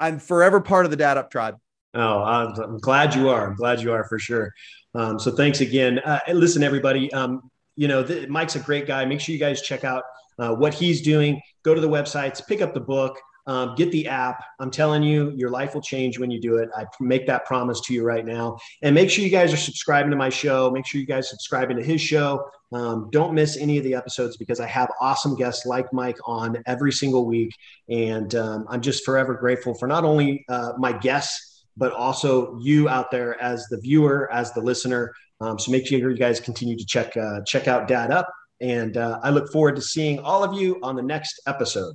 I'm 0.01 0.19
forever 0.19 0.61
part 0.61 0.85
of 0.85 0.91
the 0.91 0.97
Dad 0.97 1.19
Up 1.19 1.31
tribe. 1.31 1.59
Oh, 1.95 2.23
I'm 2.23 2.79
glad 2.79 3.15
you 3.15 3.29
are. 3.29 3.49
I'm 3.49 3.57
glad 3.57 3.81
you 3.81 3.93
are 3.93 4.05
for 4.05 4.19
sure. 4.19 4.53
Um, 4.95 5.19
so 5.19 5.31
thanks 5.31 5.61
again. 5.61 5.99
Uh, 6.01 6.21
listen, 6.33 6.63
everybody. 6.63 7.13
Um, 7.13 7.51
you 7.77 7.87
know, 7.87 8.03
the, 8.03 8.27
Mike's 8.27 8.57
a 8.57 8.61
great 8.61 8.87
guy. 8.87 9.05
Make 9.05 9.21
sure 9.21 9.33
you 9.33 9.39
guys 9.39 9.63
check 9.63 9.85
out 9.85 10.03
uh, 10.39 10.55
what 10.55 10.75
he's 10.75 11.03
doing. 11.03 11.41
Go 11.63 11.75
to 11.75 11.81
the 11.81 11.89
websites, 11.89 12.45
pick 12.47 12.61
up 12.61 12.75
the 12.75 12.81
book. 12.81 13.19
Um, 13.49 13.75
get 13.75 13.91
the 13.91 14.07
app. 14.07 14.45
I'm 14.61 14.71
telling 14.71 15.03
you, 15.03 15.33
your 15.35 15.49
life 15.49 15.75
will 15.75 15.81
change 15.81 16.19
when 16.19 16.31
you 16.31 16.39
do 16.39 16.59
it. 16.59 16.69
I 16.77 16.85
make 17.01 17.27
that 17.27 17.47
promise 17.47 17.81
to 17.87 17.95
you 17.95 18.05
right 18.05 18.25
now. 18.25 18.59
And 18.83 18.95
make 18.95 19.09
sure 19.09 19.25
you 19.25 19.31
guys 19.31 19.55
are 19.55 19.59
subscribing 19.59 20.11
to 20.11 20.17
my 20.19 20.29
show. 20.29 20.71
Make 20.71 20.87
sure 20.87 21.01
you 21.01 21.07
guys 21.07 21.31
subscribing 21.31 21.79
to 21.79 21.83
his 21.83 22.01
show. 22.01 22.47
Um, 22.73 23.09
don't 23.11 23.33
miss 23.33 23.57
any 23.57 23.79
of 23.79 23.85
the 23.85 23.95
episodes 23.95 24.37
because 24.37 24.61
I 24.61 24.67
have 24.67 24.91
awesome 25.01 25.35
guests 25.35 25.65
like 25.65 25.91
Mike 25.95 26.19
on 26.27 26.63
every 26.67 26.93
single 26.93 27.25
week. 27.25 27.51
And 27.89 28.35
um, 28.35 28.67
I'm 28.69 28.83
just 28.83 29.03
forever 29.03 29.33
grateful 29.33 29.73
for 29.73 29.89
not 29.89 30.05
only 30.05 30.45
uh, 30.51 30.73
my 30.77 30.93
guests, 30.93 31.65
but 31.75 31.93
also 31.93 32.59
you 32.59 32.89
out 32.91 33.11
there 33.11 33.41
as 33.41 33.67
the 33.71 33.81
viewer, 33.81 34.31
as 34.31 34.53
the 34.53 34.61
listener. 34.61 35.15
Um, 35.41 35.59
so 35.59 35.73
make 35.73 35.87
sure 35.87 35.99
you 35.99 36.17
guys 36.19 36.39
continue 36.39 36.77
to 36.77 36.85
check 36.85 37.17
uh, 37.17 37.41
check 37.47 37.67
out 37.67 37.89
Dad 37.89 38.11
Up. 38.11 38.29
And 38.61 38.97
uh, 38.97 39.21
I 39.23 39.31
look 39.31 39.51
forward 39.53 39.77
to 39.77 39.83
seeing 39.83 40.19
all 40.19 40.45
of 40.45 40.61
you 40.61 40.79
on 40.83 40.97
the 40.97 41.03
next 41.03 41.41
episode. 41.47 41.95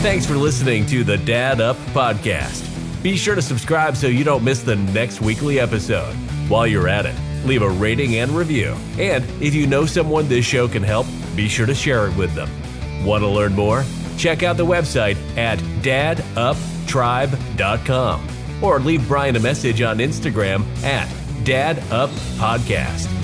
Thanks 0.00 0.24
for 0.24 0.36
listening 0.36 0.86
to 0.86 1.02
the 1.02 1.18
Dad 1.18 1.60
Up 1.60 1.74
Podcast. 1.92 2.62
Be 3.02 3.16
sure 3.16 3.34
to 3.34 3.42
subscribe 3.42 3.96
so 3.96 4.06
you 4.06 4.22
don't 4.22 4.44
miss 4.44 4.62
the 4.62 4.76
next 4.76 5.20
weekly 5.20 5.58
episode. 5.58 6.14
While 6.48 6.68
you're 6.68 6.86
at 6.86 7.04
it, 7.04 7.16
leave 7.44 7.62
a 7.62 7.68
rating 7.68 8.14
and 8.16 8.30
review. 8.30 8.76
And 8.96 9.24
if 9.42 9.56
you 9.56 9.66
know 9.66 9.86
someone 9.86 10.28
this 10.28 10.44
show 10.44 10.68
can 10.68 10.84
help, 10.84 11.08
be 11.34 11.48
sure 11.48 11.66
to 11.66 11.74
share 11.74 12.06
it 12.06 12.16
with 12.16 12.32
them. 12.34 12.48
Want 13.04 13.22
to 13.22 13.28
learn 13.28 13.54
more? 13.54 13.84
Check 14.16 14.44
out 14.44 14.56
the 14.56 14.64
website 14.64 15.16
at 15.36 15.58
daduptribe.com 15.82 18.28
or 18.62 18.78
leave 18.78 19.08
Brian 19.08 19.34
a 19.34 19.40
message 19.40 19.82
on 19.82 19.98
Instagram 19.98 20.64
at 20.84 21.08
daduppodcast. 21.44 23.17